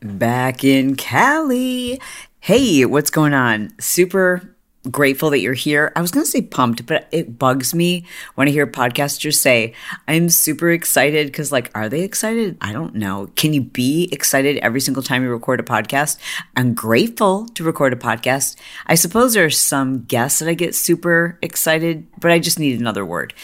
back 0.00 0.64
in 0.64 0.96
Cali. 0.96 2.00
Hey, 2.40 2.84
what's 2.84 3.10
going 3.10 3.34
on? 3.34 3.72
Super 3.80 4.54
grateful 4.90 5.30
that 5.30 5.40
you're 5.40 5.54
here. 5.54 5.92
I 5.96 6.00
was 6.00 6.10
going 6.10 6.24
to 6.24 6.30
say 6.30 6.42
pumped, 6.42 6.86
but 6.86 7.08
it 7.10 7.38
bugs 7.38 7.74
me 7.74 8.06
when 8.36 8.48
I 8.48 8.52
hear 8.52 8.66
podcasters 8.66 9.34
say, 9.34 9.74
I'm 10.06 10.30
super 10.30 10.70
excited 10.70 11.26
because, 11.26 11.52
like, 11.52 11.70
are 11.74 11.88
they 11.88 12.02
excited? 12.02 12.56
I 12.60 12.72
don't 12.72 12.94
know. 12.94 13.30
Can 13.36 13.52
you 13.52 13.60
be 13.60 14.08
excited 14.12 14.56
every 14.58 14.80
single 14.80 15.02
time 15.02 15.22
you 15.22 15.30
record 15.30 15.60
a 15.60 15.64
podcast? 15.64 16.18
I'm 16.56 16.74
grateful 16.74 17.46
to 17.48 17.64
record 17.64 17.92
a 17.92 17.96
podcast. 17.96 18.56
I 18.86 18.94
suppose 18.94 19.34
there 19.34 19.44
are 19.44 19.50
some 19.50 20.04
guests 20.04 20.38
that 20.38 20.48
I 20.48 20.54
get 20.54 20.74
super 20.74 21.38
excited, 21.42 22.06
but 22.20 22.30
I 22.30 22.38
just 22.38 22.58
need 22.58 22.80
another 22.80 23.04
word. 23.04 23.34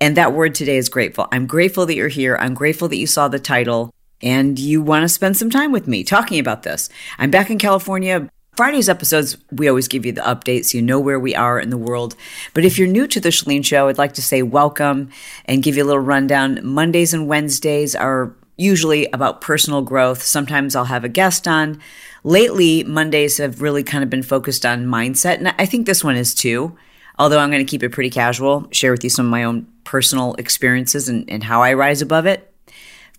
And 0.00 0.16
that 0.16 0.32
word 0.32 0.54
today 0.54 0.76
is 0.76 0.88
grateful. 0.88 1.28
I'm 1.30 1.46
grateful 1.46 1.86
that 1.86 1.94
you're 1.94 2.08
here. 2.08 2.36
I'm 2.40 2.54
grateful 2.54 2.88
that 2.88 2.96
you 2.96 3.06
saw 3.06 3.28
the 3.28 3.38
title 3.38 3.90
and 4.22 4.58
you 4.58 4.82
want 4.82 5.02
to 5.02 5.08
spend 5.08 5.36
some 5.36 5.50
time 5.50 5.72
with 5.72 5.86
me 5.86 6.04
talking 6.04 6.38
about 6.38 6.62
this. 6.62 6.88
I'm 7.18 7.30
back 7.30 7.50
in 7.50 7.58
California. 7.58 8.28
Friday's 8.56 8.88
episodes, 8.88 9.36
we 9.50 9.68
always 9.68 9.88
give 9.88 10.04
you 10.04 10.12
the 10.12 10.20
updates 10.20 10.66
so 10.66 10.78
you 10.78 10.82
know 10.82 11.00
where 11.00 11.18
we 11.18 11.34
are 11.34 11.58
in 11.58 11.70
the 11.70 11.78
world. 11.78 12.14
But 12.52 12.64
if 12.64 12.78
you're 12.78 12.88
new 12.88 13.06
to 13.06 13.20
the 13.20 13.30
Chalene 13.30 13.64
Show, 13.64 13.88
I'd 13.88 13.96
like 13.96 14.14
to 14.14 14.22
say 14.22 14.42
welcome 14.42 15.10
and 15.46 15.62
give 15.62 15.76
you 15.76 15.84
a 15.84 15.86
little 15.86 16.02
rundown. 16.02 16.60
Mondays 16.62 17.14
and 17.14 17.26
Wednesdays 17.26 17.94
are 17.94 18.34
usually 18.56 19.06
about 19.12 19.40
personal 19.40 19.80
growth. 19.80 20.22
Sometimes 20.22 20.76
I'll 20.76 20.84
have 20.84 21.04
a 21.04 21.08
guest 21.08 21.48
on. 21.48 21.80
Lately, 22.22 22.84
Mondays 22.84 23.38
have 23.38 23.62
really 23.62 23.82
kind 23.82 24.04
of 24.04 24.10
been 24.10 24.22
focused 24.22 24.66
on 24.66 24.84
mindset, 24.84 25.38
and 25.38 25.54
I 25.58 25.64
think 25.64 25.86
this 25.86 26.04
one 26.04 26.16
is 26.16 26.34
too. 26.34 26.76
Although 27.18 27.38
I'm 27.38 27.50
going 27.50 27.64
to 27.64 27.70
keep 27.70 27.82
it 27.82 27.92
pretty 27.92 28.10
casual, 28.10 28.68
share 28.72 28.92
with 28.92 29.04
you 29.04 29.10
some 29.10 29.26
of 29.26 29.30
my 29.30 29.44
own 29.44 29.66
personal 29.84 30.34
experiences 30.34 31.08
and, 31.08 31.28
and 31.30 31.44
how 31.44 31.62
I 31.62 31.74
rise 31.74 32.02
above 32.02 32.26
it. 32.26 32.49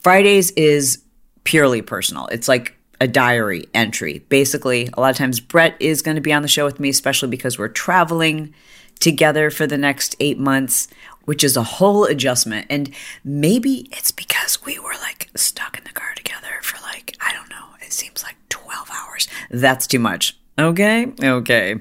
Fridays 0.02 0.52
is 0.52 1.04
purely 1.44 1.82
personal. 1.82 2.28
It's 2.28 2.48
like 2.48 2.76
a 3.00 3.08
diary 3.08 3.66
entry. 3.74 4.20
Basically, 4.30 4.90
a 4.94 5.00
lot 5.00 5.12
of 5.12 5.18
times 5.18 5.40
Brett 5.40 5.76
is 5.80 6.02
going 6.02 6.16
to 6.16 6.22
be 6.22 6.34
on 6.34 6.42
the 6.42 6.48
show 6.48 6.66
with 6.66 6.80
me, 6.80 6.90
especially 6.90 7.30
because 7.30 7.58
we're 7.58 7.68
traveling 7.68 8.54
together 9.00 9.50
for 9.50 9.66
the 9.66 9.78
next 9.78 10.16
eight 10.20 10.38
months, 10.38 10.88
which 11.26 11.44
is 11.44 11.58
a 11.58 11.64
whole 11.64 12.06
adjustment. 12.06 12.68
And 12.70 12.94
maybe 13.24 13.88
it's 13.92 14.12
because 14.12 14.64
we 14.64 14.78
were 14.80 14.94
like 15.02 15.30
stuck 15.36 15.78
in 15.78 15.84
the 15.84 15.92
car 15.92 16.14
together 16.16 16.60
for 16.62 16.80
like, 16.84 17.16
I 17.20 17.34
don't 17.34 17.50
know, 17.50 17.66
it 17.82 17.94
seems 17.94 18.24
like 18.24 18.36
12 18.50 18.90
hours. 18.92 19.28
That's 19.50 19.88
too 19.88 20.00
much. 20.00 20.38
Okay. 20.60 21.12
Okay. 21.24 21.76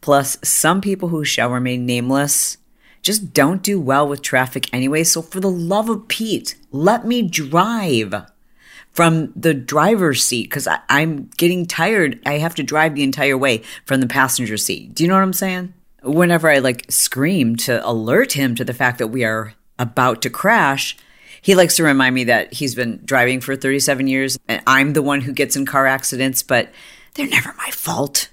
Plus, 0.00 0.36
some 0.42 0.80
people 0.80 1.08
who 1.08 1.24
shall 1.24 1.50
remain 1.50 1.86
nameless 1.86 2.58
just 3.06 3.32
don't 3.32 3.62
do 3.62 3.80
well 3.80 4.08
with 4.08 4.20
traffic 4.20 4.68
anyway. 4.74 5.04
So, 5.04 5.22
for 5.22 5.38
the 5.38 5.50
love 5.50 5.88
of 5.88 6.08
Pete, 6.08 6.56
let 6.72 7.06
me 7.06 7.22
drive 7.22 8.26
from 8.90 9.32
the 9.36 9.54
driver's 9.54 10.24
seat 10.24 10.50
because 10.50 10.66
I'm 10.88 11.30
getting 11.36 11.66
tired. 11.66 12.20
I 12.26 12.38
have 12.38 12.56
to 12.56 12.64
drive 12.64 12.96
the 12.96 13.04
entire 13.04 13.38
way 13.38 13.62
from 13.84 14.00
the 14.00 14.08
passenger 14.08 14.56
seat. 14.56 14.92
Do 14.92 15.04
you 15.04 15.08
know 15.08 15.14
what 15.14 15.22
I'm 15.22 15.32
saying? 15.32 15.72
Whenever 16.02 16.50
I 16.50 16.58
like 16.58 16.90
scream 16.90 17.54
to 17.56 17.86
alert 17.86 18.32
him 18.32 18.56
to 18.56 18.64
the 18.64 18.74
fact 18.74 18.98
that 18.98 19.08
we 19.08 19.24
are 19.24 19.54
about 19.78 20.20
to 20.22 20.30
crash, 20.30 20.96
he 21.40 21.54
likes 21.54 21.76
to 21.76 21.84
remind 21.84 22.12
me 22.12 22.24
that 22.24 22.54
he's 22.54 22.74
been 22.74 23.00
driving 23.04 23.40
for 23.40 23.54
37 23.54 24.08
years 24.08 24.36
and 24.48 24.60
I'm 24.66 24.94
the 24.94 25.02
one 25.02 25.20
who 25.20 25.32
gets 25.32 25.54
in 25.54 25.64
car 25.64 25.86
accidents, 25.86 26.42
but 26.42 26.70
they're 27.14 27.28
never 27.28 27.54
my 27.56 27.70
fault. 27.70 28.30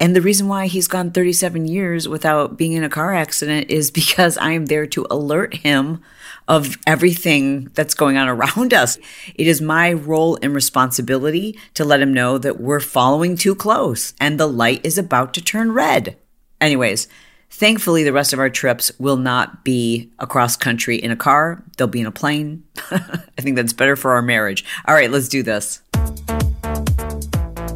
And 0.00 0.16
the 0.16 0.20
reason 0.20 0.48
why 0.48 0.66
he's 0.66 0.88
gone 0.88 1.10
37 1.10 1.66
years 1.66 2.08
without 2.08 2.56
being 2.56 2.72
in 2.72 2.84
a 2.84 2.88
car 2.88 3.14
accident 3.14 3.70
is 3.70 3.90
because 3.90 4.36
I 4.38 4.52
am 4.52 4.66
there 4.66 4.86
to 4.86 5.06
alert 5.10 5.54
him 5.56 6.02
of 6.48 6.76
everything 6.86 7.70
that's 7.74 7.94
going 7.94 8.16
on 8.16 8.28
around 8.28 8.74
us. 8.82 8.98
It 9.34 9.46
is 9.46 9.60
my 9.60 9.92
role 9.92 10.38
and 10.42 10.54
responsibility 10.54 11.58
to 11.74 11.84
let 11.84 12.00
him 12.00 12.12
know 12.12 12.38
that 12.38 12.60
we're 12.60 12.80
following 12.80 13.36
too 13.36 13.54
close 13.54 14.14
and 14.20 14.38
the 14.38 14.48
light 14.48 14.84
is 14.84 14.98
about 14.98 15.34
to 15.34 15.44
turn 15.44 15.72
red. 15.72 16.16
Anyways, 16.60 17.08
thankfully, 17.50 18.04
the 18.04 18.12
rest 18.12 18.32
of 18.32 18.38
our 18.38 18.50
trips 18.50 18.92
will 18.98 19.16
not 19.16 19.64
be 19.64 20.10
across 20.18 20.56
country 20.56 20.96
in 20.96 21.10
a 21.10 21.16
car, 21.16 21.62
they'll 21.76 21.86
be 21.86 22.00
in 22.00 22.06
a 22.06 22.12
plane. 22.12 22.64
I 22.90 23.40
think 23.40 23.56
that's 23.56 23.72
better 23.72 23.96
for 23.96 24.12
our 24.12 24.22
marriage. 24.22 24.64
All 24.86 24.94
right, 24.94 25.10
let's 25.10 25.28
do 25.28 25.42
this. 25.42 25.80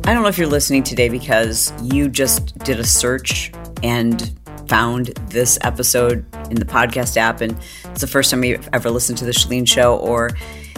I 0.06 0.15
don't 0.15 0.22
know 0.22 0.28
if 0.28 0.39
you're 0.39 0.47
listening 0.47 0.84
today 0.84 1.09
because 1.09 1.72
you 1.83 2.09
just 2.09 2.56
did 2.61 2.78
a 2.78 2.84
search 2.84 3.50
and 3.83 4.39
found 4.69 5.09
this 5.31 5.59
episode 5.62 6.25
in 6.49 6.55
the 6.55 6.65
podcast 6.65 7.17
app 7.17 7.41
and 7.41 7.59
it's 7.87 8.03
the 8.03 8.06
first 8.06 8.31
time 8.31 8.45
you've 8.45 8.69
ever 8.72 8.89
listened 8.89 9.19
to 9.19 9.25
the 9.25 9.33
Chalene 9.33 9.66
show 9.66 9.97
or 9.97 10.31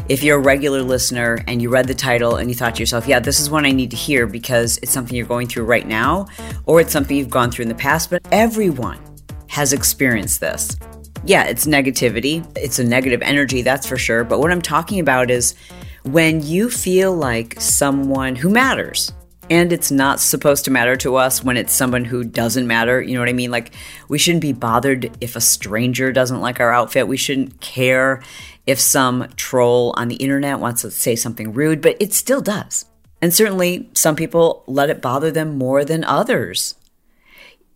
if 0.08 0.22
you're 0.22 0.38
a 0.38 0.42
regular 0.42 0.80
listener 0.80 1.44
and 1.46 1.60
you 1.60 1.68
read 1.68 1.88
the 1.88 1.94
title 1.94 2.36
and 2.36 2.48
you 2.48 2.54
thought 2.56 2.76
to 2.76 2.80
yourself, 2.80 3.06
yeah, 3.06 3.20
this 3.20 3.38
is 3.38 3.50
one 3.50 3.66
I 3.66 3.70
need 3.70 3.90
to 3.90 3.98
hear 3.98 4.26
because 4.26 4.78
it's 4.78 4.92
something 4.92 5.14
you're 5.14 5.26
going 5.26 5.46
through 5.46 5.64
right 5.64 5.86
now 5.86 6.26
or 6.64 6.80
it's 6.80 6.90
something 6.90 7.14
you've 7.14 7.28
gone 7.28 7.50
through 7.50 7.64
in 7.64 7.68
the 7.68 7.74
past, 7.74 8.08
but 8.08 8.26
everyone 8.32 8.98
has 9.48 9.74
experienced 9.74 10.40
this. 10.40 10.74
Yeah, 11.24 11.44
it's 11.44 11.66
negativity. 11.66 12.50
It's 12.56 12.78
a 12.78 12.84
negative 12.84 13.20
energy, 13.20 13.60
that's 13.60 13.86
for 13.86 13.98
sure. 13.98 14.24
But 14.24 14.38
what 14.38 14.50
I'm 14.50 14.62
talking 14.62 15.00
about 15.00 15.30
is 15.30 15.54
when 16.04 16.42
you 16.42 16.70
feel 16.70 17.14
like 17.14 17.60
someone 17.60 18.34
who 18.34 18.48
matters, 18.48 19.12
and 19.50 19.72
it's 19.72 19.90
not 19.90 20.20
supposed 20.20 20.64
to 20.64 20.70
matter 20.70 20.96
to 20.96 21.16
us 21.16 21.42
when 21.42 21.56
it's 21.56 21.72
someone 21.72 22.04
who 22.04 22.24
doesn't 22.24 22.66
matter. 22.66 23.00
You 23.00 23.14
know 23.14 23.20
what 23.20 23.28
I 23.28 23.34
mean? 23.34 23.50
Like, 23.50 23.72
we 24.08 24.18
shouldn't 24.18 24.42
be 24.42 24.52
bothered 24.52 25.10
if 25.20 25.36
a 25.36 25.40
stranger 25.40 26.12
doesn't 26.12 26.40
like 26.40 26.60
our 26.60 26.72
outfit. 26.72 27.08
We 27.08 27.16
shouldn't 27.16 27.60
care 27.60 28.22
if 28.66 28.78
some 28.78 29.28
troll 29.36 29.94
on 29.96 30.08
the 30.08 30.16
internet 30.16 30.60
wants 30.60 30.82
to 30.82 30.90
say 30.90 31.16
something 31.16 31.52
rude, 31.52 31.80
but 31.80 31.96
it 32.00 32.12
still 32.12 32.40
does. 32.40 32.84
And 33.20 33.32
certainly, 33.34 33.88
some 33.94 34.16
people 34.16 34.62
let 34.66 34.90
it 34.90 35.02
bother 35.02 35.30
them 35.30 35.56
more 35.56 35.84
than 35.84 36.04
others. 36.04 36.74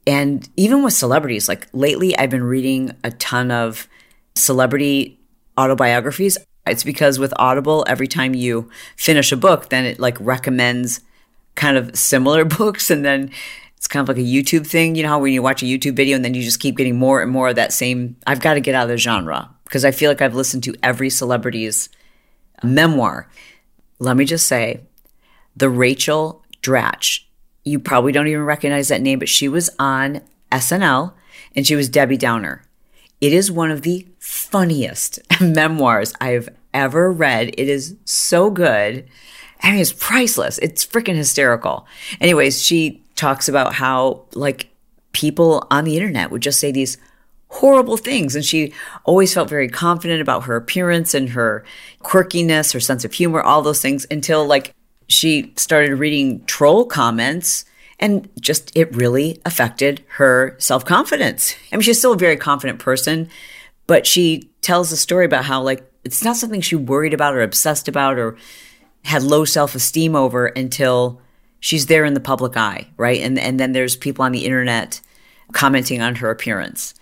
And 0.06 0.48
even 0.56 0.82
with 0.82 0.92
celebrities, 0.92 1.48
like 1.48 1.68
lately, 1.72 2.16
I've 2.16 2.30
been 2.30 2.44
reading 2.44 2.92
a 3.02 3.10
ton 3.10 3.50
of 3.50 3.88
celebrity 4.34 5.18
autobiographies. 5.56 6.38
It's 6.66 6.84
because 6.84 7.18
with 7.18 7.34
Audible, 7.36 7.84
every 7.88 8.08
time 8.08 8.34
you 8.34 8.70
finish 8.96 9.32
a 9.32 9.36
book, 9.36 9.68
then 9.68 9.84
it 9.84 9.98
like 9.98 10.16
recommends 10.20 11.00
kind 11.54 11.76
of 11.76 11.96
similar 11.96 12.44
books 12.58 12.90
and 12.90 13.04
then 13.04 13.30
it's 13.76 13.88
kind 13.88 14.08
of 14.08 14.16
like 14.16 14.24
a 14.24 14.28
YouTube 14.28 14.66
thing. 14.66 14.94
You 14.94 15.02
know 15.02 15.08
how 15.08 15.18
when 15.18 15.32
you 15.32 15.42
watch 15.42 15.62
a 15.62 15.66
YouTube 15.66 15.96
video 15.96 16.14
and 16.14 16.24
then 16.24 16.34
you 16.34 16.42
just 16.42 16.60
keep 16.60 16.76
getting 16.76 16.96
more 16.96 17.20
and 17.20 17.32
more 17.32 17.48
of 17.48 17.56
that 17.56 17.72
same, 17.72 18.16
I've 18.26 18.40
got 18.40 18.54
to 18.54 18.60
get 18.60 18.76
out 18.76 18.84
of 18.84 18.90
the 18.90 18.96
genre 18.96 19.50
because 19.64 19.84
I 19.84 19.90
feel 19.90 20.10
like 20.10 20.22
I've 20.22 20.36
listened 20.36 20.62
to 20.64 20.74
every 20.82 21.10
celebrity's 21.10 21.88
memoir. 22.62 23.28
Let 23.98 24.16
me 24.16 24.24
just 24.24 24.46
say, 24.46 24.82
the 25.56 25.68
Rachel 25.68 26.44
Dratch, 26.62 27.24
you 27.64 27.78
probably 27.78 28.12
don't 28.12 28.28
even 28.28 28.44
recognize 28.44 28.88
that 28.88 29.02
name, 29.02 29.18
but 29.18 29.28
she 29.28 29.48
was 29.48 29.68
on 29.78 30.20
SNL 30.50 31.12
and 31.56 31.66
she 31.66 31.74
was 31.74 31.88
Debbie 31.88 32.16
Downer. 32.16 32.62
It 33.20 33.32
is 33.32 33.50
one 33.50 33.70
of 33.70 33.82
the 33.82 34.06
funniest 34.18 35.20
memoirs 35.40 36.12
I've 36.20 36.48
ever 36.72 37.10
read. 37.12 37.54
It 37.58 37.68
is 37.68 37.96
so 38.04 38.50
good. 38.50 39.08
I 39.62 39.70
mean, 39.70 39.80
it's 39.80 39.92
priceless. 39.92 40.58
It's 40.58 40.84
freaking 40.84 41.14
hysterical. 41.14 41.86
Anyways, 42.20 42.62
she 42.62 43.02
talks 43.14 43.48
about 43.48 43.74
how 43.74 44.24
like 44.34 44.68
people 45.12 45.66
on 45.70 45.84
the 45.84 45.96
internet 45.96 46.30
would 46.30 46.42
just 46.42 46.58
say 46.58 46.72
these 46.72 46.98
horrible 47.48 47.96
things. 47.96 48.34
And 48.34 48.44
she 48.44 48.72
always 49.04 49.32
felt 49.34 49.48
very 49.48 49.68
confident 49.68 50.20
about 50.20 50.44
her 50.44 50.56
appearance 50.56 51.14
and 51.14 51.30
her 51.30 51.64
quirkiness, 52.02 52.72
her 52.72 52.80
sense 52.80 53.04
of 53.04 53.12
humor, 53.12 53.40
all 53.40 53.62
those 53.62 53.80
things 53.80 54.06
until 54.10 54.46
like 54.46 54.74
she 55.08 55.52
started 55.56 55.96
reading 55.96 56.44
troll 56.46 56.86
comments 56.86 57.64
and 58.00 58.28
just 58.40 58.74
it 58.74 58.94
really 58.96 59.40
affected 59.44 60.02
her 60.16 60.56
self 60.58 60.84
confidence. 60.84 61.54
I 61.70 61.76
mean, 61.76 61.82
she's 61.82 61.98
still 61.98 62.14
a 62.14 62.18
very 62.18 62.36
confident 62.36 62.78
person, 62.78 63.28
but 63.86 64.06
she 64.06 64.50
tells 64.62 64.90
a 64.90 64.96
story 64.96 65.26
about 65.26 65.44
how 65.44 65.62
like 65.62 65.88
it's 66.04 66.24
not 66.24 66.36
something 66.36 66.60
she 66.60 66.74
worried 66.74 67.14
about 67.14 67.34
or 67.34 67.42
obsessed 67.42 67.86
about 67.86 68.18
or 68.18 68.36
had 69.04 69.22
low 69.22 69.44
self 69.44 69.74
esteem 69.74 70.14
over 70.14 70.46
until 70.46 71.20
she's 71.60 71.86
there 71.86 72.04
in 72.04 72.14
the 72.14 72.20
public 72.20 72.56
eye, 72.56 72.88
right? 72.96 73.20
And 73.20 73.38
and 73.38 73.58
then 73.58 73.72
there's 73.72 73.96
people 73.96 74.24
on 74.24 74.32
the 74.32 74.44
internet 74.44 75.00
commenting 75.52 76.00
on 76.00 76.16
her 76.16 76.30
appearance. 76.30 76.94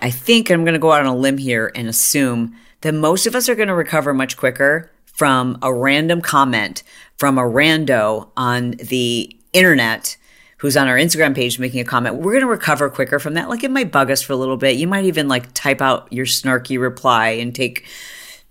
I 0.00 0.10
think 0.10 0.50
I'm 0.50 0.64
going 0.64 0.74
to 0.74 0.78
go 0.78 0.92
out 0.92 1.00
on 1.00 1.06
a 1.06 1.16
limb 1.16 1.38
here 1.38 1.72
and 1.74 1.88
assume 1.88 2.56
that 2.82 2.94
most 2.94 3.26
of 3.26 3.34
us 3.34 3.48
are 3.48 3.56
going 3.56 3.68
to 3.68 3.74
recover 3.74 4.14
much 4.14 4.36
quicker 4.36 4.90
from 5.06 5.58
a 5.62 5.72
random 5.72 6.20
comment 6.20 6.84
from 7.16 7.36
a 7.36 7.42
rando 7.42 8.30
on 8.36 8.72
the 8.72 9.36
internet 9.52 10.16
who's 10.58 10.76
on 10.76 10.88
our 10.88 10.96
Instagram 10.96 11.34
page 11.34 11.58
making 11.58 11.80
a 11.80 11.84
comment. 11.84 12.16
We're 12.16 12.32
going 12.32 12.42
to 12.42 12.48
recover 12.48 12.88
quicker 12.88 13.18
from 13.18 13.34
that. 13.34 13.48
Like 13.48 13.64
it 13.64 13.70
might 13.70 13.92
bug 13.92 14.10
us 14.10 14.22
for 14.22 14.32
a 14.32 14.36
little 14.36 14.56
bit. 14.56 14.76
You 14.76 14.86
might 14.86 15.04
even 15.04 15.28
like 15.28 15.52
type 15.54 15.80
out 15.80 16.12
your 16.12 16.26
snarky 16.26 16.80
reply 16.80 17.30
and 17.30 17.54
take 17.54 17.86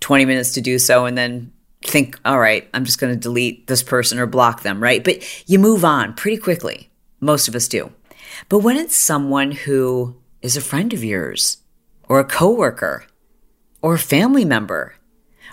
20 0.01 0.25
minutes 0.25 0.53
to 0.53 0.61
do 0.61 0.77
so 0.79 1.05
and 1.05 1.17
then 1.17 1.51
think, 1.83 2.19
all 2.25 2.39
right, 2.39 2.67
I'm 2.73 2.85
just 2.85 2.99
going 2.99 3.13
to 3.13 3.19
delete 3.19 3.67
this 3.67 3.83
person 3.83 4.19
or 4.19 4.25
block 4.25 4.63
them, 4.63 4.81
right? 4.81 5.03
But 5.03 5.23
you 5.49 5.59
move 5.59 5.85
on 5.85 6.13
pretty 6.13 6.37
quickly. 6.37 6.89
Most 7.19 7.47
of 7.47 7.55
us 7.55 7.67
do. 7.67 7.91
But 8.49 8.59
when 8.59 8.77
it's 8.77 8.95
someone 8.95 9.51
who 9.51 10.15
is 10.41 10.57
a 10.57 10.61
friend 10.61 10.93
of 10.93 11.03
yours 11.03 11.57
or 12.07 12.19
a 12.19 12.25
coworker 12.25 13.05
or 13.81 13.95
a 13.95 13.99
family 13.99 14.45
member 14.45 14.95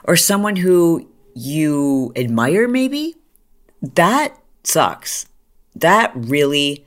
or 0.05 0.17
someone 0.17 0.57
who 0.57 1.09
you 1.35 2.13
admire 2.17 2.69
maybe 2.69 3.17
that 3.95 4.37
sucks. 4.63 5.27
That 5.77 6.13
really 6.15 6.87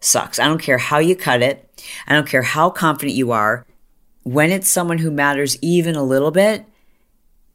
sucks. 0.00 0.38
I 0.38 0.46
don't 0.46 0.60
care 0.60 0.78
how 0.78 0.98
you 0.98 1.16
cut 1.16 1.42
it. 1.42 1.82
I 2.06 2.14
don't 2.14 2.28
care 2.28 2.42
how 2.42 2.70
confident 2.70 3.16
you 3.16 3.32
are. 3.32 3.66
When 4.22 4.50
it's 4.50 4.68
someone 4.68 4.98
who 4.98 5.10
matters 5.10 5.58
even 5.62 5.96
a 5.96 6.02
little 6.02 6.30
bit, 6.30 6.66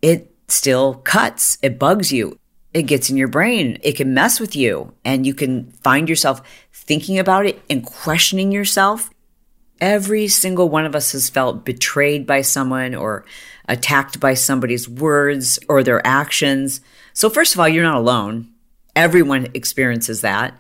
it 0.02 0.33
still 0.48 0.96
cuts. 0.96 1.58
It 1.62 1.80
bugs 1.80 2.12
you. 2.12 2.38
It 2.74 2.84
gets 2.84 3.10
in 3.10 3.18
your 3.18 3.28
brain. 3.28 3.78
It 3.84 3.94
can 3.94 4.14
mess 4.14 4.40
with 4.40 4.56
you 4.56 4.94
and 5.06 5.28
you 5.28 5.34
can 5.34 5.72
find 5.84 6.10
yourself 6.10 6.42
thinking 6.72 7.20
about 7.20 7.46
it 7.46 7.62
and 7.70 7.86
questioning 7.86 8.52
yourself. 8.52 9.10
Every 9.80 10.28
single 10.28 10.70
one 10.70 10.86
of 10.86 10.96
us 10.96 11.12
has 11.12 11.30
felt 11.30 11.66
betrayed 11.66 12.26
by 12.26 12.42
someone 12.42 12.96
or 12.96 13.26
attacked 13.68 14.20
by 14.20 14.34
somebody's 14.34 14.88
words 14.90 15.60
or 15.68 15.84
their 15.84 16.06
actions. 16.06 16.82
So, 17.14 17.30
first 17.30 17.54
of 17.54 17.60
all, 17.60 17.68
you're 17.68 17.84
not 17.84 17.98
alone. 17.98 18.50
Everyone 18.96 19.48
experiences 19.54 20.22
that. 20.22 20.58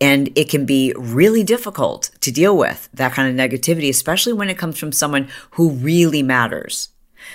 And 0.00 0.30
it 0.36 0.48
can 0.48 0.66
be 0.66 0.92
really 0.96 1.42
difficult 1.42 2.10
to 2.20 2.30
deal 2.30 2.56
with 2.56 2.88
that 2.92 3.12
kind 3.12 3.28
of 3.28 3.50
negativity, 3.50 3.88
especially 3.88 4.34
when 4.34 4.50
it 4.50 4.58
comes 4.58 4.78
from 4.78 4.92
someone 4.92 5.28
who 5.52 5.70
really 5.70 6.22
matters, 6.22 6.90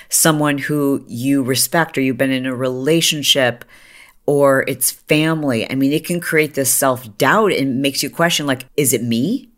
someone 0.10 0.58
who 0.58 1.04
you 1.08 1.44
respect 1.44 1.98
or 1.98 2.02
you've 2.02 2.18
been 2.18 2.32
in 2.32 2.46
a 2.46 2.56
relationship 2.56 3.66
or 4.26 4.64
it's 4.68 4.92
family. 4.92 5.70
I 5.70 5.76
mean, 5.76 5.92
it 5.92 6.06
can 6.06 6.20
create 6.20 6.54
this 6.54 6.74
self 6.74 7.18
doubt 7.18 7.52
and 7.54 7.82
makes 7.82 8.04
you 8.04 8.10
question, 8.10 8.46
like, 8.46 8.66
is 8.78 8.94
it 8.94 9.04
me? 9.04 9.50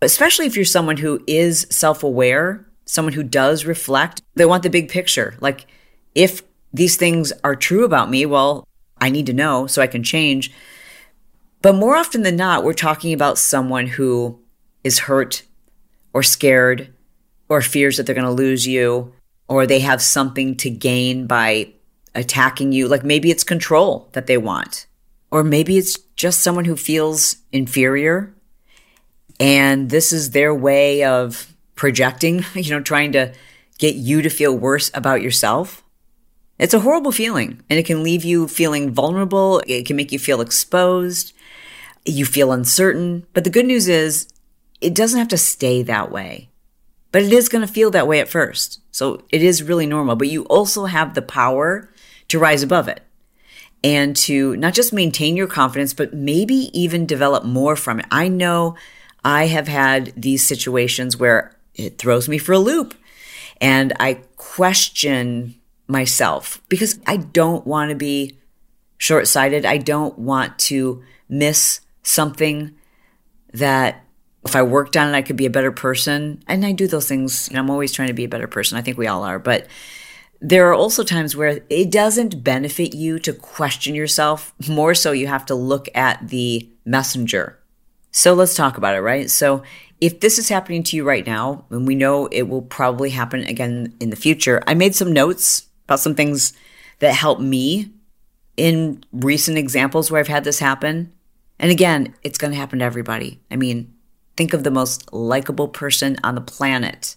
Especially 0.00 0.46
if 0.46 0.56
you're 0.56 0.64
someone 0.64 0.96
who 0.96 1.22
is 1.26 1.66
self 1.70 2.02
aware, 2.02 2.66
someone 2.86 3.12
who 3.12 3.22
does 3.22 3.64
reflect, 3.64 4.22
they 4.34 4.46
want 4.46 4.62
the 4.62 4.70
big 4.70 4.88
picture. 4.88 5.36
Like, 5.40 5.66
if 6.14 6.42
these 6.72 6.96
things 6.96 7.32
are 7.44 7.56
true 7.56 7.84
about 7.84 8.10
me, 8.10 8.26
well, 8.26 8.66
I 9.00 9.10
need 9.10 9.26
to 9.26 9.32
know 9.32 9.66
so 9.66 9.82
I 9.82 9.86
can 9.86 10.02
change. 10.02 10.50
But 11.62 11.74
more 11.74 11.96
often 11.96 12.22
than 12.22 12.36
not, 12.36 12.64
we're 12.64 12.72
talking 12.72 13.12
about 13.12 13.38
someone 13.38 13.86
who 13.86 14.40
is 14.84 15.00
hurt 15.00 15.42
or 16.12 16.22
scared 16.22 16.92
or 17.48 17.60
fears 17.62 17.96
that 17.96 18.06
they're 18.06 18.14
going 18.14 18.24
to 18.24 18.32
lose 18.32 18.66
you 18.66 19.12
or 19.48 19.66
they 19.66 19.80
have 19.80 20.02
something 20.02 20.56
to 20.56 20.70
gain 20.70 21.26
by 21.26 21.72
attacking 22.14 22.72
you. 22.72 22.86
Like 22.86 23.04
maybe 23.04 23.30
it's 23.30 23.44
control 23.44 24.08
that 24.12 24.26
they 24.26 24.36
want, 24.36 24.86
or 25.30 25.42
maybe 25.42 25.78
it's 25.78 25.98
just 26.16 26.40
someone 26.40 26.66
who 26.66 26.76
feels 26.76 27.36
inferior. 27.52 28.34
And 29.40 29.90
this 29.90 30.12
is 30.12 30.30
their 30.30 30.54
way 30.54 31.04
of 31.04 31.54
projecting, 31.74 32.44
you 32.54 32.70
know, 32.70 32.82
trying 32.82 33.12
to 33.12 33.32
get 33.78 33.94
you 33.94 34.22
to 34.22 34.30
feel 34.30 34.56
worse 34.56 34.90
about 34.94 35.22
yourself. 35.22 35.82
It's 36.58 36.74
a 36.74 36.80
horrible 36.80 37.12
feeling 37.12 37.62
and 37.70 37.78
it 37.78 37.86
can 37.86 38.02
leave 38.02 38.24
you 38.24 38.48
feeling 38.48 38.92
vulnerable. 38.92 39.62
It 39.66 39.86
can 39.86 39.96
make 39.96 40.10
you 40.10 40.18
feel 40.18 40.40
exposed. 40.40 41.32
You 42.04 42.24
feel 42.24 42.50
uncertain. 42.50 43.26
But 43.32 43.44
the 43.44 43.50
good 43.50 43.66
news 43.66 43.88
is 43.88 44.28
it 44.80 44.94
doesn't 44.94 45.18
have 45.18 45.28
to 45.28 45.38
stay 45.38 45.82
that 45.82 46.10
way, 46.10 46.50
but 47.12 47.22
it 47.22 47.32
is 47.32 47.48
going 47.48 47.66
to 47.66 47.72
feel 47.72 47.90
that 47.90 48.06
way 48.06 48.20
at 48.20 48.28
first. 48.28 48.80
So 48.90 49.22
it 49.30 49.42
is 49.42 49.62
really 49.62 49.86
normal, 49.86 50.16
but 50.16 50.28
you 50.28 50.44
also 50.44 50.86
have 50.86 51.14
the 51.14 51.22
power 51.22 51.88
to 52.28 52.38
rise 52.38 52.62
above 52.62 52.88
it 52.88 53.02
and 53.82 54.14
to 54.16 54.56
not 54.56 54.74
just 54.74 54.92
maintain 54.92 55.36
your 55.36 55.46
confidence, 55.46 55.94
but 55.94 56.12
maybe 56.12 56.70
even 56.78 57.06
develop 57.06 57.44
more 57.44 57.76
from 57.76 58.00
it. 58.00 58.06
I 58.10 58.28
know 58.28 58.76
I 59.24 59.46
have 59.46 59.68
had 59.68 60.12
these 60.16 60.46
situations 60.46 61.16
where 61.16 61.56
it 61.74 61.98
throws 61.98 62.28
me 62.28 62.38
for 62.38 62.52
a 62.52 62.58
loop 62.58 62.94
and 63.60 63.92
I 64.00 64.20
question 64.36 65.54
myself 65.86 66.60
because 66.68 66.98
I 67.06 67.16
don't 67.16 67.66
want 67.66 67.90
to 67.90 67.96
be 67.96 68.36
short 68.98 69.28
sighted. 69.28 69.64
I 69.64 69.78
don't 69.78 70.18
want 70.18 70.58
to 70.60 71.02
miss 71.28 71.80
something 72.02 72.74
that 73.52 74.04
if 74.48 74.56
I 74.56 74.62
worked 74.62 74.96
on 74.96 75.08
it, 75.08 75.16
I 75.16 75.22
could 75.22 75.36
be 75.36 75.46
a 75.46 75.50
better 75.50 75.72
person. 75.72 76.42
And 76.46 76.64
I 76.64 76.72
do 76.72 76.86
those 76.86 77.06
things. 77.06 77.50
I'm 77.54 77.70
always 77.70 77.92
trying 77.92 78.08
to 78.08 78.14
be 78.14 78.24
a 78.24 78.28
better 78.28 78.48
person. 78.48 78.78
I 78.78 78.82
think 78.82 78.98
we 78.98 79.06
all 79.06 79.22
are. 79.22 79.38
But 79.38 79.66
there 80.40 80.68
are 80.68 80.74
also 80.74 81.04
times 81.04 81.36
where 81.36 81.60
it 81.68 81.90
doesn't 81.90 82.42
benefit 82.42 82.94
you 82.94 83.18
to 83.20 83.32
question 83.32 83.94
yourself. 83.94 84.54
More 84.68 84.94
so, 84.94 85.12
you 85.12 85.26
have 85.26 85.46
to 85.46 85.54
look 85.54 85.88
at 85.94 86.28
the 86.28 86.68
messenger. 86.84 87.58
So 88.10 88.32
let's 88.34 88.54
talk 88.54 88.78
about 88.78 88.94
it, 88.94 89.00
right? 89.00 89.28
So 89.30 89.62
if 90.00 90.20
this 90.20 90.38
is 90.38 90.48
happening 90.48 90.82
to 90.84 90.96
you 90.96 91.04
right 91.04 91.26
now, 91.26 91.66
and 91.70 91.86
we 91.86 91.94
know 91.94 92.26
it 92.26 92.48
will 92.48 92.62
probably 92.62 93.10
happen 93.10 93.42
again 93.42 93.94
in 94.00 94.10
the 94.10 94.16
future, 94.16 94.62
I 94.66 94.74
made 94.74 94.94
some 94.94 95.12
notes 95.12 95.66
about 95.84 96.00
some 96.00 96.14
things 96.14 96.54
that 97.00 97.14
help 97.14 97.40
me 97.40 97.92
in 98.56 99.04
recent 99.12 99.58
examples 99.58 100.10
where 100.10 100.20
I've 100.20 100.28
had 100.28 100.44
this 100.44 100.58
happen. 100.58 101.12
And 101.58 101.70
again, 101.70 102.14
it's 102.22 102.38
going 102.38 102.52
to 102.52 102.58
happen 102.58 102.78
to 102.78 102.84
everybody. 102.84 103.40
I 103.50 103.56
mean, 103.56 103.92
think 104.38 104.54
of 104.54 104.62
the 104.62 104.70
most 104.70 105.12
likable 105.12 105.66
person 105.66 106.16
on 106.22 106.36
the 106.36 106.40
planet. 106.40 107.16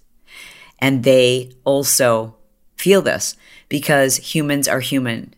And 0.80 1.04
they 1.04 1.52
also 1.64 2.36
feel 2.76 3.04
this 3.04 3.38
because 3.70 4.18
humans 4.18 4.68
are 4.68 4.80
human 4.80 5.36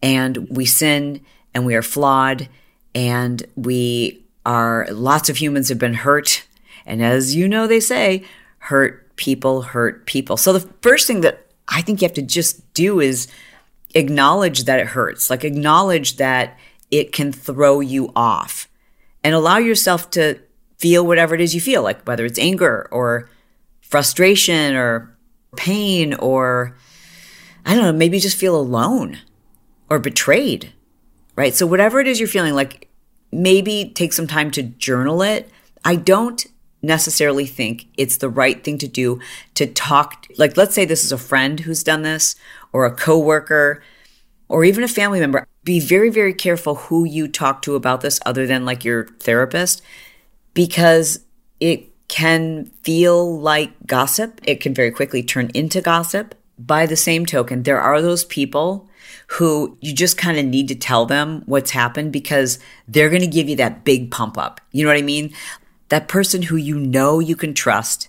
and 0.00 0.48
we 0.48 0.64
sin 0.64 1.20
and 1.52 1.66
we 1.66 1.74
are 1.74 1.82
flawed 1.82 2.48
and 2.94 3.42
we 3.56 4.24
are, 4.46 4.86
lots 4.92 5.28
of 5.28 5.38
humans 5.38 5.68
have 5.70 5.78
been 5.78 5.94
hurt. 5.94 6.46
And 6.86 7.02
as 7.02 7.34
you 7.34 7.48
know, 7.48 7.66
they 7.66 7.80
say, 7.80 8.24
hurt 8.58 9.16
people 9.16 9.62
hurt 9.62 10.06
people. 10.06 10.36
So 10.36 10.52
the 10.52 10.68
first 10.82 11.08
thing 11.08 11.22
that 11.22 11.46
I 11.66 11.82
think 11.82 12.00
you 12.00 12.06
have 12.06 12.14
to 12.14 12.22
just 12.22 12.72
do 12.74 13.00
is 13.00 13.26
acknowledge 13.94 14.64
that 14.64 14.78
it 14.78 14.86
hurts, 14.86 15.30
like 15.30 15.42
acknowledge 15.42 16.16
that 16.16 16.56
it 16.92 17.10
can 17.12 17.32
throw 17.32 17.80
you 17.80 18.12
off 18.14 18.68
and 19.24 19.34
allow 19.34 19.58
yourself 19.58 20.10
to 20.10 20.38
feel 20.84 21.06
whatever 21.06 21.34
it 21.34 21.40
is 21.40 21.54
you 21.54 21.62
feel, 21.62 21.82
like 21.82 22.02
whether 22.02 22.26
it's 22.26 22.38
anger 22.38 22.88
or 22.90 23.30
frustration 23.80 24.76
or 24.76 25.16
pain 25.56 26.12
or 26.12 26.76
I 27.64 27.74
don't 27.74 27.84
know, 27.84 27.92
maybe 27.94 28.18
just 28.18 28.36
feel 28.36 28.54
alone 28.54 29.20
or 29.88 29.98
betrayed, 29.98 30.74
right? 31.36 31.54
So 31.54 31.66
whatever 31.66 32.00
it 32.00 32.06
is 32.06 32.20
you're 32.20 32.28
feeling, 32.28 32.52
like 32.52 32.90
maybe 33.32 33.92
take 33.94 34.12
some 34.12 34.26
time 34.26 34.50
to 34.50 34.62
journal 34.62 35.22
it. 35.22 35.50
I 35.86 35.96
don't 35.96 36.44
necessarily 36.82 37.46
think 37.46 37.86
it's 37.96 38.18
the 38.18 38.28
right 38.28 38.62
thing 38.62 38.76
to 38.76 38.86
do 38.86 39.18
to 39.54 39.66
talk 39.66 40.26
like 40.36 40.54
let's 40.58 40.74
say 40.74 40.84
this 40.84 41.02
is 41.02 41.12
a 41.12 41.16
friend 41.16 41.60
who's 41.60 41.82
done 41.82 42.02
this 42.02 42.36
or 42.74 42.84
a 42.84 42.94
coworker 42.94 43.82
or 44.50 44.66
even 44.66 44.84
a 44.84 44.88
family 44.88 45.18
member 45.18 45.48
be 45.64 45.80
very 45.80 46.10
very 46.10 46.34
careful 46.34 46.74
who 46.74 47.06
you 47.06 47.26
talk 47.26 47.62
to 47.62 47.74
about 47.74 48.02
this 48.02 48.20
other 48.26 48.46
than 48.46 48.66
like 48.66 48.84
your 48.84 49.06
therapist 49.18 49.80
because 50.54 51.20
it 51.60 51.90
can 52.08 52.66
feel 52.82 53.38
like 53.40 53.72
gossip 53.86 54.40
it 54.44 54.60
can 54.60 54.74
very 54.74 54.90
quickly 54.90 55.22
turn 55.22 55.50
into 55.54 55.80
gossip 55.80 56.34
by 56.58 56.86
the 56.86 56.96
same 56.96 57.26
token 57.26 57.62
there 57.62 57.80
are 57.80 58.00
those 58.00 58.24
people 58.24 58.88
who 59.28 59.76
you 59.80 59.92
just 59.94 60.18
kind 60.18 60.38
of 60.38 60.44
need 60.44 60.68
to 60.68 60.74
tell 60.74 61.06
them 61.06 61.42
what's 61.46 61.70
happened 61.70 62.12
because 62.12 62.58
they're 62.86 63.08
going 63.08 63.22
to 63.22 63.26
give 63.26 63.48
you 63.48 63.56
that 63.56 63.82
big 63.82 64.10
pump 64.10 64.36
up. 64.36 64.60
You 64.70 64.84
know 64.84 64.90
what 64.90 64.98
I 64.98 65.02
mean? 65.02 65.32
that 65.94 66.08
person 66.08 66.42
who 66.42 66.56
you 66.56 66.76
know 66.78 67.20
you 67.20 67.36
can 67.36 67.54
trust. 67.54 68.08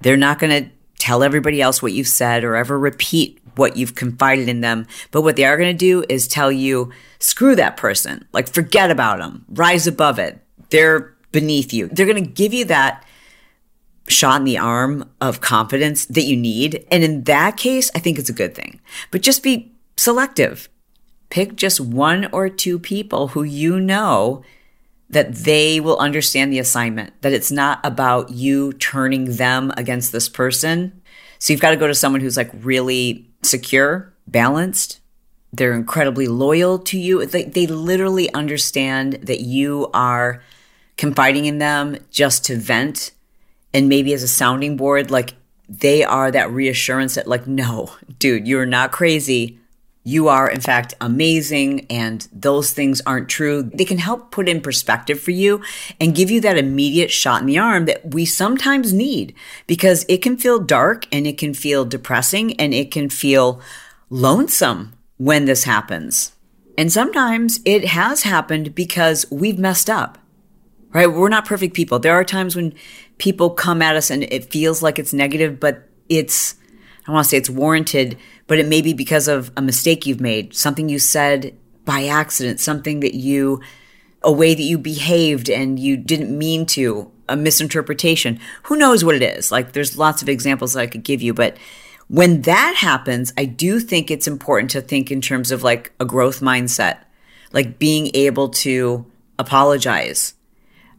They're 0.00 0.16
not 0.16 0.38
going 0.38 0.64
to 0.64 0.70
tell 0.98 1.24
everybody 1.24 1.60
else 1.60 1.82
what 1.82 1.92
you've 1.92 2.06
said 2.06 2.44
or 2.44 2.54
ever 2.54 2.78
repeat 2.78 3.40
what 3.56 3.76
you've 3.76 3.96
confided 3.96 4.48
in 4.48 4.60
them. 4.60 4.86
But 5.10 5.22
what 5.22 5.34
they 5.34 5.44
are 5.44 5.56
going 5.56 5.72
to 5.72 5.78
do 5.78 6.04
is 6.08 6.28
tell 6.28 6.52
you, 6.52 6.92
screw 7.18 7.56
that 7.56 7.76
person. 7.76 8.28
Like, 8.32 8.48
forget 8.48 8.92
about 8.92 9.18
them. 9.18 9.44
Rise 9.48 9.88
above 9.88 10.20
it. 10.20 10.38
They're 10.70 11.15
beneath 11.36 11.74
you. 11.74 11.86
They're 11.88 12.06
going 12.06 12.24
to 12.24 12.30
give 12.30 12.54
you 12.54 12.64
that 12.64 13.04
shot 14.08 14.40
in 14.40 14.46
the 14.46 14.56
arm 14.56 15.10
of 15.20 15.42
confidence 15.42 16.06
that 16.06 16.22
you 16.22 16.34
need. 16.34 16.86
And 16.90 17.04
in 17.04 17.24
that 17.24 17.58
case, 17.58 17.90
I 17.94 17.98
think 17.98 18.18
it's 18.18 18.30
a 18.30 18.40
good 18.40 18.54
thing. 18.54 18.80
But 19.10 19.20
just 19.20 19.42
be 19.42 19.70
selective. 19.98 20.70
Pick 21.28 21.54
just 21.56 21.78
one 21.78 22.30
or 22.32 22.48
two 22.48 22.78
people 22.78 23.28
who 23.28 23.42
you 23.42 23.78
know 23.78 24.42
that 25.10 25.34
they 25.34 25.78
will 25.78 25.98
understand 25.98 26.50
the 26.50 26.58
assignment, 26.58 27.12
that 27.20 27.34
it's 27.34 27.52
not 27.52 27.84
about 27.84 28.30
you 28.30 28.72
turning 28.72 29.36
them 29.36 29.70
against 29.76 30.12
this 30.12 30.30
person. 30.30 31.02
So 31.38 31.52
you've 31.52 31.60
got 31.60 31.72
to 31.72 31.76
go 31.76 31.86
to 31.86 31.94
someone 31.94 32.22
who's 32.22 32.38
like 32.38 32.50
really 32.54 33.28
secure, 33.42 34.14
balanced. 34.26 35.00
They're 35.52 35.74
incredibly 35.74 36.28
loyal 36.28 36.78
to 36.78 36.98
you. 36.98 37.26
They, 37.26 37.44
they 37.44 37.66
literally 37.66 38.32
understand 38.32 39.14
that 39.24 39.40
you 39.40 39.90
are 39.92 40.42
confiding 40.96 41.44
in 41.46 41.58
them 41.58 41.96
just 42.10 42.44
to 42.46 42.56
vent 42.56 43.12
and 43.72 43.88
maybe 43.88 44.12
as 44.12 44.22
a 44.22 44.28
sounding 44.28 44.76
board. 44.76 45.10
Like 45.10 45.34
they 45.68 46.04
are 46.04 46.30
that 46.30 46.50
reassurance 46.50 47.16
that, 47.16 47.26
like, 47.26 47.46
no, 47.46 47.92
dude, 48.18 48.46
you're 48.46 48.66
not 48.66 48.92
crazy 48.92 49.58
you 50.06 50.28
are 50.28 50.48
in 50.48 50.60
fact 50.60 50.94
amazing 51.00 51.84
and 51.90 52.28
those 52.32 52.70
things 52.70 53.02
aren't 53.04 53.28
true. 53.28 53.64
They 53.64 53.84
can 53.84 53.98
help 53.98 54.30
put 54.30 54.48
in 54.48 54.60
perspective 54.60 55.20
for 55.20 55.32
you 55.32 55.62
and 56.00 56.14
give 56.14 56.30
you 56.30 56.40
that 56.42 56.56
immediate 56.56 57.10
shot 57.10 57.40
in 57.40 57.48
the 57.48 57.58
arm 57.58 57.86
that 57.86 58.14
we 58.14 58.24
sometimes 58.24 58.92
need 58.92 59.34
because 59.66 60.06
it 60.08 60.18
can 60.18 60.36
feel 60.36 60.60
dark 60.60 61.08
and 61.10 61.26
it 61.26 61.38
can 61.38 61.54
feel 61.54 61.84
depressing 61.84 62.54
and 62.60 62.72
it 62.72 62.92
can 62.92 63.10
feel 63.10 63.60
lonesome 64.08 64.92
when 65.16 65.44
this 65.44 65.64
happens. 65.64 66.36
And 66.78 66.92
sometimes 66.92 67.58
it 67.64 67.86
has 67.86 68.22
happened 68.22 68.76
because 68.76 69.26
we've 69.28 69.58
messed 69.58 69.90
up, 69.90 70.18
right? 70.92 71.06
We're 71.06 71.28
not 71.28 71.44
perfect 71.44 71.74
people. 71.74 71.98
There 71.98 72.14
are 72.14 72.24
times 72.24 72.56
when 72.56 72.74
people 73.18 73.50
come 73.50 73.82
at 73.82 73.96
us 73.96 74.10
and 74.10 74.24
it 74.24 74.50
feels 74.50 74.82
like 74.82 74.98
it's 74.98 75.12
negative, 75.12 75.60
but 75.60 75.88
it's, 76.08 76.56
I 77.06 77.12
want 77.12 77.24
to 77.24 77.28
say 77.28 77.36
it's 77.36 77.50
warranted, 77.50 78.18
but 78.46 78.58
it 78.58 78.66
may 78.66 78.80
be 78.80 78.92
because 78.92 79.28
of 79.28 79.50
a 79.56 79.62
mistake 79.62 80.06
you've 80.06 80.20
made, 80.20 80.54
something 80.54 80.88
you 80.88 80.98
said 80.98 81.56
by 81.84 82.06
accident, 82.06 82.60
something 82.60 83.00
that 83.00 83.14
you, 83.14 83.60
a 84.22 84.32
way 84.32 84.54
that 84.54 84.62
you 84.62 84.78
behaved 84.78 85.48
and 85.48 85.78
you 85.78 85.96
didn't 85.96 86.36
mean 86.36 86.66
to, 86.66 87.10
a 87.28 87.36
misinterpretation. 87.36 88.38
Who 88.64 88.76
knows 88.76 89.04
what 89.04 89.14
it 89.14 89.22
is? 89.22 89.50
Like 89.50 89.72
there's 89.72 89.98
lots 89.98 90.22
of 90.22 90.28
examples 90.28 90.74
that 90.74 90.80
I 90.80 90.86
could 90.86 91.02
give 91.02 91.22
you, 91.22 91.34
but 91.34 91.56
when 92.08 92.42
that 92.42 92.76
happens, 92.76 93.32
I 93.36 93.46
do 93.46 93.80
think 93.80 94.10
it's 94.10 94.28
important 94.28 94.70
to 94.72 94.80
think 94.80 95.10
in 95.10 95.20
terms 95.20 95.50
of 95.50 95.64
like 95.64 95.92
a 95.98 96.04
growth 96.04 96.40
mindset, 96.40 96.98
like 97.52 97.78
being 97.78 98.10
able 98.14 98.50
to 98.50 99.04
apologize, 99.38 100.34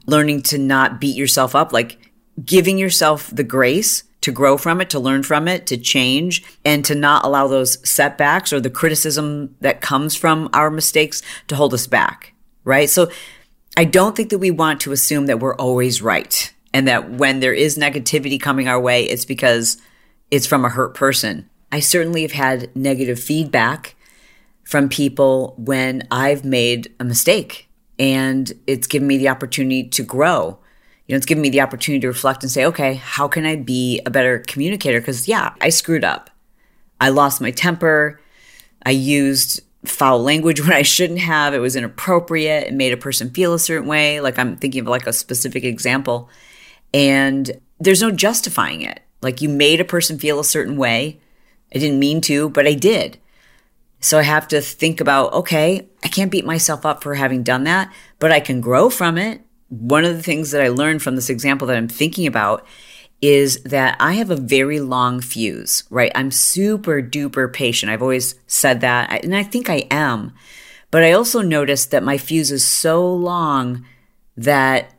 learning 0.08 0.42
to 0.42 0.58
not 0.58 1.00
beat 1.00 1.16
yourself 1.16 1.54
up, 1.54 1.72
like 1.72 2.12
giving 2.44 2.78
yourself 2.78 3.30
the 3.32 3.44
grace 3.44 4.04
to 4.22 4.32
grow 4.32 4.58
from 4.58 4.82
it, 4.82 4.90
to 4.90 5.00
learn 5.00 5.24
from 5.24 5.48
it, 5.48 5.68
to 5.68 5.78
change, 5.78 6.44
and 6.66 6.84
to 6.86 6.96
not 6.96 7.24
allow 7.24 7.48
those 7.48 7.78
setbacks 7.88 8.52
or 8.52 8.60
the 8.60 8.70
criticism 8.70 9.56
that 9.62 9.82
comes 9.82 10.16
from 10.16 10.50
our 10.54 10.72
mistakes 10.72 11.22
to 11.48 11.56
hold 11.56 11.74
us 11.74 11.88
back, 11.88 12.34
right? 12.64 12.90
So 12.90 13.12
I 13.78 13.86
don't 13.86 14.16
think 14.16 14.30
that 14.32 14.40
we 14.40 14.52
want 14.52 14.82
to 14.82 14.92
assume 14.92 15.28
that 15.28 15.40
we're 15.40 15.56
always 15.56 16.02
right 16.02 16.54
and 16.74 16.88
that 16.88 17.12
when 17.12 17.40
there 17.40 17.54
is 17.54 17.78
negativity 17.78 18.42
coming 18.42 18.68
our 18.68 18.80
way, 18.80 19.04
it's 19.04 19.26
because 19.26 19.78
it's 20.32 20.48
from 20.48 20.66
a 20.66 20.70
hurt 20.70 20.94
person. 20.94 21.50
I 21.72 21.80
certainly 21.80 22.24
have 22.24 22.32
had 22.32 22.76
negative 22.76 23.20
feedback 23.20 23.96
from 24.64 24.90
people 24.90 25.54
when 25.58 26.08
I've 26.12 26.44
made 26.44 26.94
a 27.00 27.04
mistake 27.04 27.67
and 28.00 28.51
it's 28.68 28.88
given 28.88 29.08
me 29.08 29.18
the 29.18 29.30
opportunity 29.30 29.84
to 29.89 30.04
grow. 30.04 30.60
You 31.08 31.13
know, 31.13 31.18
it's 31.18 31.25
given 31.25 31.42
me 31.42 31.50
the 31.50 31.62
opportunity 31.62 32.01
to 32.01 32.08
reflect 32.08 32.44
and 32.44 32.51
say, 32.51 32.66
okay, 32.66 32.96
how 32.96 33.27
can 33.27 33.46
I 33.46 33.56
be 33.56 34.01
a 34.06 34.10
better 34.10 34.39
communicator? 34.39 35.00
Because, 35.00 35.27
yeah, 35.27 35.54
I 35.62 35.70
screwed 35.70 36.04
up. 36.04 36.30
I 37.00 37.10
lost 37.10 37.42
my 37.42 37.51
temper. 37.51 38.20
I 38.86 38.92
used 38.92 39.62
foul 39.86 40.22
language 40.22 40.62
when 40.63 40.74
I 40.74 40.82
shouldn't 40.82 41.20
have. 41.20 41.54
It 41.54 41.60
was 41.60 41.75
inappropriate. 41.75 42.68
It 42.68 42.74
made 42.74 42.94
a 42.94 42.98
person 42.98 43.30
feel 43.30 43.54
a 43.54 43.60
certain 43.60 43.88
way. 43.88 44.20
Like 44.20 44.38
I'm 44.38 44.58
thinking 44.58 44.82
of 44.82 44.88
like 44.88 45.08
a 45.08 45.13
specific 45.13 45.63
example. 45.63 46.30
And 46.94 47.60
there's 47.80 48.01
no 48.01 48.12
justifying 48.12 48.82
it. 48.82 49.01
Like 49.22 49.42
you 49.42 49.50
made 49.50 49.80
a 49.80 49.86
person 49.86 50.20
feel 50.20 50.39
a 50.39 50.44
certain 50.46 50.77
way. 50.77 51.20
I 51.74 51.80
didn't 51.80 52.00
mean 52.00 52.22
to, 52.22 52.50
but 52.50 52.68
I 52.68 52.74
did. 52.74 53.20
So 54.00 54.20
I 54.20 54.24
have 54.24 54.48
to 54.50 54.62
think 54.62 55.01
about, 55.01 55.34
okay, 55.34 55.88
I 56.04 56.08
can't 56.08 56.32
beat 56.32 56.46
myself 56.46 56.86
up 56.86 57.04
for 57.04 57.16
having 57.16 57.44
done 57.44 57.63
that, 57.63 57.92
but 58.20 58.32
I 58.32 58.39
can 58.39 58.62
grow 58.62 58.89
from 58.89 59.18
it. 59.18 59.42
One 59.70 60.06
of 60.06 60.16
the 60.16 60.24
things 60.24 60.51
that 60.51 60.62
I 60.62 60.70
learned 60.70 61.01
from 61.01 61.16
this 61.16 61.30
example 61.30 61.68
that 61.68 61.77
I'm 61.77 61.88
thinking 61.88 62.27
about 62.27 62.66
is 63.22 63.62
that 63.63 63.98
I 64.00 64.13
have 64.13 64.30
a 64.30 64.36
very 64.36 64.80
long 64.80 65.20
fuse, 65.22 65.84
right? 65.89 66.12
I'm 66.13 66.30
super 66.30 67.01
duper 67.01 67.51
patient. 67.51 67.92
I've 67.92 68.04
always 68.04 68.36
said 68.46 68.82
that, 68.82 69.24
and 69.24 69.36
I 69.36 69.44
think 69.44 69.70
I 69.70 69.88
am. 69.89 70.34
But 70.92 71.04
I 71.04 71.12
also 71.12 71.42
noticed 71.42 71.92
that 71.92 72.04
my 72.04 72.18
fuse 72.18 72.51
is 72.51 72.66
so 72.66 73.12
long 73.12 73.86
that 74.38 74.94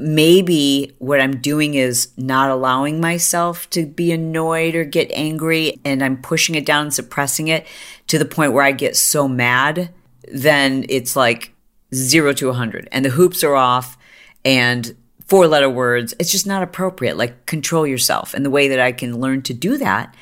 maybe 0.00 0.94
what 0.98 1.20
I'm 1.20 1.40
doing 1.40 1.74
is 1.74 2.08
not 2.16 2.50
allowing 2.50 3.00
myself 3.00 3.68
to 3.70 3.86
be 3.86 4.12
annoyed 4.12 4.74
or 4.74 4.84
get 4.84 5.10
angry 5.12 5.78
and 5.84 6.02
I'm 6.02 6.20
pushing 6.20 6.54
it 6.54 6.66
down 6.66 6.84
and 6.84 6.94
suppressing 6.94 7.48
it 7.48 7.66
to 8.08 8.18
the 8.18 8.24
point 8.24 8.52
where 8.52 8.64
I 8.64 8.72
get 8.72 8.96
so 8.96 9.28
mad, 9.28 9.90
then 10.32 10.86
it's 10.88 11.16
like 11.16 11.52
zero 11.94 12.32
to 12.34 12.46
a 12.46 12.50
100 12.50 12.88
and 12.90 13.04
the 13.04 13.10
hoops 13.10 13.44
are 13.44 13.54
off 13.54 13.98
and 14.44 14.96
four 15.26 15.46
letter 15.46 15.70
words. 15.70 16.14
It's 16.18 16.32
just 16.32 16.46
not 16.46 16.62
appropriate. 16.62 17.16
Like 17.16 17.46
control 17.46 17.86
yourself. 17.86 18.34
And 18.34 18.44
the 18.44 18.50
way 18.50 18.68
that 18.68 18.80
I 18.80 18.92
can 18.92 19.20
learn 19.20 19.42
to 19.42 19.54
do 19.54 19.76
that 19.78 20.14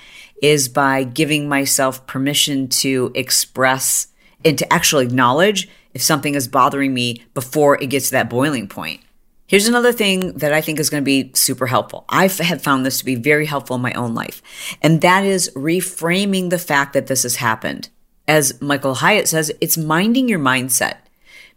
is 0.42 0.68
by 0.68 1.04
giving 1.04 1.49
myself 1.49 2.06
permission 2.06 2.68
to 2.68 3.11
express 3.14 4.08
and 4.44 4.58
to 4.58 4.73
actually 4.73 5.06
acknowledge 5.06 5.68
if 5.94 6.02
something 6.02 6.35
is 6.35 6.47
bothering 6.47 6.94
me 6.94 7.25
before 7.35 7.82
it 7.82 7.88
gets 7.88 8.06
to 8.06 8.12
that 8.12 8.30
boiling 8.30 8.68
point. 8.68 9.00
Here's 9.48 9.66
another 9.66 9.92
thing 9.92 10.34
that 10.34 10.52
I 10.52 10.60
think 10.60 10.78
is 10.78 10.90
going 10.90 11.02
to 11.02 11.06
be 11.06 11.30
super 11.32 11.66
helpful. 11.66 12.04
I 12.10 12.28
have 12.28 12.62
found 12.62 12.84
this 12.84 12.98
to 12.98 13.04
be 13.06 13.14
very 13.14 13.46
helpful 13.46 13.76
in 13.76 13.82
my 13.82 13.94
own 13.94 14.14
life, 14.14 14.42
and 14.82 15.00
that 15.00 15.24
is 15.24 15.50
reframing 15.56 16.50
the 16.50 16.58
fact 16.58 16.92
that 16.92 17.06
this 17.06 17.22
has 17.22 17.36
happened. 17.36 17.88
As 18.28 18.60
Michael 18.60 18.96
Hyatt 18.96 19.26
says, 19.26 19.50
it's 19.58 19.78
minding 19.78 20.28
your 20.28 20.38
mindset, 20.38 20.98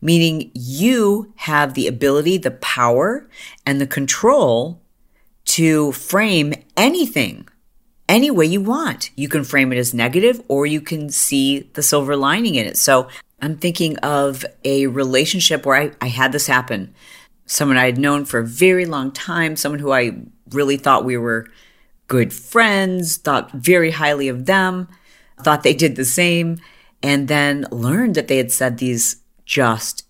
meaning 0.01 0.51
you 0.53 1.33
have 1.35 1.73
the 1.73 1.85
ability, 1.85 2.37
the 2.37 2.51
power, 2.51 3.27
and 3.65 3.81
the 3.81 3.87
control 3.87 4.81
to 5.43 5.91
frame 5.91 6.53
anything 6.77 7.45
any 8.07 8.31
way 8.31 8.45
you 8.45 8.61
want. 8.61 9.11
You 9.17 9.27
can 9.27 9.43
frame 9.43 9.73
it 9.73 9.77
as 9.77 9.93
negative 9.93 10.41
or 10.47 10.65
you 10.65 10.79
can 10.79 11.09
see 11.09 11.69
the 11.73 11.83
silver 11.83 12.15
lining 12.15 12.55
in 12.55 12.67
it. 12.67 12.77
So 12.77 13.09
I'm 13.41 13.57
thinking 13.57 13.97
of 13.97 14.45
a 14.63 14.87
relationship 14.87 15.65
where 15.65 15.75
I, 15.75 15.91
I 15.99 16.07
had 16.07 16.31
this 16.31 16.47
happen 16.47 16.93
someone 17.51 17.75
I 17.75 17.83
had 17.83 17.97
known 17.97 18.23
for 18.23 18.39
a 18.39 18.47
very 18.47 18.85
long 18.85 19.11
time, 19.11 19.57
someone 19.57 19.79
who 19.79 19.91
I 19.91 20.21
really 20.51 20.77
thought 20.77 21.03
we 21.03 21.17
were 21.17 21.47
good 22.07 22.31
friends, 22.31 23.17
thought 23.17 23.51
very 23.51 23.91
highly 23.91 24.29
of 24.29 24.45
them, 24.45 24.87
thought 25.43 25.61
they 25.61 25.73
did 25.73 25.97
the 25.97 26.05
same, 26.05 26.61
and 27.03 27.27
then 27.27 27.67
learned 27.69 28.15
that 28.15 28.29
they 28.29 28.37
had 28.37 28.53
said 28.53 28.77
these 28.77 29.17
just 29.45 30.05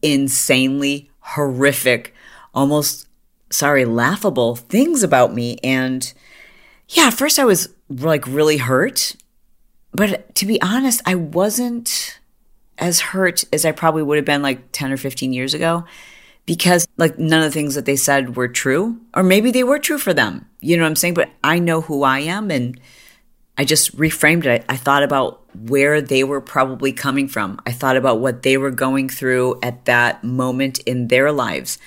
insanely 0.00 1.10
horrific, 1.18 2.14
almost, 2.54 3.06
sorry, 3.50 3.84
laughable 3.84 4.56
things 4.56 5.02
about 5.02 5.34
me. 5.34 5.58
And 5.62 6.10
yeah, 6.88 7.08
at 7.08 7.14
first 7.14 7.38
I 7.38 7.44
was 7.44 7.68
like 7.90 8.26
really 8.26 8.56
hurt. 8.56 9.16
But 9.92 10.34
to 10.36 10.46
be 10.46 10.62
honest, 10.62 11.02
I 11.04 11.14
wasn't 11.14 12.18
as 12.78 13.00
hurt 13.00 13.44
as 13.52 13.66
I 13.66 13.72
probably 13.72 14.02
would 14.02 14.16
have 14.16 14.24
been 14.24 14.40
like 14.40 14.72
10 14.72 14.92
or 14.92 14.96
15 14.96 15.34
years 15.34 15.52
ago 15.52 15.84
because 16.50 16.88
like 16.96 17.16
none 17.16 17.44
of 17.44 17.44
the 17.44 17.54
things 17.54 17.76
that 17.76 17.84
they 17.84 17.94
said 17.94 18.34
were 18.34 18.48
true 18.48 19.00
or 19.14 19.22
maybe 19.22 19.52
they 19.52 19.62
were 19.62 19.78
true 19.78 19.98
for 19.98 20.12
them. 20.12 20.46
You 20.58 20.76
know 20.76 20.82
what 20.82 20.88
i'm 20.88 20.96
saying? 20.96 21.14
But 21.14 21.30
i 21.44 21.60
know 21.60 21.80
who 21.80 22.02
i 22.02 22.18
am 22.18 22.50
and 22.50 22.80
i 23.56 23.64
just 23.64 23.96
reframed 23.96 24.46
it. 24.46 24.64
I, 24.68 24.74
I 24.74 24.76
thought 24.76 25.04
about 25.04 25.44
where 25.54 26.00
they 26.00 26.24
were 26.24 26.40
probably 26.40 26.92
coming 26.92 27.28
from. 27.28 27.60
I 27.66 27.70
thought 27.70 27.96
about 27.96 28.18
what 28.18 28.42
they 28.42 28.56
were 28.56 28.72
going 28.72 29.08
through 29.08 29.60
at 29.62 29.84
that 29.84 30.24
moment 30.24 30.80
in 30.80 31.06
their 31.06 31.30
lives. 31.30 31.78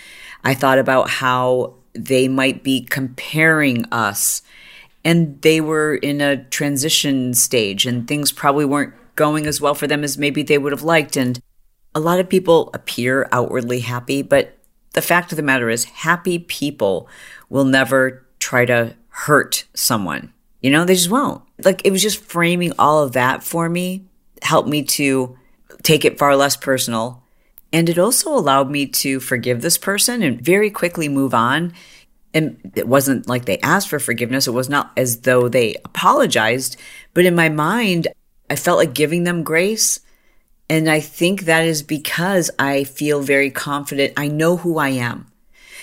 I 0.46 0.54
thought 0.54 0.80
about 0.80 1.10
how 1.10 1.74
they 1.92 2.30
might 2.30 2.64
be 2.64 2.86
comparing 2.86 3.84
us 3.92 4.44
and 5.04 5.42
they 5.42 5.60
were 5.60 5.96
in 5.96 6.22
a 6.22 6.42
transition 6.46 7.34
stage 7.34 7.86
and 7.86 8.08
things 8.08 8.32
probably 8.32 8.64
weren't 8.64 8.94
going 9.18 9.46
as 9.46 9.60
well 9.60 9.76
for 9.76 9.88
them 9.88 10.06
as 10.06 10.18
maybe 10.18 10.42
they 10.42 10.58
would 10.58 10.72
have 10.72 10.84
liked. 10.84 11.18
And 11.18 11.42
a 11.94 12.00
lot 12.00 12.22
of 12.22 12.30
people 12.30 12.70
appear 12.74 13.28
outwardly 13.34 13.82
happy, 13.82 14.22
but 14.22 14.53
the 14.94 15.02
fact 15.02 15.32
of 15.32 15.36
the 15.36 15.44
matter 15.44 15.70
is, 15.70 15.86
happy 15.86 16.40
people 16.40 17.08
will 17.50 17.66
never 17.66 18.26
try 18.40 18.66
to 18.66 18.96
hurt 19.10 19.66
someone. 19.74 20.34
You 20.62 20.72
know, 20.72 20.86
they 20.86 20.96
just 20.96 21.10
won't. 21.10 21.42
Like, 21.64 21.82
it 21.84 21.92
was 21.92 22.02
just 22.02 22.24
framing 22.24 22.72
all 22.80 23.04
of 23.04 23.12
that 23.14 23.44
for 23.44 23.70
me, 23.70 24.06
helped 24.42 24.70
me 24.70 24.84
to 24.84 25.38
take 25.84 26.06
it 26.06 26.18
far 26.18 26.36
less 26.36 26.56
personal. 26.56 27.24
And 27.72 27.90
it 27.90 27.98
also 27.98 28.34
allowed 28.34 28.70
me 28.70 28.86
to 28.88 29.20
forgive 29.20 29.62
this 29.62 29.78
person 29.78 30.22
and 30.22 30.40
very 30.40 30.70
quickly 30.70 31.10
move 31.10 31.34
on. 31.34 31.74
And 32.34 32.72
it 32.76 32.88
wasn't 32.88 33.28
like 33.28 33.46
they 33.46 33.60
asked 33.60 33.90
for 33.90 34.00
forgiveness. 34.00 34.48
It 34.48 34.52
was 34.52 34.70
not 34.70 34.92
as 34.96 35.22
though 35.22 35.50
they 35.50 35.76
apologized. 35.84 36.78
But 37.14 37.26
in 37.26 37.36
my 37.36 37.50
mind, 37.50 38.08
I 38.50 38.56
felt 38.56 38.78
like 38.78 38.94
giving 38.94 39.24
them 39.24 39.44
grace 39.44 40.00
and 40.74 40.90
I 40.90 41.02
think 41.02 41.42
that 41.42 41.66
is 41.66 41.84
because 41.84 42.50
I 42.58 42.84
feel 42.84 43.22
very 43.22 43.52
confident. 43.52 44.14
I 44.18 44.28
know 44.28 44.58
who 44.58 44.80
I 44.80 44.90
am. 44.90 45.28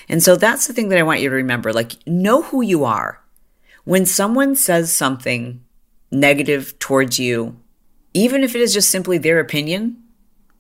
And 0.09 0.21
so 0.21 0.35
that's 0.35 0.67
the 0.67 0.73
thing 0.73 0.89
that 0.89 0.99
I 0.99 1.05
want 1.05 1.21
you 1.21 1.29
to 1.29 1.35
remember. 1.37 1.73
Like, 1.73 2.05
know 2.09 2.43
who 2.43 2.61
you 2.61 2.83
are. 2.85 3.23
When 3.85 4.05
someone 4.05 4.57
says 4.57 4.93
something 4.93 5.63
negative 6.11 6.77
towards 6.81 7.21
you, 7.21 7.57
even 8.15 8.43
if 8.43 8.57
it 8.57 8.61
is 8.61 8.75
just 8.75 8.91
simply 8.91 9.17
their 9.17 9.39
opinion, 9.39 10.03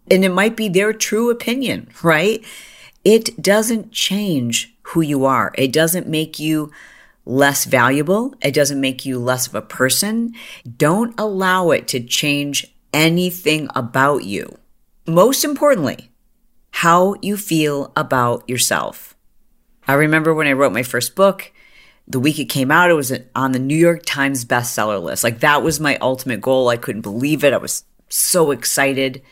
and 0.08 0.24
it 0.24 0.28
might 0.28 0.56
be 0.56 0.68
their 0.68 0.92
true 0.92 1.28
opinion, 1.28 1.88
right? 2.04 2.40
It 3.02 3.42
doesn't 3.42 3.90
change 3.90 4.76
who 4.82 5.00
you 5.00 5.24
are. 5.24 5.52
It 5.58 5.72
doesn't 5.72 6.06
make 6.06 6.38
you 6.38 6.70
less 7.26 7.64
valuable. 7.64 8.36
It 8.42 8.54
doesn't 8.54 8.80
make 8.80 9.04
you 9.04 9.18
less 9.18 9.48
of 9.48 9.56
a 9.56 9.60
person. 9.60 10.36
Don't 10.76 11.18
allow 11.18 11.70
it 11.72 11.88
to 11.88 11.98
change 11.98 12.72
anything 12.92 13.68
about 13.74 14.24
you. 14.24 14.58
Most 15.06 15.44
importantly, 15.44 16.10
how 16.70 17.16
you 17.22 17.36
feel 17.36 17.92
about 17.96 18.48
yourself. 18.48 19.16
I 19.88 19.94
remember 19.94 20.32
when 20.32 20.46
I 20.46 20.52
wrote 20.52 20.72
my 20.72 20.82
first 20.82 21.14
book, 21.14 21.52
the 22.06 22.20
week 22.20 22.38
it 22.38 22.46
came 22.46 22.70
out, 22.70 22.90
it 22.90 22.94
was 22.94 23.12
on 23.34 23.52
the 23.52 23.58
New 23.58 23.76
York 23.76 24.02
Times 24.04 24.44
bestseller 24.44 25.02
list. 25.02 25.24
Like 25.24 25.40
that 25.40 25.62
was 25.62 25.80
my 25.80 25.96
ultimate 25.98 26.40
goal. 26.40 26.68
I 26.68 26.76
couldn't 26.76 27.02
believe 27.02 27.44
it. 27.44 27.52
I 27.52 27.58
was 27.58 27.84
so 28.08 28.50
excited, 28.50 29.22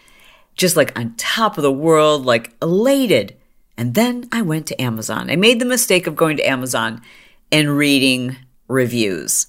just 0.54 0.76
like 0.76 0.96
on 0.98 1.14
top 1.16 1.58
of 1.58 1.62
the 1.62 1.72
world, 1.72 2.24
like 2.24 2.54
elated. 2.62 3.36
And 3.76 3.94
then 3.94 4.28
I 4.32 4.42
went 4.42 4.66
to 4.68 4.80
Amazon. 4.80 5.30
I 5.30 5.36
made 5.36 5.60
the 5.60 5.64
mistake 5.64 6.06
of 6.06 6.16
going 6.16 6.36
to 6.36 6.48
Amazon 6.48 7.02
and 7.50 7.76
reading 7.76 8.36
reviews. 8.68 9.48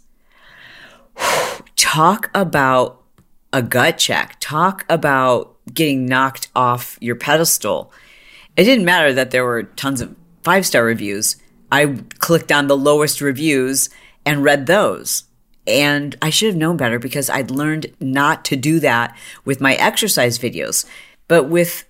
Talk 1.75 2.29
about 2.33 2.98
a 3.51 3.61
gut 3.61 3.97
check. 3.97 4.37
Talk 4.39 4.85
about 4.89 5.55
getting 5.73 6.05
knocked 6.05 6.49
off 6.55 6.97
your 7.01 7.15
pedestal. 7.15 7.91
It 8.55 8.63
didn't 8.63 8.85
matter 8.85 9.13
that 9.13 9.31
there 9.31 9.45
were 9.45 9.63
tons 9.63 10.01
of 10.01 10.15
five 10.43 10.65
star 10.65 10.83
reviews. 10.83 11.37
I 11.71 11.99
clicked 12.19 12.51
on 12.51 12.67
the 12.67 12.77
lowest 12.77 13.21
reviews 13.21 13.89
and 14.25 14.43
read 14.43 14.65
those. 14.65 15.25
And 15.67 16.15
I 16.21 16.31
should 16.31 16.47
have 16.47 16.55
known 16.55 16.77
better 16.77 16.97
because 16.97 17.29
I'd 17.29 17.51
learned 17.51 17.93
not 17.99 18.43
to 18.45 18.55
do 18.55 18.79
that 18.79 19.15
with 19.45 19.61
my 19.61 19.75
exercise 19.75 20.39
videos. 20.39 20.85
But 21.27 21.43
with 21.43 21.85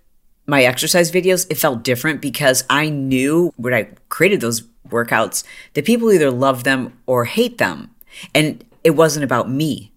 my 0.45 0.63
exercise 0.63 1.11
videos, 1.11 1.47
it 1.49 1.57
felt 1.57 1.83
different 1.83 2.21
because 2.21 2.65
I 2.69 2.89
knew 2.89 3.53
when 3.55 3.73
I 3.73 3.89
created 4.09 4.41
those 4.41 4.63
workouts 4.89 5.43
that 5.73 5.85
people 5.85 6.11
either 6.11 6.31
love 6.31 6.65
them 6.65 6.99
or 7.05 7.25
hate 7.25 7.57
them. 7.57 7.95
And 8.35 8.65
it 8.83 8.91
wasn't 8.91 9.23
about 9.23 9.49
me. 9.49 9.93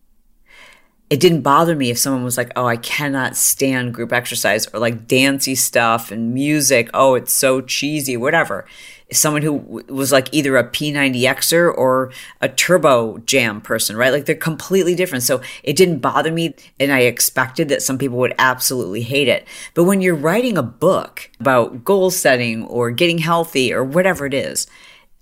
It 1.13 1.21
didn't 1.21 1.43
bother 1.43 1.77
me 1.77 1.91
if 1.91 1.99
someone 1.99 2.25
was 2.25 2.39
like, 2.39 2.53
oh, 2.57 2.65
I 2.65 2.79
cannot 2.79 3.37
stand 3.37 3.93
group 3.93 4.15
exercise 4.15 4.67
or 4.69 4.81
like 4.81 5.07
dancey 5.07 5.55
stuff 5.55 6.11
and 6.11 6.33
music. 6.33 6.89
Oh, 6.95 7.17
it's 7.17 7.35
so 7.35 7.61
cheesy, 7.61 8.17
whatever 8.17 8.65
someone 9.11 9.43
who 9.43 9.85
was 9.89 10.11
like 10.11 10.33
either 10.33 10.57
a 10.57 10.65
P90Xer 10.65 11.77
or 11.77 12.11
a 12.41 12.49
Turbo 12.49 13.19
Jam 13.19 13.61
person, 13.61 13.95
right? 13.95 14.11
Like 14.11 14.25
they're 14.25 14.35
completely 14.35 14.95
different. 14.95 15.23
So 15.23 15.43
it 15.63 15.77
didn't 15.77 15.99
bother 15.99 16.33
me. 16.33 16.55
And 16.81 16.91
I 16.91 17.01
expected 17.01 17.69
that 17.69 17.83
some 17.83 17.99
people 17.99 18.17
would 18.17 18.35
absolutely 18.39 19.03
hate 19.03 19.29
it. 19.29 19.47
But 19.75 19.85
when 19.85 20.01
you're 20.01 20.15
writing 20.15 20.57
a 20.57 20.63
book 20.63 21.31
about 21.39 21.85
goal 21.85 22.11
setting 22.11 22.65
or 22.65 22.91
getting 22.91 23.19
healthy 23.19 23.71
or 23.71 23.85
whatever 23.85 24.25
it 24.25 24.33
is, 24.33 24.67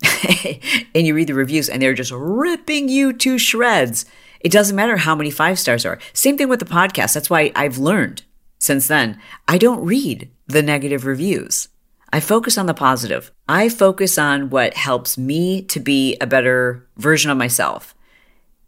and 0.95 1.05
you 1.05 1.15
read 1.17 1.27
the 1.27 1.35
reviews 1.35 1.69
and 1.69 1.83
they're 1.83 1.93
just 1.93 2.13
ripping 2.13 2.89
you 2.89 3.13
to 3.13 3.39
shreds, 3.39 4.07
it 4.41 4.53
doesn't 4.53 4.77
matter 4.77 4.97
how 4.97 5.15
many 5.15 5.31
five 5.31 5.59
stars 5.59 5.85
are. 5.87 5.99
Same 6.13 6.37
thing 6.37 6.49
with 6.49 6.61
the 6.61 6.67
podcast. 6.67 7.15
That's 7.15 7.31
why 7.31 7.53
I've 7.55 7.79
learned 7.79 8.23
since 8.59 8.89
then. 8.89 9.21
I 9.47 9.59
don't 9.59 9.85
read 9.85 10.31
the 10.47 10.63
negative 10.63 11.05
reviews. 11.07 11.69
I 12.13 12.21
focus 12.21 12.59
on 12.59 12.67
the 12.67 12.75
positive. 12.75 13.31
I 13.49 13.69
focus 13.69 14.19
on 14.19 14.51
what 14.51 14.75
helps 14.75 15.17
me 15.17 15.63
to 15.63 15.79
be 15.79 16.17
a 16.21 16.27
better 16.27 16.89
version 16.97 17.31
of 17.31 17.39
myself. 17.39 17.95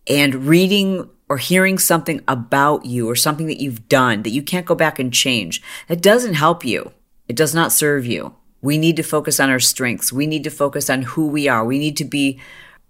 And 0.09 0.47
reading 0.47 1.09
or 1.29 1.39
hearing 1.39 1.79
something 1.79 2.23
about 2.29 2.85
you 2.85 3.09
or 3.09 3.17
something 3.17 3.47
that 3.47 3.61
you've 3.61 3.89
done 3.89 4.23
that 4.23 4.31
you 4.31 4.43
can't 4.43 4.67
go 4.67 4.75
back 4.75 4.99
and 4.99 5.13
change, 5.13 5.63
that 5.89 6.03
doesn't 6.03 6.35
help 6.35 6.65
you. 6.65 6.93
It 7.27 7.37
does 7.37 7.55
not 7.55 7.73
serve 7.73 8.07
you. 8.07 8.37
We 8.61 8.79
need 8.79 8.97
to 8.97 9.03
focus 9.03 9.41
on 9.41 9.51
our 9.51 9.59
strengths. 9.59 10.13
We 10.13 10.27
need 10.27 10.45
to 10.45 10.51
focus 10.51 10.89
on 10.89 11.03
who 11.03 11.27
we 11.27 11.49
are. 11.49 11.65
We 11.65 11.79
need 11.79 11.97
to 11.97 12.05
be 12.05 12.41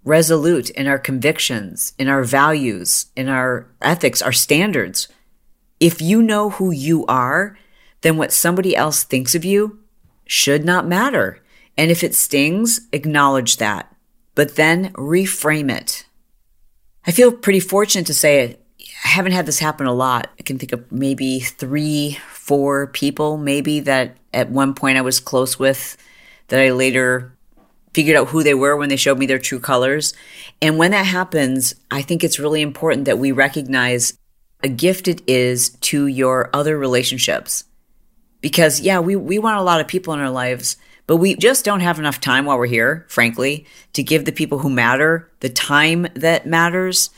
resolute 0.03 0.69
in 0.71 0.87
our 0.87 0.99
convictions, 0.99 1.93
in 1.97 2.07
our 2.07 2.23
values, 2.23 3.07
in 3.15 3.29
our 3.29 3.67
ethics, 3.81 4.21
our 4.21 4.31
standards. 4.31 5.07
If 5.79 6.01
you 6.01 6.21
know 6.21 6.51
who 6.51 6.71
you 6.71 7.05
are, 7.07 7.57
then 8.01 8.17
what 8.17 8.33
somebody 8.33 8.75
else 8.75 9.03
thinks 9.03 9.33
of 9.35 9.45
you 9.45 9.79
should 10.25 10.65
not 10.65 10.87
matter. 10.87 11.41
And 11.77 11.89
if 11.89 12.03
it 12.03 12.15
stings, 12.15 12.81
acknowledge 12.91 13.57
that, 13.57 13.93
but 14.35 14.55
then 14.55 14.91
reframe 14.93 15.71
it. 15.71 16.05
I 17.05 17.11
feel 17.11 17.31
pretty 17.31 17.59
fortunate 17.59 18.05
to 18.07 18.13
say 18.13 18.57
I 19.03 19.07
haven't 19.07 19.31
had 19.31 19.45
this 19.45 19.59
happen 19.59 19.87
a 19.87 19.93
lot. 19.93 20.29
I 20.39 20.43
can 20.43 20.57
think 20.57 20.71
of 20.71 20.91
maybe 20.91 21.39
three, 21.39 22.19
four 22.31 22.87
people, 22.87 23.37
maybe 23.37 23.79
that 23.81 24.17
at 24.33 24.49
one 24.49 24.73
point 24.73 24.97
I 24.97 25.01
was 25.01 25.19
close 25.19 25.57
with 25.57 25.97
that 26.47 26.59
I 26.59 26.71
later 26.71 27.32
figured 27.93 28.17
out 28.17 28.29
who 28.29 28.43
they 28.43 28.53
were 28.53 28.75
when 28.75 28.89
they 28.89 28.95
showed 28.95 29.17
me 29.17 29.25
their 29.25 29.39
true 29.39 29.59
colors. 29.59 30.13
And 30.61 30.77
when 30.77 30.91
that 30.91 31.05
happens, 31.05 31.75
I 31.91 32.01
think 32.01 32.23
it's 32.23 32.39
really 32.39 32.61
important 32.61 33.05
that 33.05 33.19
we 33.19 33.31
recognize 33.31 34.17
a 34.63 34.69
gift 34.69 35.07
it 35.07 35.21
is 35.27 35.69
to 35.69 36.07
your 36.07 36.49
other 36.53 36.77
relationships 36.77 37.65
because 38.43 38.81
yeah, 38.81 38.99
we, 38.99 39.15
we 39.15 39.39
want 39.39 39.57
a 39.57 39.63
lot 39.63 39.81
of 39.81 39.87
people 39.87 40.13
in 40.13 40.19
our 40.19 40.29
lives, 40.29 40.75
but 41.07 41.17
we 41.17 41.35
just 41.35 41.65
don't 41.65 41.79
have 41.79 41.97
enough 41.97 42.19
time 42.19 42.45
while 42.45 42.57
we're 42.57 42.65
here, 42.65 43.05
frankly, 43.07 43.65
to 43.93 44.03
give 44.03 44.25
the 44.25 44.31
people 44.31 44.59
who 44.59 44.69
matter 44.69 45.31
the 45.39 45.49
time 45.49 46.07
that 46.13 46.45
matters, 46.45 47.09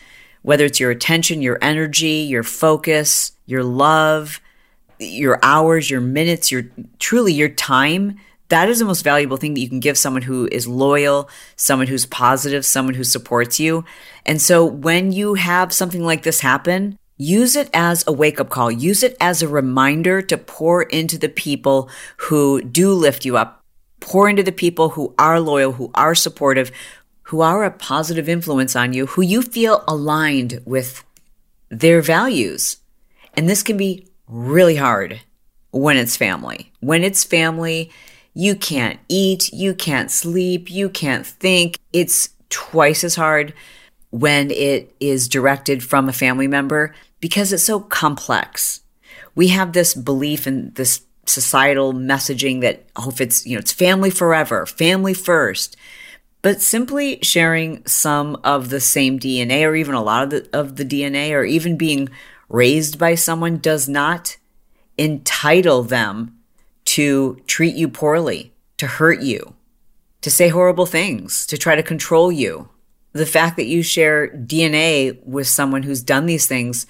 whether 0.44 0.66
it's 0.66 0.80
your 0.80 0.92
attention, 0.92 1.42
your 1.42 1.58
energy, 1.62 2.28
your 2.28 2.44
focus, 2.44 3.32
your 3.48 3.64
love, 3.64 4.40
your 5.00 5.40
hours, 5.44 5.90
your 5.90 6.02
minutes, 6.02 6.52
your 6.52 6.64
truly 7.00 7.34
your 7.34 7.50
time. 7.50 8.20
That 8.50 8.70
is 8.70 8.80
the 8.80 8.86
most 8.86 9.04
valuable 9.04 9.38
thing 9.38 9.54
that 9.56 9.60
you 9.60 9.70
can 9.70 9.80
give 9.80 9.98
someone 9.98 10.22
who 10.22 10.48
is 10.52 10.68
loyal, 10.68 11.30
someone 11.56 11.88
who's 11.88 12.06
positive, 12.06 12.66
someone 12.66 12.94
who 12.94 13.04
supports 13.04 13.60
you. 13.60 13.86
And 14.26 14.42
so 14.42 14.66
when 14.66 15.12
you 15.12 15.34
have 15.34 15.74
something 15.74 16.04
like 16.04 16.24
this 16.24 16.42
happen, 16.42 16.98
Use 17.18 17.56
it 17.56 17.70
as 17.74 18.04
a 18.08 18.12
wake 18.12 18.42
up 18.42 18.50
call. 18.50 18.70
Use 18.70 19.02
it 19.02 19.16
as 19.22 19.42
a 19.42 19.48
reminder 19.48 20.22
to 20.22 20.38
pour 20.38 20.84
into 20.84 21.18
the 21.18 21.30
people 21.30 21.90
who 22.18 22.62
do 22.62 22.92
lift 22.92 23.24
you 23.24 23.38
up. 23.38 23.64
Pour 24.02 24.30
into 24.30 24.44
the 24.44 24.52
people 24.52 24.90
who 24.90 25.16
are 25.18 25.40
loyal, 25.40 25.72
who 25.72 25.92
are 25.96 26.14
supportive, 26.14 26.72
who 27.24 27.40
are 27.40 27.64
a 27.64 27.72
positive 27.72 28.28
influence 28.28 28.76
on 28.76 28.92
you, 28.92 29.06
who 29.08 29.22
you 29.22 29.42
feel 29.42 29.84
aligned 29.88 30.62
with 30.66 31.06
their 31.70 32.02
values. 32.02 32.78
And 33.38 33.48
this 33.48 33.64
can 33.64 33.78
be 33.78 34.08
really 34.28 34.76
hard 34.76 35.22
when 35.72 35.96
it's 35.96 36.18
family. 36.18 36.74
When 36.82 37.02
it's 37.02 37.24
family, 37.24 37.92
you 38.36 38.54
can't 38.56 39.00
eat, 39.08 39.52
you 39.54 39.74
can't 39.74 40.12
sleep, 40.12 40.70
you 40.70 40.90
can't 40.90 41.26
think. 41.26 41.80
It's 41.94 42.30
twice 42.50 43.04
as 43.04 43.16
hard 43.16 43.54
when 44.12 44.52
it 44.52 44.94
is 45.00 45.28
directed 45.30 45.84
from 45.84 46.08
a 46.08 46.14
family 46.14 46.48
member 46.48 46.94
because 47.22 47.52
it's 47.54 47.64
so 47.64 47.80
complex. 47.80 48.82
We 49.36 49.48
have 49.48 49.72
this 49.72 49.94
belief 49.94 50.46
in 50.48 50.74
this 50.76 51.02
societal 51.26 51.94
messaging 51.94 52.62
that, 52.62 52.86
oh, 52.98 53.10
if 53.10 53.22
it's, 53.22 53.48
you 53.48 53.56
know, 53.56 53.60
it's 53.60 53.72
family 53.72 54.10
forever, 54.10 54.66
family 54.66 55.14
first. 55.14 55.78
But 56.42 56.62
simply 56.62 57.20
sharing 57.24 57.86
some 57.88 58.38
of 58.44 58.70
the 58.70 58.82
same 58.82 59.18
DNA 59.18 59.64
or 59.64 59.76
even 59.76 59.96
a 59.96 60.04
lot 60.04 60.24
of 60.24 60.30
the, 60.30 60.50
of 60.54 60.76
the 60.76 60.86
DNA 60.86 61.32
or 61.32 61.44
even 61.44 61.78
being 61.78 62.10
raised 62.50 63.00
by 63.00 63.16
someone 63.16 63.58
does 63.58 63.90
not 63.90 64.38
entitle 64.98 65.84
them 65.84 66.36
to 66.86 67.42
treat 67.48 67.76
you 67.76 67.88
poorly, 67.88 68.54
to 68.78 68.88
hurt 68.88 69.22
you, 69.22 69.56
to 70.22 70.32
say 70.32 70.50
horrible 70.50 70.86
things, 70.86 71.46
to 71.48 71.58
try 71.58 71.76
to 71.76 71.84
control 71.84 72.32
you 72.32 72.70
the 73.16 73.26
fact 73.26 73.56
that 73.56 73.66
you 73.66 73.82
share 73.82 74.28
DNA 74.28 75.24
with 75.26 75.48
someone 75.48 75.84
who's 75.84 76.04
done 76.04 76.26
these 76.26 76.48
things 76.48 76.86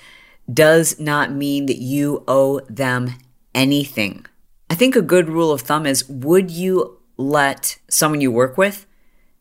does 0.52 1.00
not 1.00 1.32
mean 1.32 1.68
that 1.68 1.78
you 1.78 2.24
owe 2.28 2.62
them 2.62 3.14
anything. 3.54 4.26
I 4.68 4.74
think 4.74 4.96
a 4.96 5.04
good 5.04 5.30
rule 5.30 5.52
of 5.52 5.62
thumb 5.62 5.86
is 5.86 6.10
would 6.10 6.50
you 6.50 6.98
let 7.16 7.78
someone 7.88 8.22
you 8.22 8.32
work 8.32 8.58
with 8.58 8.88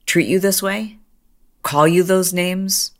treat 0.04 0.28
you 0.28 0.38
this 0.38 0.62
way? 0.62 0.98
Call 1.62 1.88
you 1.88 2.02
those 2.02 2.34
names? 2.34 2.92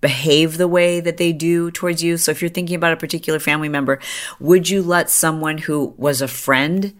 Behave 0.00 0.56
the 0.56 0.68
way 0.68 1.00
that 1.00 1.18
they 1.18 1.32
do 1.32 1.70
towards 1.70 2.02
you? 2.02 2.16
So 2.16 2.30
if 2.30 2.40
you're 2.40 2.48
thinking 2.48 2.76
about 2.76 2.92
a 2.92 2.96
particular 2.96 3.38
family 3.38 3.68
member, 3.68 3.98
would 4.38 4.68
you 4.68 4.82
let 4.82 5.10
someone 5.10 5.58
who 5.58 5.94
was 5.98 6.22
a 6.22 6.28
friend 6.28 6.94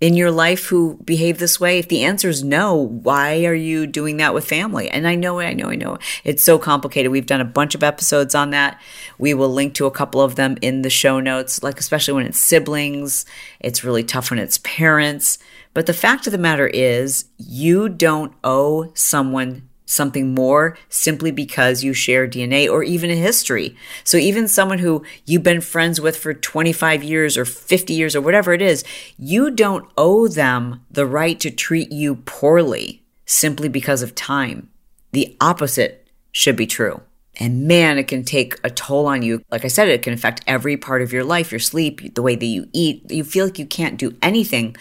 in 0.00 0.14
your 0.14 0.30
life 0.30 0.66
who 0.66 0.96
behave 1.04 1.38
this 1.38 1.58
way? 1.58 1.78
If 1.78 1.88
the 1.88 2.04
answer 2.04 2.28
is 2.28 2.44
no, 2.44 2.74
why 2.74 3.44
are 3.44 3.54
you 3.54 3.86
doing 3.86 4.18
that 4.18 4.34
with 4.34 4.44
family? 4.44 4.88
And 4.88 5.08
I 5.08 5.16
know, 5.16 5.40
I 5.40 5.52
know, 5.52 5.70
I 5.70 5.74
know. 5.74 5.98
It's 6.22 6.44
so 6.44 6.58
complicated. 6.58 7.10
We've 7.10 7.26
done 7.26 7.40
a 7.40 7.44
bunch 7.44 7.74
of 7.74 7.82
episodes 7.82 8.34
on 8.34 8.50
that. 8.50 8.80
We 9.18 9.34
will 9.34 9.48
link 9.48 9.74
to 9.74 9.86
a 9.86 9.90
couple 9.90 10.20
of 10.20 10.36
them 10.36 10.56
in 10.62 10.82
the 10.82 10.90
show 10.90 11.18
notes, 11.18 11.62
like 11.62 11.80
especially 11.80 12.14
when 12.14 12.26
it's 12.26 12.38
siblings. 12.38 13.26
It's 13.58 13.82
really 13.82 14.04
tough 14.04 14.30
when 14.30 14.38
it's 14.38 14.58
parents. 14.58 15.38
But 15.74 15.86
the 15.86 15.94
fact 15.94 16.26
of 16.26 16.32
the 16.32 16.38
matter 16.38 16.66
is, 16.68 17.26
you 17.36 17.88
don't 17.88 18.32
owe 18.42 18.90
someone 18.94 19.67
something 19.88 20.34
more 20.34 20.76
simply 20.88 21.30
because 21.30 21.82
you 21.82 21.92
share 21.94 22.28
DNA 22.28 22.70
or 22.70 22.82
even 22.82 23.10
a 23.10 23.16
history. 23.16 23.74
So 24.04 24.18
even 24.18 24.46
someone 24.46 24.78
who 24.78 25.02
you've 25.24 25.42
been 25.42 25.62
friends 25.62 26.00
with 26.00 26.16
for 26.16 26.34
25 26.34 27.02
years 27.02 27.36
or 27.38 27.44
50 27.44 27.94
years 27.94 28.14
or 28.14 28.20
whatever 28.20 28.52
it 28.52 28.62
is, 28.62 28.84
you 29.16 29.50
don't 29.50 29.90
owe 29.96 30.28
them 30.28 30.84
the 30.90 31.06
right 31.06 31.40
to 31.40 31.50
treat 31.50 31.90
you 31.90 32.16
poorly 32.16 33.02
simply 33.24 33.68
because 33.68 34.02
of 34.02 34.14
time. 34.14 34.68
The 35.12 35.36
opposite 35.40 36.06
should 36.32 36.56
be 36.56 36.66
true. 36.66 37.00
And 37.40 37.66
man, 37.66 37.98
it 37.98 38.08
can 38.08 38.24
take 38.24 38.58
a 38.64 38.70
toll 38.70 39.06
on 39.06 39.22
you. 39.22 39.42
Like 39.50 39.64
I 39.64 39.68
said, 39.68 39.88
it 39.88 40.02
can 40.02 40.12
affect 40.12 40.42
every 40.46 40.76
part 40.76 41.02
of 41.02 41.12
your 41.12 41.24
life, 41.24 41.52
your 41.52 41.60
sleep, 41.60 42.14
the 42.14 42.22
way 42.22 42.34
that 42.34 42.44
you 42.44 42.68
eat. 42.72 43.10
You 43.10 43.24
feel 43.24 43.46
like 43.46 43.58
you 43.58 43.66
can't 43.66 43.96
do 43.96 44.16
anything 44.20 44.76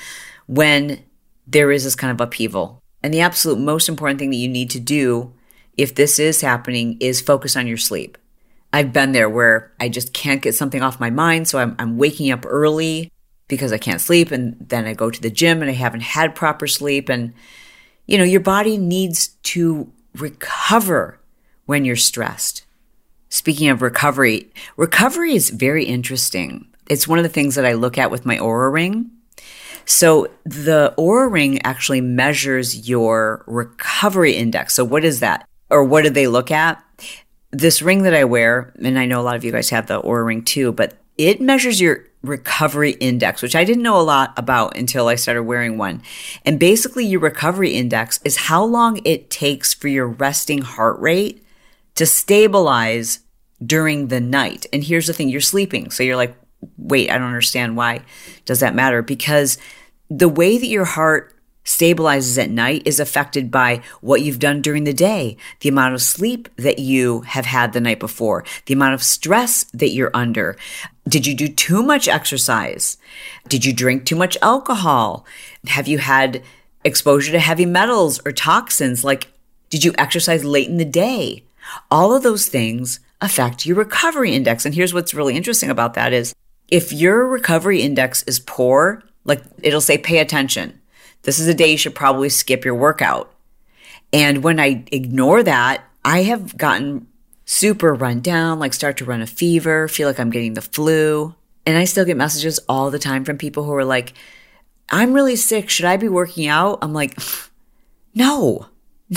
when 0.48 1.04
there 1.46 1.72
is 1.72 1.84
this 1.84 1.96
kind 1.96 2.12
of 2.12 2.20
upheaval 2.20 2.82
and 3.04 3.14
the 3.14 3.22
absolute 3.22 3.60
most 3.60 3.90
important 3.90 4.20
thing 4.20 4.32
that 4.32 4.38
you 4.38 4.48
need 4.48 4.70
to 4.72 4.80
do 4.80 5.34
if 5.78 5.94
this 5.94 6.20
is 6.20 6.42
happening 6.42 6.98
is 7.00 7.22
focus 7.22 7.56
on 7.56 7.68
your 7.68 7.78
sleep. 7.78 8.18
I've 8.74 8.92
been 8.92 9.12
there 9.12 9.30
where 9.30 9.72
I 9.80 9.90
just 9.90 10.14
can't 10.14 10.42
get 10.42 10.56
something 10.56 10.82
off 10.82 11.00
my 11.00 11.10
mind. 11.10 11.48
So 11.48 11.60
I'm, 11.60 11.76
I'm 11.80 11.98
waking 11.98 12.32
up 12.32 12.46
early 12.48 13.12
because 13.48 13.72
I 13.72 13.78
can't 13.78 14.02
sleep. 14.02 14.32
And 14.32 14.58
then 14.60 14.86
I 14.86 14.94
go 14.94 15.10
to 15.10 15.22
the 15.22 15.30
gym 15.30 15.62
and 15.62 15.70
I 15.70 15.74
haven't 15.74 16.02
had 16.02 16.36
proper 16.36 16.68
sleep. 16.68 17.10
And, 17.10 17.34
you 18.08 18.18
know, 18.18 18.24
your 18.24 18.42
body 18.42 18.78
needs 18.78 19.30
to 19.44 19.92
recover 20.16 21.20
when 21.66 21.86
you're 21.86 21.96
stressed. 21.96 22.66
Speaking 23.30 23.70
of 23.70 23.82
recovery, 23.82 24.52
recovery 24.76 25.36
is 25.36 25.50
very 25.50 25.86
interesting. 25.86 26.68
It's 26.90 27.08
one 27.08 27.20
of 27.20 27.24
the 27.24 27.30
things 27.30 27.56
that 27.56 27.66
I 27.66 27.74
look 27.74 27.98
at 27.98 28.12
with 28.12 28.26
my 28.26 28.38
Oura 28.38 28.72
ring. 28.72 29.12
So 29.88 30.28
the 30.44 30.94
Oura 30.98 31.32
ring 31.32 31.62
actually 31.64 32.02
measures 32.02 32.88
your 32.88 33.44
recovery 33.48 34.34
index. 34.34 34.74
So 34.74 34.84
what 34.84 35.06
is 35.06 35.22
that? 35.22 35.48
Or 35.70 35.84
what 35.84 36.04
do 36.04 36.10
they 36.10 36.28
look 36.28 36.52
at? 36.52 36.84
This 37.52 37.82
ring 37.82 38.04
that 38.04 38.14
I 38.14 38.26
wear, 38.26 38.74
and 38.84 39.00
I 39.00 39.06
know 39.06 39.22
a 39.22 39.24
lot 39.24 39.38
of 39.38 39.46
you 39.46 39.52
guys 39.54 39.70
have 39.70 39.88
the 39.88 40.02
Oura 40.02 40.26
ring 40.26 40.44
too, 40.44 40.74
but 40.74 40.98
it 41.18 41.40
measures 41.40 41.80
your 41.80 42.04
recovery 42.22 42.92
index, 42.92 43.42
which 43.42 43.56
I 43.56 43.64
didn't 43.64 43.82
know 43.82 44.00
a 44.00 44.04
lot 44.04 44.34
about 44.36 44.76
until 44.76 45.08
I 45.08 45.16
started 45.16 45.44
wearing 45.44 45.78
one. 45.78 46.02
And 46.46 46.60
basically, 46.60 47.06
your 47.06 47.22
recovery 47.22 47.72
index 47.72 48.20
is 48.26 48.36
how 48.36 48.66
long 48.66 49.00
it 49.06 49.30
takes 49.30 49.74
for 49.74 49.88
your 49.88 50.08
resting 50.08 50.62
heart 50.62 51.00
rate 51.00 51.42
to 51.96 52.06
stabilize 52.06 53.22
during 53.66 54.10
the 54.10 54.20
night. 54.20 54.66
And 54.74 54.84
here's 54.84 55.08
the 55.08 55.14
thing 55.14 55.30
you're 55.30 55.40
sleeping. 55.40 55.92
So 55.92 56.04
you're 56.04 56.18
like, 56.18 56.36
wait, 56.78 57.10
I 57.10 57.18
don't 57.18 57.28
understand 57.28 57.78
why 57.78 58.02
does 58.46 58.60
that 58.60 58.76
matter? 58.76 59.02
Because 59.02 59.58
the 60.10 60.30
way 60.30 60.58
that 60.58 60.68
your 60.68 60.86
heart 60.86 61.34
stabilizes 61.68 62.42
at 62.42 62.50
night 62.50 62.82
is 62.86 63.00
affected 63.00 63.52
by 63.52 63.82
what 64.00 64.22
you've 64.22 64.40
done 64.40 64.62
during 64.62 64.86
the 64.86 64.94
day, 64.94 65.36
the 65.60 65.70
amount 65.70 65.94
of 65.94 66.02
sleep 66.02 66.48
that 66.56 66.80
you 66.80 67.22
have 67.22 67.46
had 67.46 67.74
the 67.74 67.82
night 67.82 68.00
before, 68.00 68.46
the 68.66 68.74
amount 68.74 68.94
of 68.94 69.04
stress 69.04 69.66
that 69.66 69.90
you're 69.90 70.12
under. 70.14 70.56
Did 71.08 71.28
you 71.28 71.36
do 71.36 71.50
too 71.50 71.84
much 71.84 72.08
exercise? 72.08 72.98
Did 73.50 73.66
you 73.66 73.74
drink 73.74 74.06
too 74.06 74.16
much 74.16 74.38
alcohol? 74.42 75.26
Have 75.68 75.90
you 75.90 75.98
had 75.98 76.42
exposure 76.86 77.34
to 77.34 77.40
heavy 77.40 77.66
metals 77.66 78.22
or 78.26 78.32
toxins? 78.32 79.04
Like, 79.04 79.28
did 79.70 79.84
you 79.84 79.94
exercise 79.98 80.46
late 80.46 80.70
in 80.70 80.78
the 80.78 80.86
day? 80.86 81.44
All 81.92 82.16
of 82.16 82.24
those 82.24 82.48
things 82.48 83.02
affect 83.20 83.66
your 83.66 83.76
recovery 83.76 84.32
index. 84.32 84.66
And 84.66 84.74
here's 84.74 84.94
what's 84.94 85.14
really 85.14 85.36
interesting 85.36 85.70
about 85.70 85.96
that 85.96 86.14
is 86.14 86.34
if 86.70 86.94
your 86.94 87.28
recovery 87.28 87.82
index 87.82 88.24
is 88.24 88.40
poor, 88.40 89.04
like 89.28 89.44
it'll 89.62 89.82
say 89.82 89.98
pay 89.98 90.18
attention. 90.18 90.82
This 91.24 91.38
is 91.38 91.48
a 91.48 91.54
day 91.54 91.72
you 91.72 91.78
should 91.78 91.94
probably 91.94 92.30
skip 92.30 92.66
your 92.66 92.76
workout. 92.76 93.32
And 94.12 94.44
when 94.44 94.60
I 94.60 94.86
ignore 94.92 95.44
that, 95.44 95.84
I 96.04 96.24
have 96.24 96.58
gotten 96.58 97.08
super 97.46 97.94
run 97.94 98.22
down, 98.22 98.60
like 98.60 98.74
start 98.74 98.98
to 98.98 99.06
run 99.06 99.22
a 99.22 99.28
fever, 99.28 99.88
feel 99.88 100.08
like 100.08 100.20
I'm 100.20 100.30
getting 100.30 100.54
the 100.54 100.62
flu. 100.62 101.36
And 101.66 101.78
I 101.78 101.84
still 101.84 102.06
get 102.06 102.18
messages 102.18 102.60
all 102.70 102.90
the 102.90 103.00
time 103.00 103.26
from 103.26 103.38
people 103.38 103.66
who 103.66 103.74
are 103.74 103.86
like, 103.86 104.14
I'm 104.90 105.14
really 105.14 105.36
sick. 105.36 105.70
Should 105.70 105.86
I 105.86 105.98
be 105.98 106.08
working 106.08 106.48
out? 106.48 106.80
I'm 106.82 106.94
like, 106.94 107.20
no, 108.16 108.68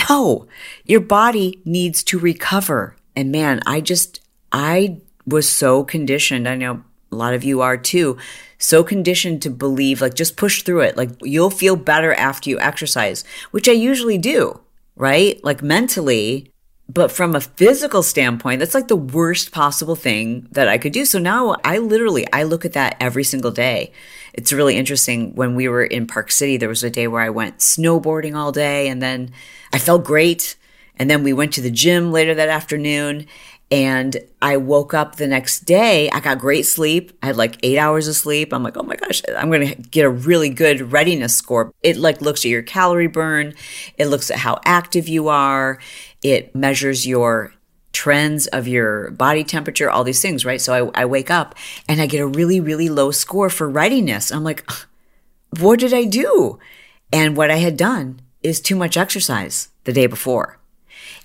no, 0.09 0.49
your 0.85 1.01
body 1.01 1.61
needs 1.65 2.03
to 2.05 2.19
recover. 2.19 2.97
And 3.15 3.31
man, 3.31 3.61
I 3.67 3.81
just, 3.81 4.21
I 4.51 4.99
was 5.27 5.49
so 5.49 5.85
conditioned. 5.85 6.49
I 6.49 6.57
know 6.57 6.83
a 7.13 7.17
lot 7.17 7.35
of 7.35 7.45
you 7.45 7.61
are 7.61 7.77
too, 7.77 8.17
so 8.59 8.85
conditioned 8.85 9.43
to 9.43 9.51
believe 9.51 10.01
like 10.01 10.15
just 10.15 10.37
push 10.37 10.63
through 10.63 10.81
it. 10.81 10.97
Like 10.97 11.11
you'll 11.23 11.51
feel 11.51 11.77
better 11.77 12.15
after 12.15 12.51
you 12.51 12.61
exercise, 12.61 13.25
which 13.51 13.69
I 13.69 13.73
usually 13.73 14.19
do, 14.19 14.61
right? 14.97 15.43
Like 15.43 15.63
mentally. 15.63 16.53
But 16.93 17.13
from 17.13 17.37
a 17.37 17.41
physical 17.41 18.03
standpoint, 18.03 18.59
that's 18.59 18.75
like 18.75 18.89
the 18.89 18.97
worst 18.97 19.53
possible 19.53 19.95
thing 19.95 20.49
that 20.51 20.67
I 20.67 20.77
could 20.77 20.93
do. 20.93 21.05
So 21.05 21.21
now 21.21 21.55
I 21.65 21.79
literally, 21.79 22.27
I 22.33 22.43
look 22.43 22.65
at 22.65 22.73
that 22.73 22.97
every 22.99 23.23
single 23.23 23.53
day. 23.53 23.93
It's 24.35 24.53
really 24.53 24.77
interesting. 24.77 25.35
When 25.37 25.55
we 25.55 25.69
were 25.69 25.85
in 25.85 26.09
Park 26.09 26.33
City, 26.33 26.57
there 26.57 26.69
was 26.69 26.83
a 26.83 26.91
day 26.91 27.07
where 27.07 27.23
I 27.23 27.31
went 27.31 27.59
snowboarding 27.59 28.35
all 28.35 28.51
day 28.51 28.89
and 28.89 29.01
then 29.01 29.31
I 29.73 29.79
felt 29.79 30.05
great. 30.05 30.57
And 30.97 31.09
then 31.09 31.23
we 31.23 31.33
went 31.33 31.53
to 31.55 31.61
the 31.61 31.71
gym 31.71 32.11
later 32.11 32.35
that 32.35 32.49
afternoon 32.49 33.27
and 33.71 34.17
I 34.43 34.57
woke 34.57 34.95
up 34.95 35.17
the 35.17 35.29
next 35.29 35.61
day. 35.61 36.11
I 36.11 36.21
got 36.21 36.39
great 36.39 36.67
sleep. 36.67 37.17
I 37.23 37.27
had 37.27 37.37
like 37.37 37.57
eight 37.63 37.79
hours 37.79 38.09
of 38.09 38.17
sleep. 38.17 38.53
I'm 38.53 38.65
like, 38.65 38.77
oh 38.77 38.83
my 38.83 38.97
gosh, 38.97 39.23
I'm 39.37 39.49
going 39.49 39.69
to 39.69 39.75
get 39.77 40.05
a 40.05 40.11
really 40.11 40.49
good 40.49 40.93
readiness 40.93 41.37
score. 41.37 41.73
It 41.83 41.97
like 41.97 42.21
looks 42.21 42.45
at 42.45 42.51
your 42.51 42.63
calorie 42.63 43.07
burn. 43.07 43.55
It 43.97 44.07
looks 44.07 44.31
at 44.31 44.39
how 44.39 44.61
active 44.65 45.09
you 45.09 45.29
are. 45.29 45.79
It 46.23 46.55
measures 46.55 47.07
your 47.07 47.53
trends 47.93 48.47
of 48.49 48.67
your 48.67 49.11
body 49.13 49.45
temperature, 49.45 49.91
all 49.91 50.05
these 50.05 50.23
things, 50.23 50.45
right? 50.45 50.61
So 50.61 50.91
I, 50.95 51.03
I 51.03 51.05
wake 51.05 51.31
up 51.31 51.55
and 51.89 52.01
I 52.01 52.07
get 52.07 52.21
a 52.21 52.27
really, 52.27 52.61
really 52.61 52.89
low 52.89 53.11
score 53.13 53.51
for 53.51 53.69
readiness. 53.69 54.33
I'm 54.33 54.45
like, 54.45 54.69
what 55.59 55.79
did 55.79 55.95
I 55.95 56.05
do? 56.05 56.59
And 57.13 57.37
what 57.37 57.51
I 57.51 57.57
had 57.57 57.77
done 57.77 58.21
is 58.43 58.61
too 58.61 58.77
much 58.77 58.97
exercise 58.97 59.69
the 59.85 59.93
day 59.93 60.07
before. 60.07 60.59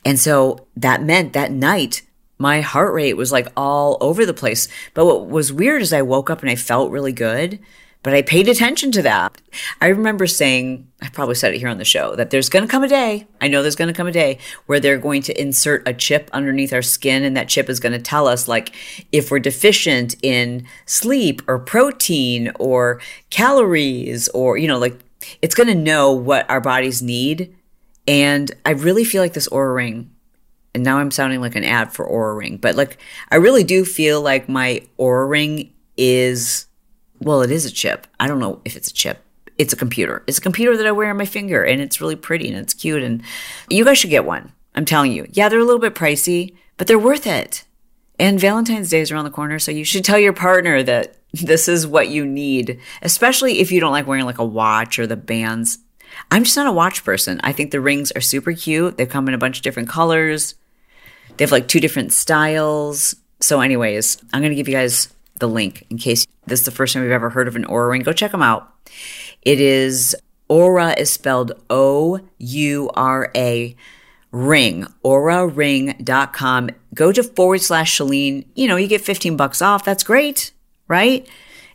And 0.04 0.20
so 0.20 0.68
that 0.76 1.04
meant 1.04 1.34
that 1.34 1.52
night 1.52 2.04
my 2.38 2.62
heart 2.62 2.94
rate 2.94 3.16
was 3.16 3.32
like 3.32 3.48
all 3.56 3.98
over 4.02 4.26
the 4.26 4.34
place. 4.34 4.68
But 4.94 5.06
what 5.06 5.28
was 5.28 5.54
weird 5.54 5.82
is 5.82 5.94
I 5.94 6.02
woke 6.02 6.30
up 6.30 6.42
and 6.42 6.50
I 6.50 6.56
felt 6.56 6.92
really 6.92 7.14
good, 7.14 7.60
but 8.04 8.14
I 8.14 8.22
paid 8.22 8.48
attention 8.48 8.92
to 8.92 9.02
that. 9.04 9.42
I 9.82 9.88
remember 9.88 10.28
saying, 10.28 10.88
I 11.02 11.10
probably 11.10 11.36
said 11.36 11.54
it 11.54 11.60
here 11.60 11.70
on 11.70 11.78
the 11.78 11.86
show, 11.86 12.16
that 12.16 12.30
there's 12.30 12.50
going 12.50 12.64
to 12.64 12.70
come 12.70 12.84
a 12.84 12.88
day, 12.88 13.26
I 13.42 13.48
know 13.48 13.62
there's 13.62 13.76
going 13.76 13.88
to 13.88 13.98
come 13.98 14.08
a 14.08 14.12
day 14.12 14.38
where 14.66 14.80
they're 14.80 14.98
going 14.98 15.22
to 15.24 15.42
insert 15.42 15.88
a 15.88 15.94
chip 15.94 16.30
underneath 16.34 16.74
our 16.74 16.82
skin 16.82 17.24
and 17.24 17.36
that 17.36 17.50
chip 17.50 17.70
is 17.70 17.80
going 17.80 17.94
to 17.94 18.00
tell 18.00 18.28
us 18.28 18.48
like 18.48 18.76
if 19.12 19.32
we're 19.32 19.40
deficient 19.40 20.16
in 20.22 20.68
sleep 20.86 21.42
or 21.48 21.58
protein 21.58 22.52
or 22.60 23.02
calories 23.30 24.28
or, 24.30 24.58
you 24.58 24.68
know, 24.68 24.78
like 24.78 25.00
it's 25.42 25.56
going 25.56 25.70
to 25.70 25.76
know 25.76 26.12
what 26.12 26.48
our 26.50 26.62
bodies 26.62 27.02
need. 27.02 27.56
And 28.08 28.52
I 28.66 28.72
really 28.72 29.04
feel 29.04 29.24
like 29.24 29.34
this 29.34 29.50
Oura 29.50 29.74
ring 29.74 30.12
and 30.76 30.84
now 30.84 31.00
I'm 31.00 31.10
sounding 31.10 31.42
like 31.42 31.56
an 31.56 31.64
ad 31.64 31.94
for 31.94 32.08
Oura 32.08 32.38
Ring, 32.38 32.58
but 32.58 32.76
like 32.76 33.00
I 33.32 33.38
really 33.38 33.64
do 33.64 33.84
feel 33.86 34.22
like 34.22 34.48
my 34.48 34.84
Oura 35.00 35.28
Ring 35.28 35.74
is 35.98 36.68
well, 37.20 37.42
it 37.42 37.50
is 37.50 37.66
a 37.66 37.72
chip. 37.72 38.06
I 38.20 38.28
don't 38.28 38.40
know 38.40 38.62
if 38.66 38.76
it's 38.76 38.90
a 38.90 38.94
chip. 38.94 39.24
It's 39.58 39.72
a 39.72 39.78
computer. 39.78 40.22
It's 40.28 40.38
a 40.38 40.42
computer 40.42 40.76
that 40.76 40.86
I 40.86 40.92
wear 40.92 41.10
on 41.10 41.18
my 41.18 41.26
finger 41.26 41.64
and 41.64 41.82
it's 41.82 42.02
really 42.02 42.18
pretty 42.18 42.50
and 42.50 42.58
it's 42.58 42.74
cute 42.74 43.02
and 43.02 43.24
you 43.70 43.86
guys 43.86 43.98
should 43.98 44.10
get 44.10 44.26
one. 44.26 44.52
I'm 44.76 44.86
telling 44.86 45.14
you. 45.14 45.26
Yeah, 45.32 45.48
they're 45.48 45.60
a 45.60 45.64
little 45.64 45.80
bit 45.80 45.96
pricey, 45.96 46.56
but 46.76 46.88
they're 46.88 47.00
worth 47.00 47.26
it. 47.26 47.64
And 48.20 48.40
Valentine's 48.40 48.90
Day 48.90 49.00
is 49.00 49.12
around 49.12 49.26
the 49.26 49.32
corner, 49.32 49.60
so 49.60 49.72
you 49.72 49.86
should 49.86 50.04
tell 50.04 50.20
your 50.20 50.34
partner 50.34 50.84
that 50.84 51.16
this 51.34 51.70
is 51.70 51.88
what 51.88 52.10
you 52.10 52.26
need, 52.26 52.80
especially 53.02 53.60
if 53.60 53.72
you 53.72 53.80
don't 53.80 53.92
like 53.92 54.08
wearing 54.08 54.26
like 54.26 54.40
a 54.40 54.46
watch 54.46 55.00
or 55.00 55.08
the 55.08 55.16
bands. 55.16 55.80
I'm 56.32 56.44
just 56.44 56.56
not 56.56 56.68
a 56.68 56.72
watch 56.72 57.04
person. 57.04 57.40
I 57.44 57.52
think 57.52 57.72
the 57.72 57.82
rings 57.82 58.12
are 58.12 58.22
super 58.22 58.54
cute. 58.54 58.98
They 58.98 59.06
come 59.06 59.28
in 59.28 59.34
a 59.34 59.38
bunch 59.38 59.58
of 59.58 59.64
different 59.64 59.90
colors. 59.90 60.56
They 61.38 61.44
have 61.44 61.52
like 61.52 61.68
two 61.68 61.80
different 61.80 62.14
styles. 62.14 63.16
So, 63.42 63.62
anyways, 63.62 64.18
I'm 64.34 64.42
going 64.42 64.52
to 64.52 64.56
give 64.56 64.68
you 64.68 64.74
guys 64.74 65.14
the 65.40 65.48
link 65.48 65.86
in 65.90 65.98
case 65.98 66.26
this 66.48 66.60
is 66.62 66.66
the 66.66 66.72
first 66.72 66.94
time 66.94 67.04
you've 67.04 67.12
ever 67.12 67.30
heard 67.30 67.48
of 67.48 67.56
an 67.56 67.66
Oura 67.66 67.92
ring. 67.92 68.02
Go 68.02 68.14
check 68.14 68.32
them 68.32 68.42
out. 68.42 68.72
It 69.42 69.60
is 69.60 70.16
Oura 70.50 70.98
is 70.98 71.12
spelled 71.12 71.52
O 71.70 72.20
U 72.38 72.90
R 72.96 73.32
A 73.36 73.76
ring, 74.32 74.86
ouraring.com. 75.04 76.70
Go 76.94 77.12
to 77.12 77.24
forward 77.24 77.62
slash 77.62 77.98
Chalene. 77.98 78.46
You 78.56 78.68
know, 78.68 78.76
you 78.76 78.88
get 78.88 79.02
15 79.02 79.38
bucks 79.38 79.62
off. 79.62 79.86
That's 79.86 80.04
great, 80.04 80.52
right? 80.88 81.28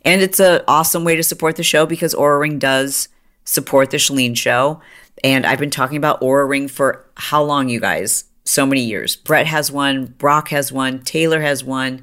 And 0.02 0.20
it's 0.22 0.40
an 0.40 0.62
awesome 0.68 1.04
way 1.04 1.16
to 1.16 1.22
support 1.22 1.56
the 1.56 1.62
show 1.62 1.86
because 1.86 2.14
Oura 2.14 2.40
Ring 2.40 2.58
does 2.58 3.08
support 3.44 3.90
the 3.90 3.96
Chalene 3.96 4.36
show. 4.36 4.80
And 5.24 5.46
I've 5.46 5.58
been 5.58 5.70
talking 5.70 5.96
about 5.96 6.20
Oura 6.20 6.48
Ring 6.48 6.68
for 6.68 7.06
how 7.14 7.42
long, 7.42 7.68
you 7.68 7.80
guys? 7.80 8.24
So 8.50 8.66
many 8.66 8.82
years. 8.82 9.16
Brett 9.16 9.46
has 9.46 9.70
one, 9.70 10.06
Brock 10.06 10.48
has 10.48 10.72
one, 10.72 11.00
Taylor 11.00 11.40
has 11.40 11.64
one. 11.64 12.02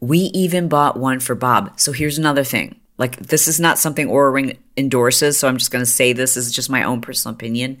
We 0.00 0.18
even 0.18 0.68
bought 0.68 0.98
one 0.98 1.20
for 1.20 1.34
Bob. 1.34 1.78
So 1.80 1.92
here's 1.92 2.18
another 2.18 2.44
thing. 2.44 2.80
Like 2.98 3.16
this 3.16 3.48
is 3.48 3.58
not 3.58 3.78
something 3.78 4.08
Oura 4.08 4.32
Ring 4.32 4.58
endorses, 4.76 5.38
so 5.38 5.48
I'm 5.48 5.56
just 5.56 5.70
going 5.70 5.84
to 5.84 5.90
say 5.90 6.12
this 6.12 6.36
is 6.36 6.52
just 6.52 6.70
my 6.70 6.82
own 6.82 7.00
personal 7.00 7.34
opinion. 7.34 7.78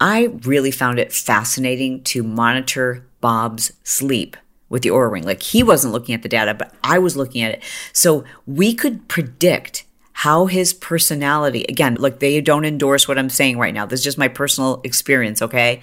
I 0.00 0.24
really 0.42 0.70
found 0.70 0.98
it 0.98 1.12
fascinating 1.12 2.02
to 2.04 2.22
monitor 2.22 3.06
Bob's 3.20 3.72
sleep 3.84 4.36
with 4.68 4.82
the 4.82 4.88
Oura 4.90 5.10
Ring. 5.10 5.24
Like 5.24 5.42
he 5.42 5.62
wasn't 5.62 5.92
looking 5.92 6.14
at 6.14 6.22
the 6.22 6.28
data, 6.28 6.54
but 6.54 6.74
I 6.82 6.98
was 6.98 7.16
looking 7.16 7.42
at 7.42 7.52
it. 7.52 7.62
So 7.92 8.24
we 8.46 8.74
could 8.74 9.08
predict 9.08 9.84
how 10.18 10.46
his 10.46 10.72
personality, 10.72 11.64
again, 11.68 11.96
like 11.96 12.20
they 12.20 12.40
don't 12.40 12.64
endorse 12.64 13.08
what 13.08 13.18
I'm 13.18 13.28
saying 13.28 13.58
right 13.58 13.74
now. 13.74 13.84
This 13.84 14.00
is 14.00 14.04
just 14.04 14.18
my 14.18 14.28
personal 14.28 14.80
experience, 14.84 15.42
okay? 15.42 15.82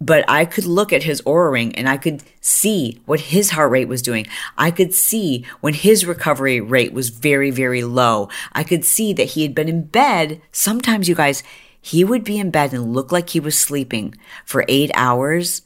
But 0.00 0.24
I 0.28 0.44
could 0.44 0.64
look 0.64 0.92
at 0.92 1.04
his 1.04 1.22
Oura 1.22 1.52
ring 1.52 1.74
and 1.76 1.88
I 1.88 1.96
could 1.96 2.22
see 2.40 3.00
what 3.06 3.20
his 3.20 3.50
heart 3.50 3.70
rate 3.70 3.88
was 3.88 4.02
doing. 4.02 4.26
I 4.58 4.70
could 4.70 4.92
see 4.92 5.46
when 5.60 5.72
his 5.72 6.04
recovery 6.04 6.60
rate 6.60 6.92
was 6.92 7.08
very, 7.10 7.50
very 7.50 7.84
low. 7.84 8.28
I 8.52 8.64
could 8.64 8.84
see 8.84 9.12
that 9.14 9.30
he 9.30 9.42
had 9.42 9.54
been 9.54 9.68
in 9.68 9.84
bed. 9.84 10.42
Sometimes, 10.52 11.08
you 11.08 11.14
guys, 11.14 11.42
he 11.80 12.02
would 12.02 12.24
be 12.24 12.38
in 12.38 12.50
bed 12.50 12.72
and 12.74 12.92
look 12.92 13.12
like 13.12 13.30
he 13.30 13.40
was 13.40 13.58
sleeping 13.58 14.14
for 14.44 14.64
eight 14.68 14.90
hours, 14.94 15.62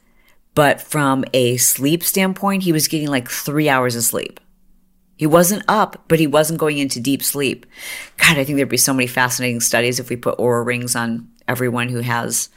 But 0.58 0.80
from 0.80 1.24
a 1.32 1.56
sleep 1.56 2.02
standpoint, 2.02 2.64
he 2.64 2.72
was 2.72 2.88
getting 2.88 3.06
like 3.06 3.30
three 3.30 3.68
hours 3.68 3.94
of 3.94 4.02
sleep. 4.02 4.40
He 5.16 5.24
wasn't 5.24 5.62
up, 5.68 6.02
but 6.08 6.18
he 6.18 6.26
wasn't 6.26 6.58
going 6.58 6.78
into 6.78 6.98
deep 6.98 7.22
sleep. 7.22 7.64
God, 8.16 8.38
I 8.38 8.42
think 8.42 8.56
there'd 8.56 8.68
be 8.68 8.76
so 8.76 8.92
many 8.92 9.06
fascinating 9.06 9.60
studies 9.60 10.00
if 10.00 10.10
we 10.10 10.16
put 10.16 10.36
Oura 10.36 10.66
rings 10.66 10.96
on 10.96 11.28
everyone 11.46 11.88
who 11.90 12.00
has 12.00 12.48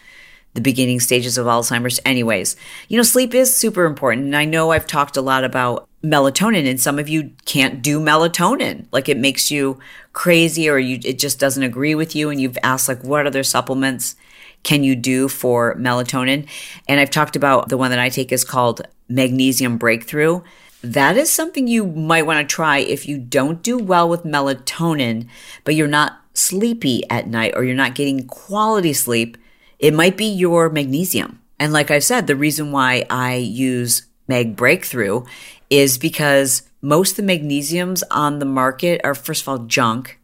the 0.53 0.61
beginning 0.61 0.99
stages 0.99 1.37
of 1.37 1.47
Alzheimer's. 1.47 1.99
Anyways, 2.05 2.55
you 2.87 2.97
know, 2.97 3.03
sleep 3.03 3.33
is 3.33 3.55
super 3.55 3.85
important. 3.85 4.25
And 4.25 4.35
I 4.35 4.45
know 4.45 4.71
I've 4.71 4.87
talked 4.87 5.17
a 5.17 5.21
lot 5.21 5.43
about 5.43 5.87
melatonin 6.03 6.67
and 6.67 6.79
some 6.79 6.99
of 6.99 7.07
you 7.07 7.31
can't 7.45 7.81
do 7.81 7.99
melatonin. 7.99 8.85
Like 8.91 9.07
it 9.07 9.17
makes 9.17 9.51
you 9.51 9.79
crazy 10.13 10.67
or 10.67 10.77
you, 10.77 10.99
it 11.03 11.19
just 11.19 11.39
doesn't 11.39 11.63
agree 11.63 11.95
with 11.95 12.15
you. 12.15 12.29
And 12.29 12.41
you've 12.41 12.57
asked 12.63 12.89
like, 12.89 13.03
what 13.03 13.27
other 13.27 13.43
supplements 13.43 14.15
can 14.63 14.83
you 14.83 14.95
do 14.95 15.27
for 15.27 15.75
melatonin? 15.75 16.47
And 16.87 16.99
I've 16.99 17.09
talked 17.09 17.35
about 17.35 17.69
the 17.69 17.77
one 17.77 17.91
that 17.91 17.99
I 17.99 18.09
take 18.09 18.31
is 18.31 18.43
called 18.43 18.81
magnesium 19.07 19.77
breakthrough. 19.77 20.41
That 20.83 21.15
is 21.15 21.31
something 21.31 21.67
you 21.67 21.85
might 21.85 22.25
want 22.25 22.47
to 22.47 22.55
try 22.55 22.79
if 22.79 23.07
you 23.07 23.19
don't 23.19 23.61
do 23.61 23.77
well 23.77 24.09
with 24.09 24.23
melatonin, 24.23 25.27
but 25.63 25.75
you're 25.75 25.87
not 25.87 26.19
sleepy 26.33 27.07
at 27.09 27.27
night 27.27 27.53
or 27.55 27.63
you're 27.63 27.75
not 27.75 27.95
getting 27.95 28.25
quality 28.27 28.93
sleep. 28.93 29.37
It 29.81 29.93
might 29.95 30.15
be 30.15 30.25
your 30.25 30.69
magnesium. 30.69 31.41
And 31.59 31.73
like 31.73 31.91
I've 31.91 32.03
said, 32.03 32.27
the 32.27 32.35
reason 32.35 32.71
why 32.71 33.05
I 33.09 33.35
use 33.35 34.05
Mag 34.27 34.55
Breakthrough 34.55 35.25
is 35.69 35.97
because 35.97 36.63
most 36.81 37.11
of 37.11 37.25
the 37.25 37.33
magnesiums 37.33 38.03
on 38.11 38.39
the 38.39 38.45
market 38.45 39.01
are, 39.03 39.15
first 39.15 39.41
of 39.41 39.49
all, 39.49 39.59
junk. 39.59 40.19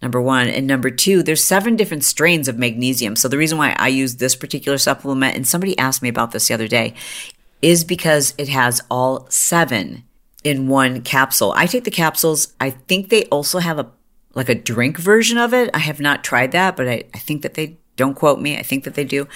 Number 0.00 0.20
one. 0.20 0.48
And 0.48 0.66
number 0.66 0.90
two, 0.90 1.22
there's 1.22 1.42
seven 1.42 1.76
different 1.76 2.04
strains 2.04 2.46
of 2.46 2.58
magnesium. 2.58 3.16
So 3.16 3.28
the 3.28 3.38
reason 3.38 3.58
why 3.58 3.74
I 3.78 3.88
use 3.88 4.16
this 4.16 4.36
particular 4.36 4.78
supplement, 4.78 5.36
and 5.36 5.46
somebody 5.46 5.76
asked 5.78 6.02
me 6.02 6.08
about 6.08 6.30
this 6.30 6.48
the 6.48 6.54
other 6.54 6.68
day, 6.68 6.94
is 7.62 7.84
because 7.84 8.34
it 8.38 8.48
has 8.48 8.80
all 8.90 9.26
seven 9.30 10.04
in 10.44 10.68
one 10.68 11.00
capsule. 11.00 11.52
I 11.56 11.66
take 11.66 11.84
the 11.84 11.90
capsules. 11.90 12.52
I 12.60 12.70
think 12.70 13.08
they 13.08 13.24
also 13.26 13.58
have 13.58 13.78
a 13.78 13.90
like 14.34 14.48
a 14.48 14.54
drink 14.54 14.98
version 14.98 15.38
of 15.38 15.54
it. 15.54 15.70
I 15.72 15.78
have 15.78 16.00
not 16.00 16.24
tried 16.24 16.52
that, 16.52 16.76
but 16.76 16.88
I, 16.88 17.04
I 17.14 17.18
think 17.18 17.42
that 17.42 17.54
they 17.54 17.78
don't 17.96 18.14
quote 18.14 18.40
me. 18.40 18.58
I 18.58 18.62
think 18.62 18.84
that 18.84 18.94
they 18.94 19.04
do. 19.04 19.28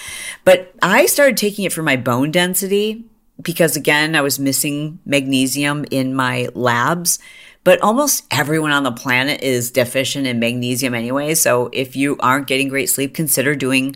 But 0.43 0.73
I 0.81 1.05
started 1.05 1.37
taking 1.37 1.65
it 1.65 1.73
for 1.73 1.83
my 1.83 1.95
bone 1.95 2.31
density 2.31 3.05
because 3.41 3.75
again, 3.75 4.15
I 4.15 4.21
was 4.21 4.39
missing 4.39 4.99
magnesium 5.05 5.85
in 5.91 6.13
my 6.13 6.49
labs. 6.53 7.19
But 7.63 7.81
almost 7.81 8.25
everyone 8.31 8.71
on 8.71 8.83
the 8.83 8.91
planet 8.91 9.41
is 9.41 9.71
deficient 9.71 10.25
in 10.27 10.39
magnesium 10.39 10.93
anyway. 10.93 11.35
So 11.35 11.69
if 11.73 11.95
you 11.95 12.17
aren't 12.19 12.47
getting 12.47 12.69
great 12.69 12.89
sleep, 12.89 13.13
consider 13.13 13.55
doing 13.55 13.95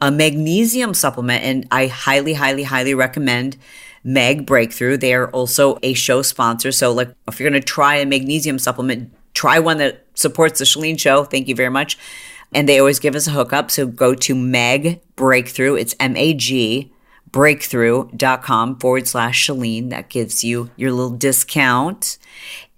a 0.00 0.10
magnesium 0.10 0.94
supplement. 0.94 1.44
And 1.44 1.66
I 1.70 1.86
highly, 1.86 2.34
highly, 2.34 2.64
highly 2.64 2.94
recommend 2.94 3.56
Mag 4.02 4.44
Breakthrough. 4.44 4.96
They 4.96 5.14
are 5.14 5.30
also 5.30 5.78
a 5.82 5.94
show 5.94 6.22
sponsor. 6.22 6.72
So, 6.72 6.92
like, 6.92 7.14
if 7.26 7.40
you're 7.40 7.48
going 7.48 7.60
to 7.60 7.66
try 7.66 7.96
a 7.96 8.06
magnesium 8.06 8.58
supplement, 8.58 9.12
try 9.32 9.58
one 9.58 9.78
that 9.78 10.04
supports 10.14 10.58
the 10.58 10.66
Chalene 10.66 11.00
Show. 11.00 11.24
Thank 11.24 11.48
you 11.48 11.54
very 11.54 11.70
much. 11.70 11.96
And 12.54 12.68
they 12.68 12.78
always 12.78 13.00
give 13.00 13.14
us 13.14 13.26
a 13.26 13.32
hookup. 13.32 13.70
So 13.70 13.86
go 13.86 14.14
to 14.14 14.34
Mag 14.34 15.00
Breakthrough. 15.16 15.74
It's 15.74 15.94
M 16.00 16.16
A 16.16 16.32
G 16.32 16.92
breakthrough.com 17.30 18.78
forward 18.78 19.08
slash 19.08 19.48
Chalene. 19.48 19.90
That 19.90 20.08
gives 20.08 20.44
you 20.44 20.70
your 20.76 20.92
little 20.92 21.10
discount. 21.10 22.16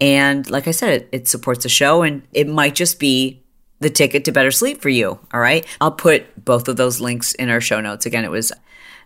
And 0.00 0.48
like 0.48 0.66
I 0.66 0.70
said, 0.70 0.94
it, 0.94 1.08
it 1.12 1.28
supports 1.28 1.62
the 1.62 1.68
show 1.68 2.02
and 2.02 2.22
it 2.32 2.48
might 2.48 2.74
just 2.74 2.98
be 2.98 3.42
the 3.80 3.90
ticket 3.90 4.24
to 4.24 4.32
better 4.32 4.50
sleep 4.50 4.80
for 4.80 4.88
you. 4.88 5.18
All 5.34 5.40
right. 5.40 5.66
I'll 5.78 5.92
put 5.92 6.42
both 6.42 6.68
of 6.68 6.78
those 6.78 7.02
links 7.02 7.34
in 7.34 7.50
our 7.50 7.60
show 7.60 7.82
notes. 7.82 8.06
Again, 8.06 8.24
it 8.24 8.30
was 8.30 8.50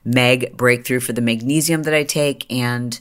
Mag 0.05 0.57
Breakthrough 0.57 1.01
for 1.01 1.13
the 1.13 1.21
magnesium 1.21 1.83
that 1.83 1.95
I 1.95 2.05
take 2.05 2.51
and 2.51 3.01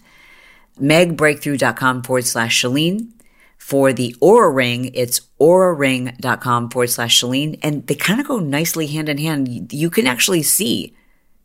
magbreakthrough.com 0.81 2.01
forward 2.01 2.25
slash 2.25 2.63
Chalene. 2.63 3.11
For 3.59 3.93
the 3.93 4.15
Oura 4.19 4.53
Ring, 4.53 4.89
it's 4.95 5.21
ouraring.com 5.39 6.69
forward 6.69 6.89
slash 6.89 7.21
Chalene. 7.21 7.59
And 7.61 7.85
they 7.85 7.93
kind 7.93 8.19
of 8.19 8.27
go 8.27 8.39
nicely 8.39 8.87
hand 8.87 9.09
in 9.09 9.19
hand. 9.19 9.71
You 9.71 9.89
can 9.89 10.07
actually 10.07 10.41
see. 10.41 10.95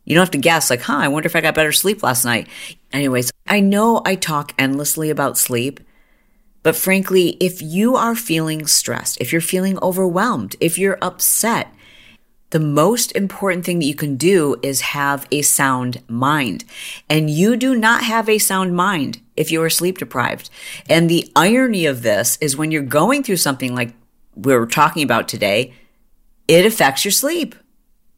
You 0.05 0.15
don't 0.15 0.23
have 0.23 0.31
to 0.31 0.37
guess, 0.37 0.69
like, 0.69 0.81
huh, 0.81 0.97
I 0.97 1.07
wonder 1.07 1.27
if 1.27 1.35
I 1.35 1.41
got 1.41 1.55
better 1.55 1.71
sleep 1.71 2.01
last 2.01 2.25
night. 2.25 2.47
Anyways, 2.91 3.31
I 3.47 3.59
know 3.59 4.01
I 4.05 4.15
talk 4.15 4.53
endlessly 4.57 5.09
about 5.09 5.37
sleep, 5.37 5.79
but 6.63 6.75
frankly, 6.75 7.37
if 7.39 7.61
you 7.61 7.95
are 7.95 8.15
feeling 8.15 8.65
stressed, 8.65 9.19
if 9.19 9.31
you're 9.31 9.41
feeling 9.41 9.77
overwhelmed, 9.79 10.55
if 10.59 10.79
you're 10.79 10.97
upset, 11.01 11.71
the 12.51 12.59
most 12.59 13.11
important 13.15 13.65
thing 13.65 13.79
that 13.79 13.85
you 13.85 13.95
can 13.95 14.15
do 14.15 14.55
is 14.61 14.81
have 14.81 15.27
a 15.31 15.41
sound 15.41 16.01
mind. 16.07 16.63
And 17.09 17.29
you 17.29 17.57
do 17.57 17.75
not 17.75 18.03
have 18.03 18.29
a 18.29 18.37
sound 18.37 18.75
mind 18.75 19.21
if 19.35 19.51
you 19.51 19.61
are 19.61 19.69
sleep 19.69 19.97
deprived. 19.97 20.49
And 20.89 21.09
the 21.09 21.31
irony 21.35 21.85
of 21.85 22.01
this 22.01 22.37
is 22.41 22.57
when 22.57 22.71
you're 22.71 22.81
going 22.81 23.23
through 23.23 23.37
something 23.37 23.75
like 23.75 23.93
we 24.35 24.53
are 24.53 24.65
talking 24.65 25.03
about 25.03 25.27
today, 25.27 25.73
it 26.47 26.65
affects 26.65 27.05
your 27.05 27.11
sleep. 27.11 27.55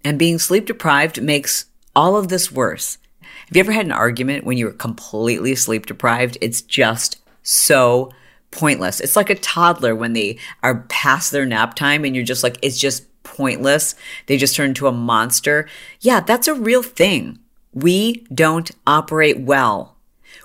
And 0.03 0.19
being 0.19 0.39
sleep 0.39 0.65
deprived 0.65 1.21
makes 1.21 1.65
all 1.95 2.15
of 2.15 2.27
this 2.27 2.51
worse. 2.51 2.97
Have 3.21 3.55
you 3.55 3.59
ever 3.61 3.71
had 3.71 3.85
an 3.85 3.91
argument 3.91 4.45
when 4.45 4.57
you 4.57 4.65
were 4.65 4.73
completely 4.73 5.55
sleep 5.55 5.85
deprived? 5.85 6.37
It's 6.41 6.61
just 6.61 7.21
so 7.43 8.11
pointless. 8.51 8.99
It's 8.99 9.15
like 9.15 9.29
a 9.29 9.35
toddler 9.35 9.95
when 9.95 10.13
they 10.13 10.37
are 10.63 10.81
past 10.89 11.31
their 11.31 11.45
nap 11.45 11.75
time 11.75 12.05
and 12.05 12.15
you're 12.15 12.25
just 12.25 12.43
like, 12.43 12.57
it's 12.61 12.77
just 12.77 13.05
pointless. 13.23 13.95
They 14.27 14.37
just 14.37 14.55
turn 14.55 14.69
into 14.69 14.87
a 14.87 14.91
monster. 14.91 15.67
Yeah, 15.99 16.19
that's 16.19 16.47
a 16.47 16.53
real 16.53 16.83
thing. 16.83 17.39
We 17.73 18.25
don't 18.33 18.71
operate 18.85 19.39
well 19.39 19.96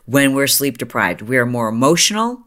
when 0.04 0.34
we're 0.34 0.46
sleep 0.46 0.78
deprived. 0.78 1.22
We 1.22 1.36
are 1.36 1.46
more 1.46 1.68
emotional. 1.68 2.42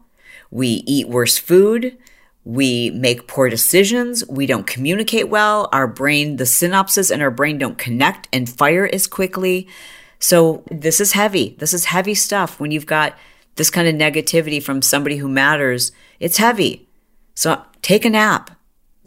We 0.50 0.84
eat 0.86 1.08
worse 1.08 1.38
food. 1.38 1.96
We 2.44 2.90
make 2.90 3.26
poor 3.26 3.48
decisions. 3.48 4.26
We 4.28 4.46
don't 4.46 4.66
communicate 4.66 5.28
well. 5.28 5.68
Our 5.72 5.88
brain, 5.88 6.36
the 6.36 6.44
synapses 6.44 7.10
in 7.10 7.20
our 7.20 7.30
brain 7.30 7.58
don't 7.58 7.78
connect 7.78 8.28
and 8.32 8.48
fire 8.48 8.88
as 8.92 9.06
quickly. 9.06 9.66
So 10.18 10.62
this 10.70 11.00
is 11.00 11.12
heavy. 11.12 11.56
This 11.58 11.74
is 11.74 11.86
heavy 11.86 12.14
stuff 12.14 12.60
when 12.60 12.70
you've 12.70 12.86
got 12.86 13.16
this 13.56 13.70
kind 13.70 13.88
of 13.88 13.94
negativity 13.94 14.62
from 14.62 14.82
somebody 14.82 15.16
who 15.16 15.28
matters, 15.28 15.90
it's 16.20 16.36
heavy. 16.36 16.88
So 17.34 17.62
take 17.82 18.04
a 18.04 18.10
nap, 18.10 18.50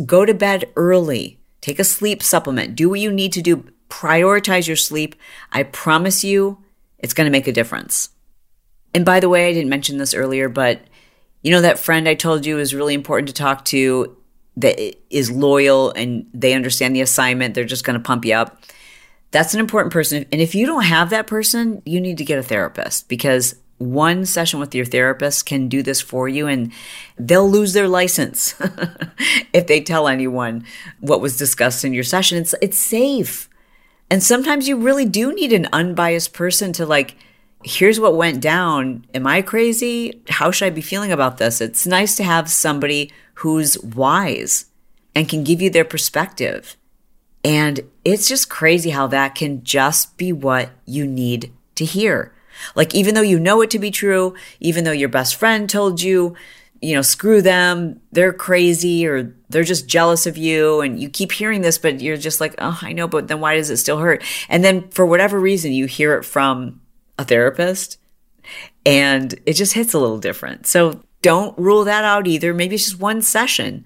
go 0.06 0.26
to 0.26 0.34
bed 0.34 0.66
early, 0.76 1.40
take 1.62 1.80
a 1.80 1.84
sleep 1.84 2.22
supplement, 2.22 2.76
do 2.76 2.90
what 2.90 3.00
you 3.00 3.12
need 3.12 3.32
to 3.34 3.42
do, 3.42 3.66
prioritize 3.90 4.68
your 4.68 4.76
sleep. 4.76 5.16
I 5.52 5.64
promise 5.64 6.24
you, 6.24 6.64
it's 6.98 7.14
going 7.14 7.26
to 7.26 7.32
make 7.32 7.48
a 7.48 7.54
difference. 7.54 8.10
And 8.94 9.06
by 9.06 9.20
the 9.20 9.30
way, 9.30 9.50
I 9.50 9.54
didn't 9.54 9.70
mention 9.70 9.98
this 9.98 10.14
earlier, 10.14 10.50
but 10.50 10.82
you 11.42 11.52
know 11.52 11.62
that 11.62 11.80
friend 11.80 12.08
I 12.08 12.16
told 12.16 12.46
you 12.46 12.60
is 12.60 12.74
really 12.74 12.94
important 12.94 13.28
to 13.30 13.34
talk 13.34 13.66
to 13.66 14.18
that 14.58 14.78
is 15.10 15.32
loyal 15.32 15.92
and 15.92 16.30
they 16.34 16.54
understand 16.54 16.96
the 16.96 17.02
assignment, 17.02 17.56
they're 17.56 17.64
just 17.64 17.86
going 17.86 17.98
to 17.98 18.04
pump 18.04 18.26
you 18.26 18.34
up. 18.34 18.62
That's 19.32 19.54
an 19.54 19.60
important 19.60 19.94
person. 19.94 20.26
And 20.32 20.42
if 20.42 20.54
you 20.54 20.66
don't 20.66 20.84
have 20.84 21.12
that 21.12 21.28
person, 21.28 21.82
you 21.86 22.02
need 22.02 22.18
to 22.18 22.26
get 22.26 22.40
a 22.40 22.44
therapist 22.44 23.08
because 23.08 23.56
one 23.78 24.26
session 24.26 24.60
with 24.60 24.76
your 24.76 24.86
therapist 24.86 25.46
can 25.46 25.70
do 25.70 25.82
this 25.82 26.02
for 26.02 26.28
you 26.28 26.48
and 26.48 26.74
they'll 27.18 27.50
lose 27.50 27.72
their 27.74 27.88
license 27.88 28.54
if 29.54 29.68
they 29.68 29.80
tell 29.80 30.08
anyone 30.08 30.66
what 31.00 31.22
was 31.22 31.38
discussed 31.38 31.86
in 31.86 31.94
your 31.94 32.04
session. 32.04 32.38
It's, 32.38 32.54
it's 32.62 32.78
safe. 32.78 33.50
And 34.10 34.22
sometimes 34.22 34.68
you 34.68 34.76
really 34.76 35.06
do 35.06 35.34
need 35.34 35.54
an 35.54 35.70
unbiased 35.72 36.34
person 36.34 36.74
to 36.74 36.86
like, 36.86 37.16
here's 37.64 38.00
what 38.00 38.16
went 38.16 38.42
down. 38.42 39.06
Am 39.14 39.28
I 39.28 39.42
crazy? 39.42 40.22
How 40.30 40.52
should 40.52 40.66
I 40.66 40.70
be 40.70 40.82
feeling 40.82 41.12
about 41.12 41.38
this? 41.38 41.62
It's 41.62 41.86
nice 41.86 42.16
to 42.18 42.24
have 42.24 42.50
somebody 42.50 43.12
who's 43.36 43.78
wise 43.80 44.66
and 45.16 45.28
can 45.28 45.44
give 45.44 45.62
you 45.62 45.70
their 45.70 45.86
perspective. 45.86 46.78
And 47.44 47.82
it's 48.04 48.28
just 48.28 48.50
crazy 48.50 48.90
how 48.90 49.08
that 49.08 49.36
can 49.36 49.64
just 49.64 50.18
be 50.18 50.34
what 50.34 50.72
you 50.86 51.06
need 51.06 51.54
to 51.76 51.86
hear. 51.86 52.34
Like, 52.76 52.94
even 52.94 53.16
though 53.16 53.22
you 53.22 53.40
know 53.40 53.62
it 53.62 53.70
to 53.72 53.80
be 53.80 53.92
true, 53.92 54.36
even 54.60 54.84
though 54.84 54.92
your 54.92 55.10
best 55.10 55.36
friend 55.36 55.70
told 55.70 56.02
you, 56.02 56.36
you 56.82 56.94
know, 56.96 57.02
screw 57.02 57.42
them, 57.42 58.02
they're 58.12 58.34
crazy 58.34 59.08
or 59.08 59.34
they're 59.50 59.64
just 59.64 59.88
jealous 59.88 60.26
of 60.26 60.38
you. 60.38 60.82
And 60.82 61.00
you 61.02 61.10
keep 61.10 61.32
hearing 61.32 61.62
this, 61.62 61.78
but 61.78 62.02
you're 62.02 62.18
just 62.18 62.42
like, 62.42 62.56
oh, 62.58 62.80
I 62.82 62.92
know, 62.94 63.08
but 63.08 63.30
then 63.30 63.40
why 63.40 63.56
does 63.56 63.70
it 63.70 63.78
still 63.78 63.98
hurt? 63.98 64.24
And 64.50 64.64
then 64.64 64.90
for 64.90 65.06
whatever 65.06 65.40
reason, 65.40 65.72
you 65.72 65.86
hear 65.86 66.16
it 66.16 66.26
from 66.26 66.82
a 67.20 67.24
therapist 67.24 68.00
and 68.86 69.40
it 69.46 69.54
just 69.54 69.74
hits 69.74 69.94
a 69.94 70.00
little 70.00 70.18
different. 70.18 70.66
So 70.66 71.04
don't 71.22 71.56
rule 71.60 71.84
that 71.84 72.04
out 72.04 72.26
either. 72.26 72.54
Maybe 72.54 72.76
it's 72.76 72.86
just 72.86 73.00
one 73.00 73.22
session 73.22 73.86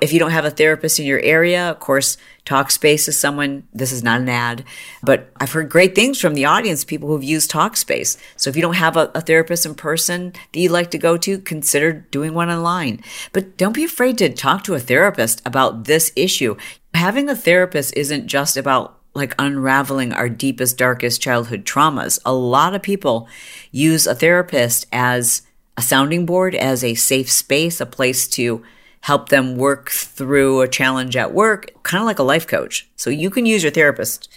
if 0.00 0.12
you 0.12 0.18
don't 0.18 0.30
have 0.30 0.44
a 0.44 0.50
therapist 0.50 0.98
in 0.98 1.06
your 1.06 1.20
area, 1.20 1.70
of 1.70 1.78
course, 1.78 2.16
Talkspace 2.46 3.06
is 3.08 3.18
someone, 3.18 3.68
this 3.72 3.92
is 3.92 4.02
not 4.02 4.20
an 4.20 4.28
ad, 4.28 4.64
but 5.02 5.30
I've 5.36 5.52
heard 5.52 5.68
great 5.68 5.94
things 5.94 6.20
from 6.20 6.34
the 6.34 6.46
audience, 6.46 6.82
people 6.82 7.08
who've 7.08 7.22
used 7.22 7.50
Talkspace. 7.50 8.16
So 8.36 8.48
if 8.48 8.56
you 8.56 8.62
don't 8.62 8.74
have 8.74 8.96
a, 8.96 9.10
a 9.14 9.20
therapist 9.20 9.66
in 9.66 9.74
person 9.74 10.32
that 10.32 10.58
you'd 10.58 10.72
like 10.72 10.90
to 10.92 10.98
go 10.98 11.16
to, 11.18 11.38
consider 11.38 11.92
doing 11.92 12.32
one 12.32 12.50
online. 12.50 13.00
But 13.32 13.56
don't 13.56 13.74
be 13.74 13.84
afraid 13.84 14.18
to 14.18 14.32
talk 14.32 14.64
to 14.64 14.74
a 14.74 14.80
therapist 14.80 15.42
about 15.46 15.84
this 15.84 16.10
issue. 16.16 16.56
Having 16.94 17.28
a 17.28 17.36
therapist 17.36 17.94
isn't 17.96 18.26
just 18.26 18.56
about 18.56 18.98
like 19.14 19.34
unraveling 19.38 20.12
our 20.12 20.28
deepest, 20.28 20.78
darkest 20.78 21.20
childhood 21.20 21.64
traumas. 21.64 22.18
A 22.24 22.32
lot 22.32 22.74
of 22.74 22.82
people 22.82 23.28
use 23.70 24.06
a 24.06 24.14
therapist 24.14 24.86
as 24.92 25.42
a 25.76 25.82
sounding 25.82 26.26
board, 26.26 26.54
as 26.54 26.82
a 26.84 26.94
safe 26.94 27.30
space, 27.30 27.80
a 27.80 27.86
place 27.86 28.26
to 28.28 28.62
help 29.02 29.28
them 29.28 29.56
work 29.56 29.90
through 29.90 30.60
a 30.60 30.68
challenge 30.68 31.16
at 31.16 31.34
work, 31.34 31.72
kind 31.82 32.00
of 32.00 32.06
like 32.06 32.18
a 32.18 32.24
life 32.24 32.46
coach. 32.46 32.88
So 32.96 33.10
you 33.10 33.30
can 33.30 33.46
use 33.46 33.62
your 33.62 33.72
therapist 33.72 34.28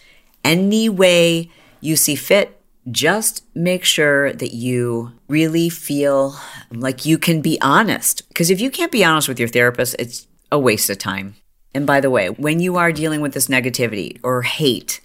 any 0.44 0.90
way 0.90 1.50
you 1.82 1.96
see 1.96 2.16
fit. 2.16 2.60
Just 2.92 3.44
make 3.56 3.84
sure 3.84 4.34
that 4.34 4.54
you 4.54 5.12
really 5.28 5.70
feel 5.70 6.36
like 6.72 7.06
you 7.06 7.18
can 7.18 7.42
be 7.42 7.60
honest. 7.62 8.28
Because 8.28 8.50
if 8.52 8.62
you 8.62 8.70
can't 8.70 8.92
be 8.92 9.04
honest 9.04 9.28
with 9.28 9.40
your 9.40 9.48
therapist, 9.48 9.96
it's 9.98 10.28
a 10.52 10.60
waste 10.60 10.90
of 10.90 11.00
time. 11.00 11.36
And 11.76 11.86
by 11.86 12.00
the 12.00 12.10
way, 12.10 12.30
when 12.30 12.62
you 12.62 12.78
are 12.78 12.94
dealing 12.94 13.20
with 13.20 13.34
this 13.34 13.48
negativity 13.48 14.18
or 14.24 14.44
hate, 14.44 15.02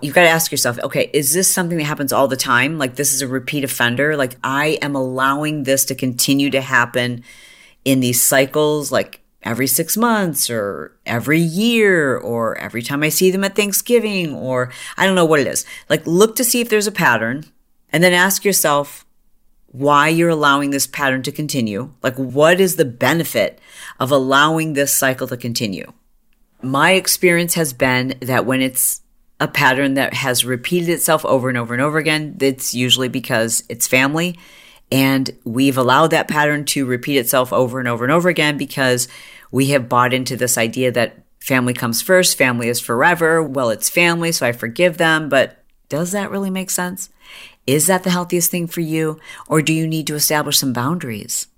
you've 0.00 0.14
got 0.14 0.22
to 0.22 0.28
ask 0.28 0.50
yourself, 0.50 0.78
okay, 0.82 1.10
is 1.12 1.34
this 1.34 1.52
something 1.52 1.76
that 1.76 1.84
happens 1.84 2.10
all 2.10 2.26
the 2.26 2.36
time? 2.36 2.78
Like 2.78 2.96
this 2.96 3.12
is 3.12 3.20
a 3.20 3.28
repeat 3.28 3.64
offender? 3.64 4.16
Like 4.16 4.36
I 4.42 4.78
am 4.80 4.96
allowing 4.96 5.64
this 5.64 5.84
to 5.84 5.94
continue 5.94 6.48
to 6.50 6.62
happen 6.62 7.22
in 7.84 8.00
these 8.00 8.22
cycles, 8.22 8.90
like 8.90 9.20
every 9.42 9.66
six 9.66 9.94
months 9.94 10.48
or 10.48 10.96
every 11.04 11.38
year 11.38 12.16
or 12.16 12.56
every 12.56 12.82
time 12.82 13.02
I 13.02 13.10
see 13.10 13.30
them 13.30 13.44
at 13.44 13.54
Thanksgiving 13.54 14.34
or 14.34 14.72
I 14.96 15.04
don't 15.04 15.14
know 15.14 15.26
what 15.26 15.40
it 15.40 15.46
is. 15.46 15.66
Like 15.90 16.06
look 16.06 16.34
to 16.36 16.44
see 16.44 16.62
if 16.62 16.70
there's 16.70 16.86
a 16.86 16.92
pattern 16.92 17.44
and 17.90 18.02
then 18.02 18.14
ask 18.14 18.42
yourself, 18.42 19.04
why 19.70 20.08
you're 20.08 20.30
allowing 20.30 20.70
this 20.70 20.86
pattern 20.86 21.22
to 21.22 21.32
continue. 21.32 21.92
Like, 22.02 22.16
what 22.16 22.60
is 22.60 22.76
the 22.76 22.84
benefit 22.84 23.60
of 24.00 24.10
allowing 24.10 24.72
this 24.72 24.92
cycle 24.92 25.26
to 25.28 25.36
continue? 25.36 25.92
My 26.62 26.92
experience 26.92 27.54
has 27.54 27.72
been 27.72 28.14
that 28.20 28.46
when 28.46 28.60
it's 28.60 29.02
a 29.40 29.46
pattern 29.46 29.94
that 29.94 30.14
has 30.14 30.44
repeated 30.44 30.88
itself 30.88 31.24
over 31.24 31.48
and 31.48 31.58
over 31.58 31.74
and 31.74 31.82
over 31.82 31.98
again, 31.98 32.36
it's 32.40 32.74
usually 32.74 33.08
because 33.08 33.62
it's 33.68 33.86
family. 33.86 34.38
And 34.90 35.30
we've 35.44 35.78
allowed 35.78 36.08
that 36.08 36.28
pattern 36.28 36.64
to 36.66 36.86
repeat 36.86 37.18
itself 37.18 37.52
over 37.52 37.78
and 37.78 37.86
over 37.86 38.04
and 38.04 38.12
over 38.12 38.28
again 38.28 38.56
because 38.56 39.06
we 39.50 39.66
have 39.66 39.88
bought 39.88 40.14
into 40.14 40.34
this 40.34 40.56
idea 40.58 40.90
that 40.92 41.22
family 41.40 41.74
comes 41.74 42.02
first, 42.02 42.38
family 42.38 42.68
is 42.68 42.80
forever. 42.80 43.42
Well, 43.42 43.70
it's 43.70 43.90
family, 43.90 44.32
so 44.32 44.46
I 44.46 44.52
forgive 44.52 44.96
them. 44.96 45.28
But 45.28 45.62
does 45.88 46.12
that 46.12 46.30
really 46.30 46.50
make 46.50 46.70
sense? 46.70 47.10
Is 47.68 47.86
that 47.86 48.02
the 48.02 48.10
healthiest 48.10 48.50
thing 48.50 48.66
for 48.66 48.80
you? 48.80 49.20
Or 49.46 49.60
do 49.60 49.74
you 49.74 49.86
need 49.86 50.06
to 50.06 50.14
establish 50.14 50.58
some 50.58 50.72
boundaries? 50.72 51.48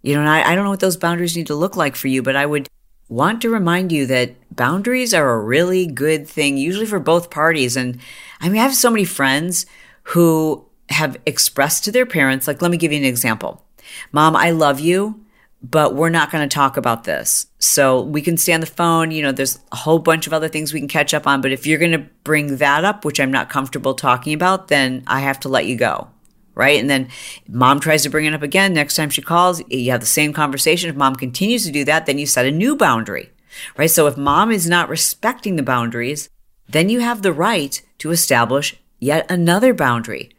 You 0.00 0.14
know, 0.14 0.22
I, 0.22 0.52
I 0.52 0.54
don't 0.54 0.64
know 0.64 0.70
what 0.70 0.80
those 0.80 0.96
boundaries 0.96 1.36
need 1.36 1.48
to 1.48 1.54
look 1.54 1.76
like 1.76 1.94
for 1.94 2.08
you, 2.08 2.22
but 2.22 2.36
I 2.36 2.46
would 2.46 2.68
want 3.10 3.42
to 3.42 3.50
remind 3.50 3.92
you 3.92 4.06
that 4.06 4.34
boundaries 4.56 5.12
are 5.12 5.30
a 5.30 5.44
really 5.44 5.84
good 5.84 6.26
thing, 6.26 6.56
usually 6.56 6.86
for 6.86 6.98
both 6.98 7.30
parties. 7.30 7.76
And 7.76 8.00
I 8.40 8.48
mean, 8.48 8.58
I 8.58 8.62
have 8.62 8.74
so 8.74 8.90
many 8.90 9.04
friends 9.04 9.66
who 10.04 10.64
have 10.88 11.18
expressed 11.26 11.84
to 11.84 11.92
their 11.92 12.06
parents, 12.06 12.46
like, 12.46 12.62
let 12.62 12.70
me 12.70 12.78
give 12.78 12.92
you 12.92 12.98
an 12.98 13.04
example. 13.04 13.62
Mom, 14.10 14.36
I 14.36 14.52
love 14.52 14.80
you, 14.80 15.22
but 15.62 15.94
we're 15.94 16.08
not 16.08 16.30
going 16.30 16.48
to 16.48 16.54
talk 16.54 16.76
about 16.76 17.04
this. 17.04 17.46
So 17.58 18.02
we 18.02 18.22
can 18.22 18.36
stay 18.36 18.52
on 18.52 18.60
the 18.60 18.66
phone. 18.66 19.10
You 19.10 19.22
know, 19.22 19.32
there's 19.32 19.58
a 19.72 19.76
whole 19.76 19.98
bunch 19.98 20.26
of 20.26 20.32
other 20.32 20.48
things 20.48 20.72
we 20.72 20.80
can 20.80 20.88
catch 20.88 21.12
up 21.12 21.26
on. 21.26 21.40
But 21.40 21.52
if 21.52 21.66
you're 21.66 21.78
going 21.78 21.92
to 21.92 22.06
bring 22.22 22.58
that 22.58 22.84
up, 22.84 23.04
which 23.04 23.18
I'm 23.18 23.32
not 23.32 23.50
comfortable 23.50 23.94
talking 23.94 24.34
about, 24.34 24.68
then 24.68 25.02
I 25.06 25.20
have 25.20 25.40
to 25.40 25.48
let 25.48 25.66
you 25.66 25.76
go. 25.76 26.08
Right. 26.54 26.80
And 26.80 26.90
then 26.90 27.08
mom 27.48 27.78
tries 27.78 28.02
to 28.02 28.10
bring 28.10 28.26
it 28.26 28.34
up 28.34 28.42
again. 28.42 28.72
Next 28.72 28.96
time 28.96 29.10
she 29.10 29.22
calls, 29.22 29.62
you 29.68 29.92
have 29.92 30.00
the 30.00 30.06
same 30.06 30.32
conversation. 30.32 30.90
If 30.90 30.96
mom 30.96 31.14
continues 31.14 31.64
to 31.64 31.72
do 31.72 31.84
that, 31.84 32.06
then 32.06 32.18
you 32.18 32.26
set 32.26 32.46
a 32.46 32.50
new 32.50 32.76
boundary. 32.76 33.30
Right. 33.76 33.90
So 33.90 34.08
if 34.08 34.16
mom 34.16 34.50
is 34.50 34.68
not 34.68 34.88
respecting 34.88 35.56
the 35.56 35.62
boundaries, 35.62 36.28
then 36.68 36.88
you 36.88 37.00
have 37.00 37.22
the 37.22 37.32
right 37.32 37.80
to 37.98 38.10
establish 38.10 38.76
yet 38.98 39.30
another 39.30 39.72
boundary. 39.72 40.30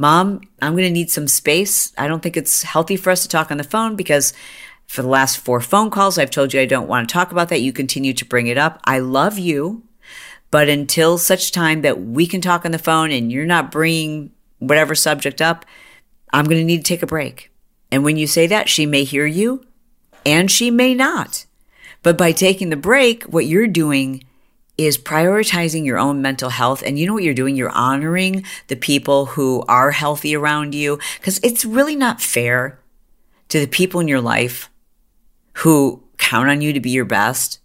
Mom, 0.00 0.40
I'm 0.62 0.72
going 0.72 0.84
to 0.84 0.90
need 0.90 1.10
some 1.10 1.28
space. 1.28 1.92
I 1.98 2.08
don't 2.08 2.22
think 2.22 2.38
it's 2.38 2.62
healthy 2.62 2.96
for 2.96 3.10
us 3.10 3.20
to 3.20 3.28
talk 3.28 3.50
on 3.50 3.58
the 3.58 3.64
phone 3.64 3.96
because 3.96 4.32
for 4.86 5.02
the 5.02 5.08
last 5.08 5.36
four 5.36 5.60
phone 5.60 5.90
calls, 5.90 6.16
I've 6.16 6.30
told 6.30 6.54
you 6.54 6.60
I 6.62 6.64
don't 6.64 6.88
want 6.88 7.06
to 7.06 7.12
talk 7.12 7.32
about 7.32 7.50
that. 7.50 7.60
You 7.60 7.70
continue 7.74 8.14
to 8.14 8.24
bring 8.24 8.46
it 8.46 8.56
up. 8.56 8.80
I 8.84 9.00
love 9.00 9.38
you, 9.38 9.82
but 10.50 10.70
until 10.70 11.18
such 11.18 11.52
time 11.52 11.82
that 11.82 12.00
we 12.00 12.26
can 12.26 12.40
talk 12.40 12.64
on 12.64 12.70
the 12.70 12.78
phone 12.78 13.10
and 13.10 13.30
you're 13.30 13.44
not 13.44 13.70
bringing 13.70 14.30
whatever 14.58 14.94
subject 14.94 15.42
up, 15.42 15.66
I'm 16.32 16.46
going 16.46 16.56
to 16.62 16.64
need 16.64 16.78
to 16.78 16.82
take 16.82 17.02
a 17.02 17.06
break. 17.06 17.52
And 17.92 18.02
when 18.02 18.16
you 18.16 18.26
say 18.26 18.46
that, 18.46 18.70
she 18.70 18.86
may 18.86 19.04
hear 19.04 19.26
you 19.26 19.66
and 20.24 20.50
she 20.50 20.70
may 20.70 20.94
not. 20.94 21.44
But 22.02 22.16
by 22.16 22.32
taking 22.32 22.70
the 22.70 22.76
break, 22.76 23.24
what 23.24 23.44
you're 23.44 23.66
doing 23.66 24.24
is 24.86 24.98
prioritizing 24.98 25.84
your 25.84 25.98
own 25.98 26.22
mental 26.22 26.50
health. 26.50 26.82
And 26.84 26.98
you 26.98 27.06
know 27.06 27.14
what 27.14 27.22
you're 27.22 27.34
doing? 27.34 27.56
You're 27.56 27.70
honoring 27.70 28.44
the 28.68 28.76
people 28.76 29.26
who 29.26 29.62
are 29.68 29.90
healthy 29.90 30.34
around 30.34 30.74
you 30.74 30.98
because 31.18 31.40
it's 31.42 31.64
really 31.64 31.96
not 31.96 32.20
fair 32.20 32.80
to 33.48 33.60
the 33.60 33.66
people 33.66 34.00
in 34.00 34.08
your 34.08 34.20
life 34.20 34.70
who 35.54 36.02
count 36.18 36.48
on 36.48 36.60
you 36.60 36.72
to 36.72 36.80
be 36.80 36.90
your 36.90 37.04
best 37.04 37.58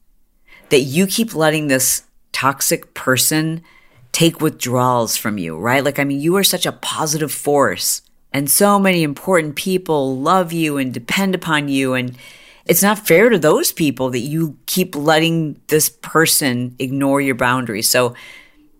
that 0.69 0.81
you 0.81 1.05
keep 1.05 1.35
letting 1.35 1.67
this 1.67 2.03
toxic 2.31 2.93
person 2.93 3.63
take 4.11 4.41
withdrawals 4.41 5.17
from 5.17 5.37
you, 5.37 5.57
right? 5.57 5.83
Like, 5.83 5.99
I 5.99 6.03
mean, 6.03 6.19
you 6.19 6.35
are 6.37 6.43
such 6.43 6.65
a 6.65 6.71
positive 6.71 7.31
force 7.31 8.01
and 8.35 8.51
so 8.51 8.77
many 8.77 9.03
important 9.03 9.55
people 9.55 10.17
love 10.19 10.51
you 10.51 10.77
and 10.77 10.93
depend 10.93 11.35
upon 11.35 11.69
you. 11.69 11.93
And 11.93 12.17
it's 12.65 12.81
not 12.81 13.05
fair 13.05 13.29
to 13.29 13.37
those 13.37 13.71
people 13.71 14.09
that 14.09 14.19
you 14.19 14.57
keep 14.65 14.95
letting 14.95 15.61
this 15.67 15.89
person 15.89 16.75
ignore 16.79 17.21
your 17.21 17.35
boundaries. 17.35 17.89
So 17.89 18.15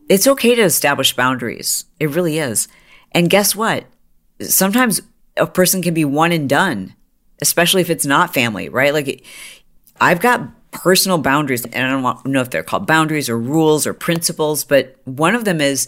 it's 0.10 0.28
okay 0.28 0.56
to 0.56 0.62
establish 0.62 1.16
boundaries. 1.16 1.86
It 2.00 2.10
really 2.10 2.40
is. 2.40 2.68
And 3.12 3.30
guess 3.30 3.56
what? 3.56 3.86
Sometimes 4.42 5.02
a 5.38 5.48
person 5.48 5.82
can 5.82 5.94
be 5.94 6.06
one 6.06 6.32
and 6.32 6.50
done, 6.50 6.96
especially 7.42 7.82
if 7.82 7.90
it's 7.90 8.06
not 8.06 8.34
family, 8.34 8.70
right? 8.70 8.94
Like 8.94 9.24
I've 10.02 10.20
got 10.20 10.50
personal 10.72 11.18
boundaries 11.18 11.66
and 11.66 11.86
I 11.86 11.90
don't 11.90 12.26
know 12.26 12.42
if 12.42 12.50
they're 12.50 12.64
called 12.64 12.88
boundaries 12.88 13.30
or 13.30 13.38
rules 13.38 13.88
or 13.88 13.94
principles, 13.94 14.64
but 14.64 14.96
one 15.06 15.36
of 15.36 15.46
them 15.46 15.62
is 15.62 15.88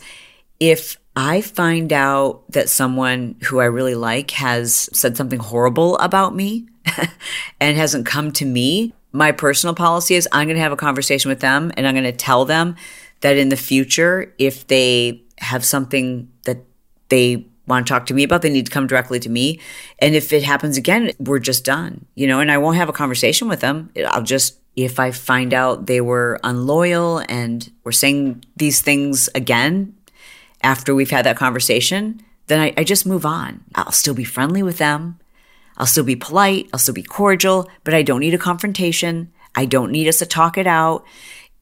if 0.59 0.97
I 1.17 1.41
find 1.41 1.91
out 1.91 2.43
that 2.51 2.69
someone 2.69 3.37
who 3.45 3.59
I 3.59 3.65
really 3.65 3.95
like 3.95 4.29
has 4.31 4.87
said 4.93 5.17
something 5.17 5.39
horrible 5.39 5.97
about 5.97 6.35
me, 6.35 6.67
and 7.59 7.75
hasn't 7.75 8.05
come 8.05 8.31
to 8.33 8.45
me, 8.45 8.93
my 9.11 9.31
personal 9.31 9.73
policy 9.73 10.13
is 10.13 10.27
I'm 10.31 10.45
going 10.45 10.57
to 10.57 10.61
have 10.61 10.71
a 10.71 10.77
conversation 10.77 11.29
with 11.29 11.39
them 11.39 11.71
and 11.75 11.87
I'm 11.87 11.95
going 11.95 12.03
to 12.03 12.11
tell 12.11 12.45
them 12.45 12.75
that 13.21 13.35
in 13.35 13.49
the 13.49 13.57
future, 13.57 14.31
if 14.37 14.67
they 14.67 15.23
have 15.39 15.65
something 15.65 16.31
that 16.43 16.63
they 17.09 17.47
want 17.65 17.87
to 17.87 17.91
talk 17.91 18.05
to 18.05 18.13
me 18.13 18.21
about, 18.21 18.43
they 18.43 18.51
need 18.51 18.67
to 18.67 18.71
come 18.71 18.85
directly 18.85 19.19
to 19.21 19.29
me. 19.29 19.59
And 19.97 20.13
if 20.13 20.31
it 20.31 20.43
happens 20.43 20.77
again, 20.77 21.11
we're 21.17 21.39
just 21.39 21.65
done, 21.65 22.05
you 22.13 22.27
know, 22.27 22.39
and 22.39 22.51
I 22.51 22.59
won't 22.59 22.77
have 22.77 22.89
a 22.89 22.93
conversation 22.93 23.47
with 23.47 23.59
them. 23.59 23.89
I'll 24.05 24.21
just, 24.21 24.59
if 24.75 24.99
I 24.99 25.09
find 25.09 25.51
out 25.51 25.87
they 25.87 25.99
were 25.99 26.39
unloyal 26.43 27.23
and 27.27 27.69
were 27.83 27.91
saying 27.91 28.45
these 28.55 28.81
things 28.81 29.29
again 29.33 29.95
after 30.61 30.93
we've 30.93 31.11
had 31.11 31.25
that 31.25 31.37
conversation, 31.37 32.21
then 32.47 32.59
I, 32.59 32.73
I 32.77 32.83
just 32.83 33.05
move 33.05 33.25
on. 33.25 33.63
I'll 33.75 33.91
still 33.91 34.13
be 34.13 34.23
friendly 34.23 34.63
with 34.63 34.77
them. 34.77 35.19
I'll 35.77 35.85
still 35.85 36.03
be 36.03 36.15
polite, 36.15 36.69
I'll 36.73 36.79
still 36.79 36.93
be 36.93 37.03
cordial, 37.03 37.69
but 37.83 37.93
I 37.93 38.01
don't 38.01 38.21
need 38.21 38.33
a 38.33 38.39
confrontation. 38.39 39.31
I 39.55 39.65
don't 39.65 39.91
need 39.91 40.07
us 40.07 40.19
to 40.19 40.25
talk 40.25 40.57
it 40.57 40.67
out. 40.67 41.05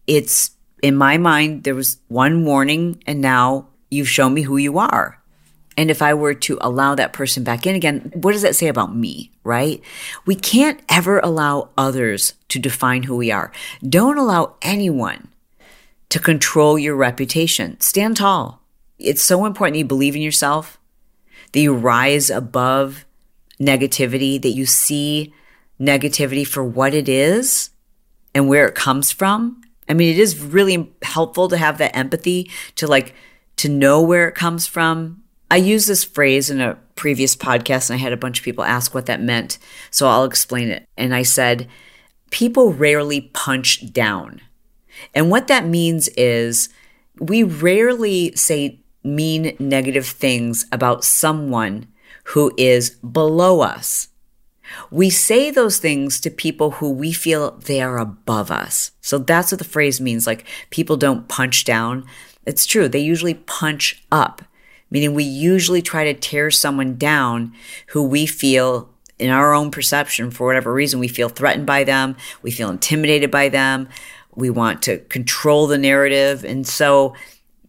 It's 0.08 0.51
in 0.81 0.95
my 0.95 1.17
mind, 1.17 1.63
there 1.63 1.75
was 1.75 1.97
one 2.08 2.45
warning, 2.45 3.01
and 3.05 3.21
now 3.21 3.67
you've 3.89 4.10
shown 4.10 4.34
me 4.34 4.43
who 4.43 4.58
you 4.58 4.77
are. 4.77 5.21
And 5.77 5.91
if 5.91 6.01
I 6.01 6.13
were 6.13 6.34
to 6.34 6.58
allow 6.62 6.95
that 6.95 7.13
person 7.13 7.43
back 7.43 7.67
in 7.67 7.75
again, 7.75 8.12
what 8.13 8.31
does 8.31 8.43
that 8.43 8.55
say 8.55 8.67
about 8.67 8.95
me, 8.95 9.31
right? 9.43 9.81
We 10.25 10.36
can't 10.36 10.79
ever 10.88 11.19
allow 11.19 11.69
others 11.77 12.34
to 12.49 12.60
define 12.60 13.03
who 13.03 13.17
we 13.17 13.31
are. 13.31 13.51
Don't 13.88 14.17
allow 14.17 14.55
anyone 14.62 15.29
to 16.10 16.19
control 16.19 16.79
your 16.79 16.95
reputation. 16.95 17.79
Stand 17.81 18.17
tall. 18.17 18.62
It's 18.97 19.21
so 19.21 19.46
important 19.46 19.75
that 19.75 19.79
you 19.79 19.85
believe 19.85 20.15
in 20.15 20.21
yourself, 20.21 20.79
that 21.52 21.60
you 21.60 21.73
rise 21.73 22.29
above 22.29 23.06
negativity, 23.60 24.41
that 24.41 24.50
you 24.50 24.65
see 24.65 25.33
negativity 25.79 26.46
for 26.48 26.63
what 26.63 26.93
it 26.93 27.10
is 27.10 27.71
and 28.33 28.48
where 28.48 28.67
it 28.67 28.75
comes 28.75 29.12
from. 29.12 29.62
I 29.87 29.93
mean, 29.93 30.13
it 30.13 30.19
is 30.19 30.39
really 30.39 30.91
helpful 31.02 31.48
to 31.50 31.58
have 31.58 31.77
that 31.77 31.96
empathy 31.96 32.50
to 32.75 32.87
like, 32.87 33.13
to 33.58 33.69
know 33.69 34.02
where 34.02 34.27
it 34.27 34.35
comes 34.35 34.65
from. 34.67 35.23
I 35.52 35.58
used 35.58 35.87
this 35.87 36.04
phrase 36.04 36.50
in 36.50 36.60
a 36.60 36.75
previous 36.96 37.35
podcast 37.35 37.89
and 37.89 38.00
I 38.00 38.02
had 38.02 38.13
a 38.13 38.17
bunch 38.17 38.39
of 38.39 38.46
people 38.46 38.63
ask 38.63 38.93
what 38.93 39.06
that 39.06 39.21
meant. 39.21 39.58
So 39.91 40.08
I'll 40.08 40.23
explain 40.23 40.69
it. 40.69 40.85
And 40.98 41.13
I 41.13 41.23
said, 41.23 41.67
people 42.31 42.73
rarely 42.73 43.21
punch 43.21 43.93
down. 43.93 44.41
And 45.13 45.29
what 45.29 45.48
that 45.48 45.67
means 45.67 46.08
is 46.10 46.69
we 47.19 47.43
rarely 47.43 48.35
say 48.35 48.81
mean 49.06 49.56
negative 49.60 50.08
things 50.08 50.65
about 50.71 51.03
someone 51.03 51.87
who 52.25 52.51
is 52.58 52.89
below 52.89 53.62
us. 53.62 54.10
We 54.89 55.10
say 55.10 55.51
those 55.51 55.77
things 55.77 56.19
to 56.21 56.31
people 56.31 56.71
who 56.71 56.89
we 56.89 57.13
feel 57.13 57.51
they 57.51 57.81
are 57.81 57.99
above 57.99 58.49
us. 58.49 58.91
So 58.99 59.19
that's 59.19 59.51
what 59.51 59.60
the 59.60 59.63
phrase 59.63 60.01
means. 60.01 60.25
Like 60.25 60.47
people 60.71 60.97
don't 60.97 61.27
punch 61.27 61.65
down. 61.65 62.06
It's 62.45 62.65
true. 62.65 62.87
They 62.87 62.99
usually 62.99 63.35
punch 63.35 64.03
up, 64.12 64.41
meaning 64.89 65.13
we 65.13 65.23
usually 65.23 65.81
try 65.81 66.03
to 66.06 66.19
tear 66.19 66.49
someone 66.49 66.97
down 66.97 67.53
who 67.87 68.03
we 68.03 68.25
feel 68.25 68.89
in 69.17 69.29
our 69.29 69.53
own 69.53 69.71
perception, 69.71 70.29
for 70.29 70.45
whatever 70.45 70.73
reason, 70.73 70.99
we 70.99 71.08
feel 71.08 71.29
threatened 71.29 71.65
by 71.65 71.83
them. 71.83 72.17
We 72.41 72.51
feel 72.51 72.69
intimidated 72.69 73.31
by 73.31 73.49
them. 73.49 73.87
We 74.35 74.49
want 74.49 74.81
to 74.83 74.97
control 74.97 75.67
the 75.67 75.77
narrative. 75.77 76.43
And 76.43 76.67
so 76.67 77.15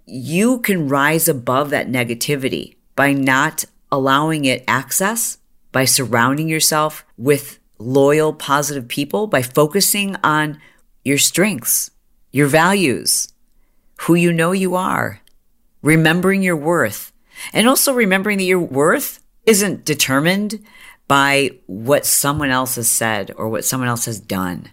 you 0.07 0.61
can 0.61 0.89
rise 0.89 1.29
above 1.29 1.71
that 1.71 1.89
negativity 1.89 2.77
by 2.95 3.13
not 3.13 3.65
allowing 3.91 4.45
it 4.45 4.65
access 4.67 5.39
by 5.73 5.85
surrounding 5.85 6.49
yourself 6.49 7.05
with 7.19 7.59
loyal, 7.79 8.33
positive 8.33 8.89
people, 8.89 9.27
by 9.27 9.43
focusing 9.43 10.17
on 10.25 10.59
your 11.05 11.19
strengths, 11.19 11.91
your 12.33 12.47
values, 12.47 13.33
who 14.01 14.15
you 14.15 14.33
know 14.33 14.53
you 14.53 14.75
are, 14.75 15.21
remembering 15.83 16.43
your 16.43 16.57
worth, 16.57 17.13
and 17.53 17.69
also 17.69 17.93
remembering 17.93 18.39
that 18.39 18.45
your 18.45 18.59
worth 18.59 19.21
isn't 19.45 19.85
determined 19.85 20.65
by 21.09 21.51
what 21.67 22.07
someone 22.07 22.51
else 22.51 22.77
has 22.77 22.91
said 22.91 23.31
or 23.37 23.49
what 23.49 23.65
someone 23.65 23.89
else 23.89 24.07
has 24.07 24.19
done. 24.19 24.71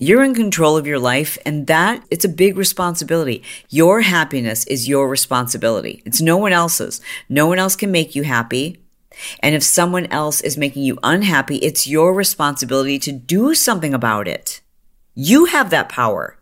You're 0.00 0.22
in 0.22 0.32
control 0.32 0.76
of 0.76 0.86
your 0.86 1.00
life 1.00 1.38
and 1.44 1.66
that 1.66 2.04
it's 2.08 2.24
a 2.24 2.28
big 2.28 2.56
responsibility. 2.56 3.42
Your 3.68 4.02
happiness 4.02 4.64
is 4.66 4.88
your 4.88 5.08
responsibility. 5.08 6.02
It's 6.04 6.20
no 6.20 6.36
one 6.36 6.52
else's. 6.52 7.00
No 7.28 7.48
one 7.48 7.58
else 7.58 7.74
can 7.74 7.90
make 7.90 8.14
you 8.14 8.22
happy. 8.22 8.80
And 9.40 9.56
if 9.56 9.64
someone 9.64 10.06
else 10.06 10.40
is 10.40 10.56
making 10.56 10.84
you 10.84 11.00
unhappy, 11.02 11.56
it's 11.56 11.88
your 11.88 12.14
responsibility 12.14 13.00
to 13.00 13.10
do 13.10 13.56
something 13.56 13.92
about 13.92 14.28
it. 14.28 14.60
You 15.16 15.46
have 15.46 15.70
that 15.70 15.88
power. 15.88 16.38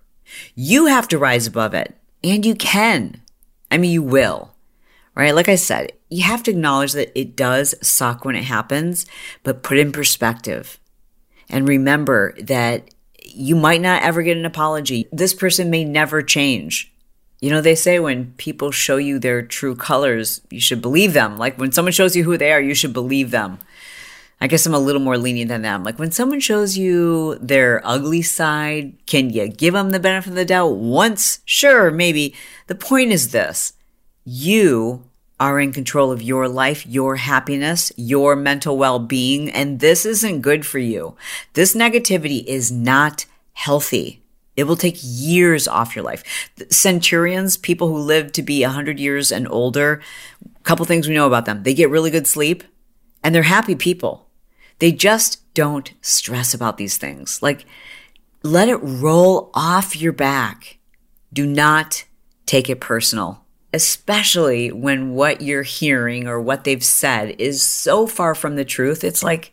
You 0.54 0.84
have 0.86 1.08
to 1.08 1.18
rise 1.18 1.46
above 1.46 1.72
it. 1.72 1.96
And 2.22 2.44
you 2.44 2.54
can. 2.54 3.22
I 3.70 3.78
mean, 3.78 3.90
you 3.90 4.02
will. 4.02 4.54
Right? 5.14 5.34
Like 5.34 5.48
I 5.48 5.54
said, 5.54 5.92
you 6.10 6.24
have 6.24 6.42
to 6.42 6.50
acknowledge 6.50 6.92
that 6.92 7.18
it 7.18 7.34
does 7.34 7.74
suck 7.80 8.26
when 8.26 8.36
it 8.36 8.44
happens, 8.44 9.06
but 9.42 9.62
put 9.62 9.78
in 9.78 9.92
perspective. 9.92 10.78
And 11.48 11.66
remember 11.66 12.34
that 12.42 12.90
you 13.26 13.56
might 13.56 13.80
not 13.80 14.02
ever 14.02 14.22
get 14.22 14.36
an 14.36 14.46
apology. 14.46 15.06
This 15.12 15.34
person 15.34 15.70
may 15.70 15.84
never 15.84 16.22
change. 16.22 16.92
You 17.40 17.50
know, 17.50 17.60
they 17.60 17.74
say 17.74 17.98
when 17.98 18.32
people 18.32 18.70
show 18.70 18.96
you 18.96 19.18
their 19.18 19.42
true 19.42 19.76
colors, 19.76 20.40
you 20.50 20.60
should 20.60 20.80
believe 20.80 21.12
them. 21.12 21.36
Like 21.36 21.58
when 21.58 21.72
someone 21.72 21.92
shows 21.92 22.16
you 22.16 22.24
who 22.24 22.36
they 22.36 22.52
are, 22.52 22.60
you 22.60 22.74
should 22.74 22.92
believe 22.92 23.30
them. 23.30 23.58
I 24.40 24.48
guess 24.48 24.66
I'm 24.66 24.74
a 24.74 24.78
little 24.78 25.00
more 25.00 25.16
lenient 25.16 25.48
than 25.48 25.62
them. 25.62 25.82
Like 25.82 25.98
when 25.98 26.10
someone 26.10 26.40
shows 26.40 26.76
you 26.76 27.36
their 27.36 27.80
ugly 27.84 28.22
side, 28.22 28.94
can 29.06 29.30
you 29.30 29.48
give 29.48 29.74
them 29.74 29.90
the 29.90 30.00
benefit 30.00 30.30
of 30.30 30.34
the 30.36 30.44
doubt 30.44 30.76
once? 30.76 31.40
Sure, 31.44 31.90
maybe. 31.90 32.34
The 32.66 32.74
point 32.74 33.12
is 33.12 33.32
this. 33.32 33.72
You 34.24 35.04
are 35.38 35.60
in 35.60 35.72
control 35.72 36.10
of 36.10 36.22
your 36.22 36.48
life, 36.48 36.86
your 36.86 37.16
happiness, 37.16 37.92
your 37.96 38.34
mental 38.34 38.76
well-being, 38.78 39.50
and 39.50 39.80
this 39.80 40.06
isn't 40.06 40.40
good 40.40 40.64
for 40.64 40.78
you. 40.78 41.14
This 41.52 41.74
negativity 41.74 42.44
is 42.44 42.72
not 42.72 43.26
healthy. 43.52 44.22
It 44.56 44.64
will 44.64 44.76
take 44.76 44.96
years 45.02 45.68
off 45.68 45.94
your 45.94 46.04
life. 46.04 46.50
Centurions, 46.70 47.58
people 47.58 47.88
who 47.88 47.98
live 47.98 48.32
to 48.32 48.42
be 48.42 48.62
100 48.62 48.98
years 48.98 49.30
and 49.30 49.46
older, 49.50 50.00
a 50.42 50.62
couple 50.62 50.86
things 50.86 51.06
we 51.06 51.14
know 51.14 51.26
about 51.26 51.44
them. 51.44 51.62
They 51.62 51.74
get 51.74 51.90
really 51.90 52.10
good 52.10 52.26
sleep 52.26 52.64
and 53.22 53.34
they're 53.34 53.42
happy 53.42 53.74
people. 53.74 54.28
They 54.78 54.92
just 54.92 55.52
don't 55.52 55.92
stress 56.00 56.54
about 56.54 56.78
these 56.78 56.96
things. 56.96 57.42
Like, 57.42 57.66
let 58.42 58.68
it 58.68 58.76
roll 58.76 59.50
off 59.54 59.96
your 59.96 60.12
back. 60.12 60.78
Do 61.32 61.46
not 61.46 62.04
take 62.46 62.70
it 62.70 62.80
personal, 62.80 63.44
especially 63.72 64.72
when 64.72 65.14
what 65.14 65.40
you're 65.40 65.62
hearing 65.62 66.26
or 66.26 66.40
what 66.40 66.64
they've 66.64 66.84
said 66.84 67.34
is 67.38 67.62
so 67.62 68.06
far 68.06 68.34
from 68.34 68.56
the 68.56 68.64
truth. 68.64 69.04
It's 69.04 69.22
like, 69.22 69.52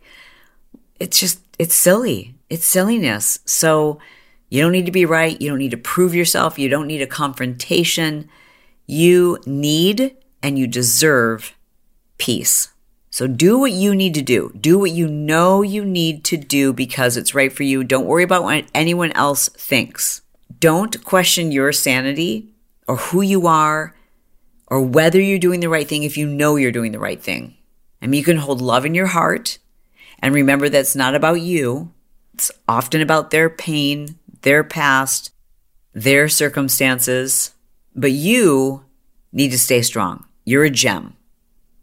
it's 1.00 1.20
just, 1.20 1.42
it's 1.60 1.76
silly. 1.76 2.36
It's 2.50 2.66
silliness. 2.66 3.40
So, 3.46 4.00
you 4.54 4.62
don't 4.62 4.72
need 4.72 4.86
to 4.86 4.92
be 4.92 5.06
right. 5.06 5.42
You 5.42 5.50
don't 5.50 5.58
need 5.58 5.72
to 5.72 5.78
prove 5.78 6.14
yourself. 6.14 6.60
You 6.60 6.70
don't 6.70 6.86
need 6.86 7.02
a 7.02 7.08
confrontation. 7.08 8.30
You 8.86 9.40
need 9.48 10.16
and 10.44 10.60
you 10.60 10.68
deserve 10.68 11.56
peace. 12.20 12.70
So 13.10 13.26
do 13.26 13.58
what 13.58 13.72
you 13.72 13.96
need 13.96 14.14
to 14.14 14.22
do. 14.22 14.52
Do 14.60 14.78
what 14.78 14.92
you 14.92 15.08
know 15.08 15.64
you 15.64 15.84
need 15.84 16.24
to 16.26 16.38
do 16.38 16.72
because 16.72 17.18
it's 17.18 17.34
right 17.34 17.52
for 17.52 17.64
you. 17.64 17.84
Don't 17.84 18.06
worry 18.06 18.22
about 18.22 18.44
what 18.44 18.66
anyone 18.76 19.12
else 19.14 19.50
thinks. 19.50 20.22
Don't 20.60 21.04
question 21.04 21.52
your 21.52 21.72
sanity 21.72 22.54
or 22.88 22.98
who 22.98 23.22
you 23.22 23.48
are 23.48 23.96
or 24.74 24.82
whether 24.82 25.22
you're 25.22 25.38
doing 25.38 25.60
the 25.60 25.70
right 25.70 25.88
thing 25.88 26.02
if 26.02 26.18
you 26.18 26.26
know 26.26 26.56
you're 26.56 26.72
doing 26.72 26.92
the 26.92 26.98
right 26.98 27.22
thing. 27.22 27.56
I 28.02 28.08
mean, 28.08 28.18
you 28.18 28.24
can 28.24 28.38
hold 28.38 28.60
love 28.60 28.88
in 28.88 28.96
your 28.96 29.06
heart 29.06 29.60
and 30.18 30.34
remember 30.34 30.68
that 30.68 30.80
it's 30.80 30.96
not 30.96 31.14
about 31.14 31.42
you. 31.42 31.94
It's 32.34 32.50
often 32.68 33.00
about 33.00 33.30
their 33.30 33.52
pain, 33.52 34.18
their 34.42 34.64
past, 34.64 35.30
their 35.94 36.28
circumstances, 36.28 37.54
but 37.94 38.14
you 38.14 38.84
need 39.32 39.52
to 39.52 39.60
stay 39.60 39.84
strong. 39.84 40.26
You're 40.44 40.64
a 40.64 40.72
gem. 40.72 41.18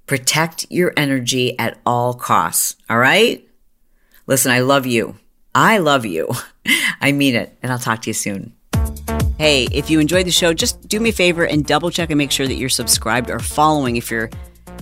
Protect 0.07 0.67
your 0.69 0.93
energy 0.97 1.57
at 1.61 1.79
all 1.87 2.15
costs. 2.15 2.75
All 2.91 2.99
right? 2.99 3.49
Listen, 4.27 4.51
I 4.51 4.59
love 4.59 4.85
you. 4.85 5.15
I 5.55 5.79
love 5.79 6.05
you. 6.05 6.29
I 7.01 7.13
mean 7.13 7.37
it. 7.37 7.57
And 7.63 7.71
I'll 7.71 7.79
talk 7.79 8.03
to 8.03 8.11
you 8.11 8.15
soon. 8.15 8.57
Hey, 9.41 9.69
if 9.73 9.89
you 9.89 10.01
enjoyed 10.01 10.27
the 10.27 10.31
show, 10.31 10.53
just 10.53 10.87
do 10.87 11.01
me 11.01 11.09
a 11.09 11.13
favor 11.15 11.47
and 11.47 11.65
double 11.65 11.91
check 11.91 12.11
and 12.11 12.19
make 12.19 12.31
sure 12.31 12.47
that 12.47 12.57
you're 12.57 12.69
subscribed 12.69 13.31
or 13.31 13.39
following 13.39 13.97
if 13.97 14.11
you're 14.11 14.29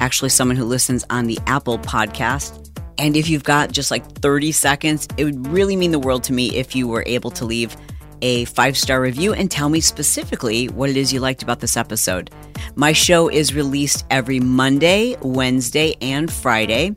actually 0.01 0.31
someone 0.31 0.57
who 0.57 0.65
listens 0.65 1.05
on 1.11 1.29
the 1.29 1.39
Apple 1.47 1.79
podcast. 1.79 2.69
And 2.99 3.17
if 3.17 3.29
you've 3.29 3.45
got 3.45 3.71
just 3.71 3.93
like 3.93 4.05
30 4.17 4.51
seconds, 4.51 5.07
it 5.17 5.23
would 5.23 5.47
really 5.47 5.77
mean 5.77 5.93
the 5.93 5.99
world 6.01 6.25
to 6.25 6.33
me 6.33 6.57
if 6.57 6.75
you 6.75 6.89
were 6.89 7.05
able 7.07 7.31
to 7.31 7.45
leave 7.45 7.77
a 8.21 8.47
five 8.47 8.77
star 8.77 9.01
review 9.01 9.33
and 9.33 9.49
tell 9.49 9.69
me 9.69 9.81
specifically 9.81 10.67
what 10.67 10.91
it 10.91 10.97
is 10.97 11.13
you 11.13 11.21
liked 11.21 11.45
about 11.45 11.61
this 11.61 11.77
episode. 11.77 12.33
My 12.75 12.93
show 12.93 13.29
is 13.29 13.55
released 13.55 14.07
every 14.11 14.41
Monday, 14.41 15.17
Wednesday, 15.23 15.95
and 16.01 16.33
Friday. 16.33 16.97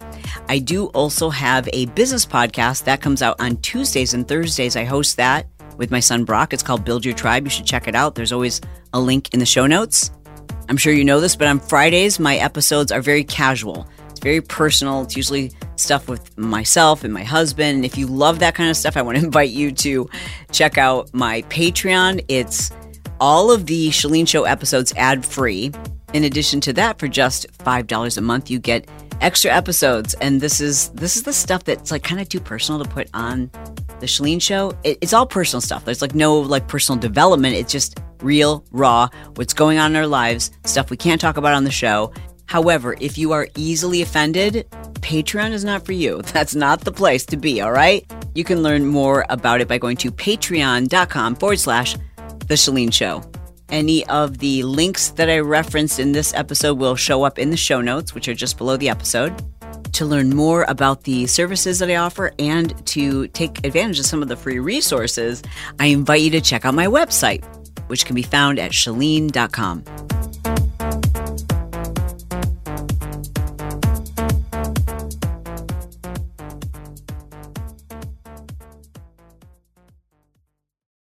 I 0.49 0.57
do 0.57 0.87
also 0.87 1.29
have 1.29 1.69
a 1.73 1.85
business 1.87 2.25
podcast 2.25 2.85
that 2.85 3.01
comes 3.01 3.21
out 3.21 3.39
on 3.39 3.57
Tuesdays 3.57 4.15
and 4.15 4.27
Thursdays. 4.27 4.75
I 4.75 4.83
host 4.83 5.17
that 5.17 5.45
with 5.81 5.91
my 5.91 5.99
son 5.99 6.23
Brock. 6.23 6.53
It's 6.53 6.61
called 6.61 6.85
Build 6.85 7.03
Your 7.03 7.15
Tribe. 7.15 7.43
You 7.43 7.49
should 7.49 7.65
check 7.65 7.87
it 7.87 7.95
out. 7.95 8.13
There's 8.13 8.31
always 8.31 8.61
a 8.93 8.99
link 8.99 9.33
in 9.33 9.39
the 9.39 9.47
show 9.47 9.65
notes. 9.65 10.11
I'm 10.69 10.77
sure 10.77 10.93
you 10.93 11.03
know 11.03 11.19
this, 11.19 11.35
but 11.35 11.47
on 11.47 11.59
Fridays, 11.59 12.19
my 12.19 12.37
episodes 12.37 12.91
are 12.91 13.01
very 13.01 13.23
casual 13.23 13.89
It's 14.11 14.19
very 14.19 14.41
personal. 14.41 15.01
It's 15.01 15.17
usually 15.17 15.51
stuff 15.75 16.07
with 16.07 16.37
myself 16.37 17.03
and 17.03 17.11
my 17.11 17.23
husband. 17.23 17.77
And 17.77 17.85
if 17.85 17.97
you 17.97 18.05
love 18.05 18.37
that 18.39 18.53
kind 18.53 18.69
of 18.69 18.77
stuff, 18.77 18.95
I 18.95 19.01
want 19.01 19.17
to 19.17 19.25
invite 19.25 19.49
you 19.49 19.71
to 19.71 20.07
check 20.51 20.77
out 20.77 21.11
my 21.13 21.41
Patreon. 21.49 22.23
It's 22.27 22.71
all 23.19 23.51
of 23.51 23.65
the 23.65 23.89
Chalene 23.89 24.27
Show 24.27 24.43
episodes 24.43 24.93
ad 24.95 25.25
free. 25.25 25.71
In 26.13 26.25
addition 26.25 26.61
to 26.61 26.73
that, 26.73 26.99
for 26.99 27.07
just 27.07 27.47
five 27.63 27.87
dollars 27.87 28.17
a 28.17 28.21
month, 28.21 28.51
you 28.51 28.59
get 28.59 28.87
extra 29.19 29.49
episodes. 29.49 30.13
And 30.15 30.41
this 30.41 30.61
is 30.61 30.89
this 30.89 31.15
is 31.15 31.23
the 31.23 31.33
stuff 31.33 31.63
that's 31.63 31.89
like 31.89 32.03
kind 32.03 32.21
of 32.21 32.29
too 32.29 32.39
personal 32.39 32.83
to 32.83 32.89
put 32.89 33.09
on 33.15 33.49
the 34.01 34.07
Chalene 34.07 34.41
Show. 34.41 34.77
It, 34.83 34.97
it's 34.99 35.13
all 35.13 35.25
personal 35.25 35.61
stuff. 35.61 35.85
There's 35.85 36.01
like 36.01 36.13
no 36.13 36.39
like 36.39 36.67
personal 36.67 36.99
development. 36.99 37.55
It's 37.55 37.71
just 37.71 37.99
real, 38.21 38.65
raw, 38.71 39.07
what's 39.35 39.53
going 39.53 39.77
on 39.77 39.91
in 39.91 39.95
our 39.97 40.07
lives, 40.07 40.51
stuff 40.65 40.89
we 40.89 40.97
can't 40.97 41.21
talk 41.21 41.37
about 41.37 41.53
on 41.53 41.63
the 41.63 41.71
show. 41.71 42.11
However, 42.45 42.97
if 42.99 43.17
you 43.17 43.31
are 43.31 43.47
easily 43.55 44.01
offended, 44.01 44.67
Patreon 44.95 45.51
is 45.51 45.63
not 45.63 45.85
for 45.85 45.93
you. 45.93 46.21
That's 46.33 46.53
not 46.53 46.81
the 46.81 46.91
place 46.91 47.25
to 47.27 47.37
be, 47.37 47.61
all 47.61 47.71
right? 47.71 48.05
You 48.35 48.43
can 48.43 48.61
learn 48.61 48.85
more 48.85 49.25
about 49.29 49.61
it 49.61 49.67
by 49.69 49.77
going 49.77 49.97
to 49.97 50.11
patreon.com 50.11 51.35
forward 51.35 51.59
slash 51.59 51.95
The 52.47 52.55
Chalene 52.55 52.93
Show. 52.93 53.23
Any 53.69 54.05
of 54.07 54.39
the 54.39 54.63
links 54.63 55.11
that 55.11 55.29
I 55.29 55.39
referenced 55.39 55.99
in 55.99 56.11
this 56.11 56.33
episode 56.33 56.77
will 56.77 56.97
show 56.97 57.23
up 57.23 57.39
in 57.39 57.51
the 57.51 57.57
show 57.57 57.79
notes, 57.79 58.13
which 58.13 58.27
are 58.27 58.33
just 58.33 58.57
below 58.57 58.75
the 58.75 58.89
episode. 58.89 59.33
To 59.93 60.05
learn 60.05 60.29
more 60.29 60.63
about 60.67 61.03
the 61.03 61.27
services 61.27 61.79
that 61.79 61.89
I 61.89 61.95
offer 61.95 62.31
and 62.39 62.85
to 62.87 63.27
take 63.27 63.65
advantage 63.65 63.99
of 63.99 64.05
some 64.05 64.21
of 64.21 64.29
the 64.29 64.35
free 64.35 64.59
resources, 64.59 65.43
I 65.79 65.87
invite 65.87 66.21
you 66.21 66.29
to 66.31 66.41
check 66.41 66.65
out 66.65 66.73
my 66.73 66.87
website, 66.87 67.43
which 67.87 68.05
can 68.05 68.15
be 68.15 68.23
found 68.23 68.57
at 68.57 68.71
chalene.com. 68.71 69.83